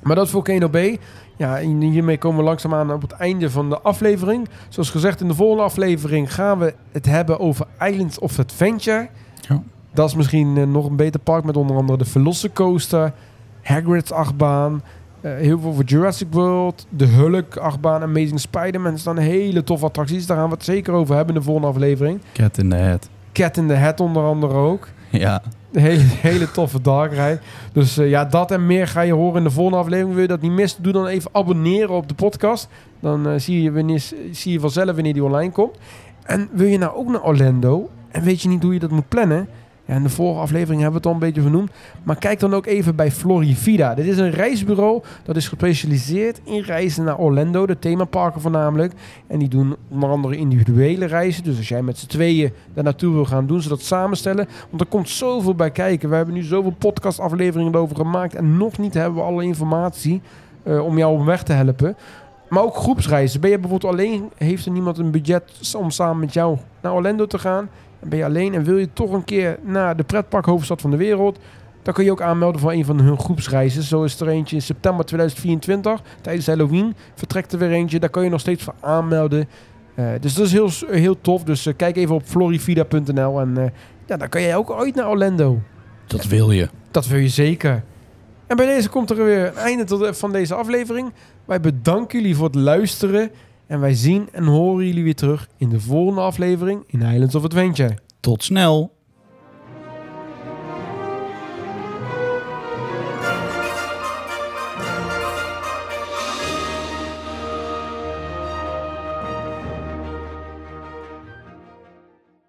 Maar 0.02 0.16
dat 0.16 0.24
is 0.24 0.30
Volcano 0.30 0.68
Bay. 0.68 0.98
Ja, 1.36 1.56
hiermee 1.58 2.18
komen 2.18 2.38
we 2.38 2.44
langzaamaan 2.44 2.92
op 2.92 3.02
het 3.02 3.12
einde 3.12 3.50
van 3.50 3.68
de 3.70 3.80
aflevering. 3.80 4.48
Zoals 4.68 4.90
gezegd, 4.90 5.20
in 5.20 5.28
de 5.28 5.34
volgende 5.34 5.62
aflevering 5.62 6.34
gaan 6.34 6.58
we 6.58 6.74
het 6.92 7.06
hebben 7.06 7.38
over 7.40 7.66
Islands 7.80 8.18
of 8.18 8.38
Adventure. 8.38 9.08
Ja. 9.48 9.62
Dat 9.92 10.08
is 10.08 10.14
misschien 10.14 10.56
eh, 10.56 10.66
nog 10.66 10.86
een 10.86 10.96
beter 10.96 11.20
park 11.20 11.44
met 11.44 11.56
onder 11.56 11.76
andere 11.76 11.98
de 11.98 12.04
Velocicoaster, 12.04 13.12
Hagrid's 13.62 14.10
achtbaan, 14.10 14.82
eh, 15.20 15.34
heel 15.34 15.60
veel 15.60 15.72
voor 15.72 15.84
Jurassic 15.84 16.26
World, 16.30 16.86
de 16.88 17.06
Hulk 17.06 17.56
achtbaan, 17.56 18.02
Amazing 18.02 18.40
Spider-Man. 18.40 18.92
Er 18.92 18.98
staan 18.98 19.18
hele 19.18 19.64
toffe 19.64 19.84
attracties. 19.84 20.26
Daar 20.26 20.36
gaan 20.36 20.48
we 20.48 20.54
het 20.54 20.64
zeker 20.64 20.92
over 20.92 21.16
hebben 21.16 21.34
in 21.34 21.40
de 21.40 21.46
volgende 21.46 21.68
aflevering. 21.68 22.20
Cat 22.32 22.58
in 22.58 22.68
the 22.68 22.76
Head. 22.76 23.08
Cat 23.32 23.56
in 23.56 23.68
the 23.68 23.74
Hat 23.74 24.00
onder 24.00 24.22
andere 24.22 24.54
ook. 24.54 24.88
Ja, 25.12 25.42
hele, 25.72 26.02
hele 26.02 26.50
toffe 26.50 26.80
dark 26.80 27.10
ride. 27.10 27.38
Dus 27.72 27.98
eh, 27.98 28.10
ja, 28.10 28.24
dat 28.24 28.50
en 28.50 28.66
meer 28.66 28.88
ga 28.88 29.00
je 29.00 29.12
horen 29.12 29.36
in 29.36 29.44
de 29.44 29.50
volgende 29.50 29.78
aflevering. 29.78 30.12
Wil 30.12 30.22
je 30.22 30.28
dat 30.28 30.40
niet 30.40 30.52
missen? 30.52 30.82
Doe 30.82 30.92
dan 30.92 31.06
even 31.06 31.30
abonneren 31.32 31.90
op 31.90 32.08
de 32.08 32.14
podcast. 32.14 32.68
Dan 33.00 33.40
zie, 33.40 33.62
je 33.62 33.72
wanneer, 33.72 34.02
zie 34.30 34.52
je 34.52 34.60
vanzelf 34.60 34.94
wanneer 34.94 35.12
die 35.12 35.24
online 35.24 35.52
komt. 35.52 35.78
En 36.22 36.48
wil 36.52 36.66
je 36.66 36.78
nou 36.78 36.96
ook 36.96 37.08
naar 37.08 37.22
Orlando 37.22 37.90
en 38.10 38.22
weet 38.22 38.42
je 38.42 38.48
niet 38.48 38.62
hoe 38.62 38.72
je 38.72 38.78
dat 38.78 38.90
moet 38.90 39.08
plannen? 39.08 39.48
Ja, 39.90 39.96
in 39.96 40.02
de 40.02 40.08
vorige 40.08 40.40
aflevering 40.40 40.82
hebben 40.82 40.90
we 40.90 40.96
het 40.96 41.06
al 41.06 41.12
een 41.12 41.26
beetje 41.26 41.40
vernoemd. 41.40 41.70
Maar 42.02 42.16
kijk 42.16 42.40
dan 42.40 42.54
ook 42.54 42.66
even 42.66 42.96
bij 42.96 43.10
Florivida. 43.10 43.94
Dit 43.94 44.06
is 44.06 44.18
een 44.18 44.30
reisbureau 44.30 45.02
dat 45.24 45.36
is 45.36 45.48
gespecialiseerd 45.48 46.40
in 46.44 46.60
reizen 46.60 47.04
naar 47.04 47.18
Orlando. 47.18 47.66
De 47.66 47.78
themaparken 47.78 48.40
voornamelijk. 48.40 48.92
En 49.26 49.38
die 49.38 49.48
doen 49.48 49.76
onder 49.88 50.10
andere 50.10 50.36
individuele 50.36 51.04
reizen. 51.04 51.44
Dus 51.44 51.56
als 51.56 51.68
jij 51.68 51.82
met 51.82 51.98
z'n 51.98 52.06
tweeën 52.06 52.52
daar 52.74 52.84
naartoe 52.84 53.12
wil 53.12 53.24
gaan, 53.24 53.46
doen 53.46 53.62
ze 53.62 53.68
dat 53.68 53.82
samenstellen. 53.82 54.48
Want 54.68 54.80
er 54.80 54.86
komt 54.88 55.08
zoveel 55.08 55.54
bij 55.54 55.70
kijken. 55.70 56.08
We 56.08 56.16
hebben 56.16 56.34
nu 56.34 56.42
zoveel 56.42 56.74
podcastafleveringen 56.78 57.74
erover 57.74 57.96
gemaakt. 57.96 58.34
En 58.34 58.56
nog 58.56 58.78
niet 58.78 58.94
hebben 58.94 59.14
we 59.14 59.26
alle 59.26 59.44
informatie 59.44 60.20
eh, 60.62 60.84
om 60.84 60.98
jou 60.98 61.18
op 61.18 61.24
weg 61.24 61.42
te 61.42 61.52
helpen. 61.52 61.96
Maar 62.48 62.62
ook 62.62 62.76
groepsreizen. 62.76 63.40
Ben 63.40 63.50
je 63.50 63.58
bijvoorbeeld 63.58 63.92
alleen, 63.92 64.30
heeft 64.36 64.66
er 64.66 64.72
niemand 64.72 64.98
een 64.98 65.10
budget 65.10 65.74
om 65.76 65.90
samen 65.90 66.18
met 66.18 66.32
jou 66.32 66.58
naar 66.80 66.92
Orlando 66.92 67.26
te 67.26 67.38
gaan? 67.38 67.68
En 68.00 68.08
ben 68.08 68.18
je 68.18 68.24
alleen 68.24 68.54
en 68.54 68.64
wil 68.64 68.76
je 68.76 68.92
toch 68.92 69.12
een 69.12 69.24
keer 69.24 69.58
naar 69.62 69.96
de 69.96 70.02
pretparkhoofdstad 70.02 70.80
van 70.80 70.90
de 70.90 70.96
wereld? 70.96 71.38
Dan 71.82 71.94
kun 71.94 72.04
je 72.04 72.10
ook 72.10 72.22
aanmelden 72.22 72.60
voor 72.60 72.72
een 72.72 72.84
van 72.84 73.00
hun 73.00 73.18
groepsreizen. 73.18 73.82
Zo 73.82 74.02
is 74.02 74.20
er 74.20 74.28
eentje 74.28 74.56
in 74.56 74.62
september 74.62 75.04
2024. 75.04 76.02
Tijdens 76.20 76.46
Halloween 76.46 76.94
vertrekt 77.14 77.52
er 77.52 77.58
weer 77.58 77.70
eentje. 77.70 78.00
Daar 78.00 78.10
kun 78.10 78.22
je 78.22 78.30
nog 78.30 78.40
steeds 78.40 78.62
voor 78.62 78.74
aanmelden. 78.80 79.48
Eh, 79.94 80.06
dus 80.20 80.34
dat 80.34 80.46
is 80.46 80.52
heel, 80.52 80.70
heel 80.86 81.20
tof. 81.20 81.42
Dus 81.42 81.66
eh, 81.66 81.74
kijk 81.76 81.96
even 81.96 82.14
op 82.14 82.22
florivida.nl. 82.24 83.40
En 83.40 83.56
eh, 83.56 83.64
ja, 84.06 84.16
dan 84.16 84.28
kan 84.28 84.42
jij 84.42 84.56
ook 84.56 84.70
ooit 84.70 84.94
naar 84.94 85.08
Orlando. 85.08 85.60
dat 86.06 86.24
wil 86.24 86.50
je. 86.50 86.68
Dat 86.90 87.06
wil 87.06 87.18
je 87.18 87.28
zeker. 87.28 87.82
En 88.46 88.56
bij 88.56 88.66
deze 88.66 88.88
komt 88.88 89.10
er 89.10 89.24
weer 89.24 89.46
een 89.46 89.56
einde 89.56 89.84
tot, 89.84 90.18
van 90.18 90.32
deze 90.32 90.54
aflevering. 90.54 91.12
Wij 91.44 91.60
bedanken 91.60 92.20
jullie 92.20 92.36
voor 92.36 92.46
het 92.46 92.54
luisteren. 92.54 93.30
En 93.70 93.80
wij 93.80 93.94
zien 93.94 94.28
en 94.32 94.44
horen 94.44 94.86
jullie 94.86 95.04
weer 95.04 95.14
terug 95.14 95.48
in 95.56 95.68
de 95.68 95.80
volgende 95.80 96.20
aflevering 96.20 96.84
in 96.86 97.00
Islands 97.00 97.34
of 97.34 97.44
Adventure. 97.44 97.98
Tot 98.20 98.42
snel. 98.42 98.92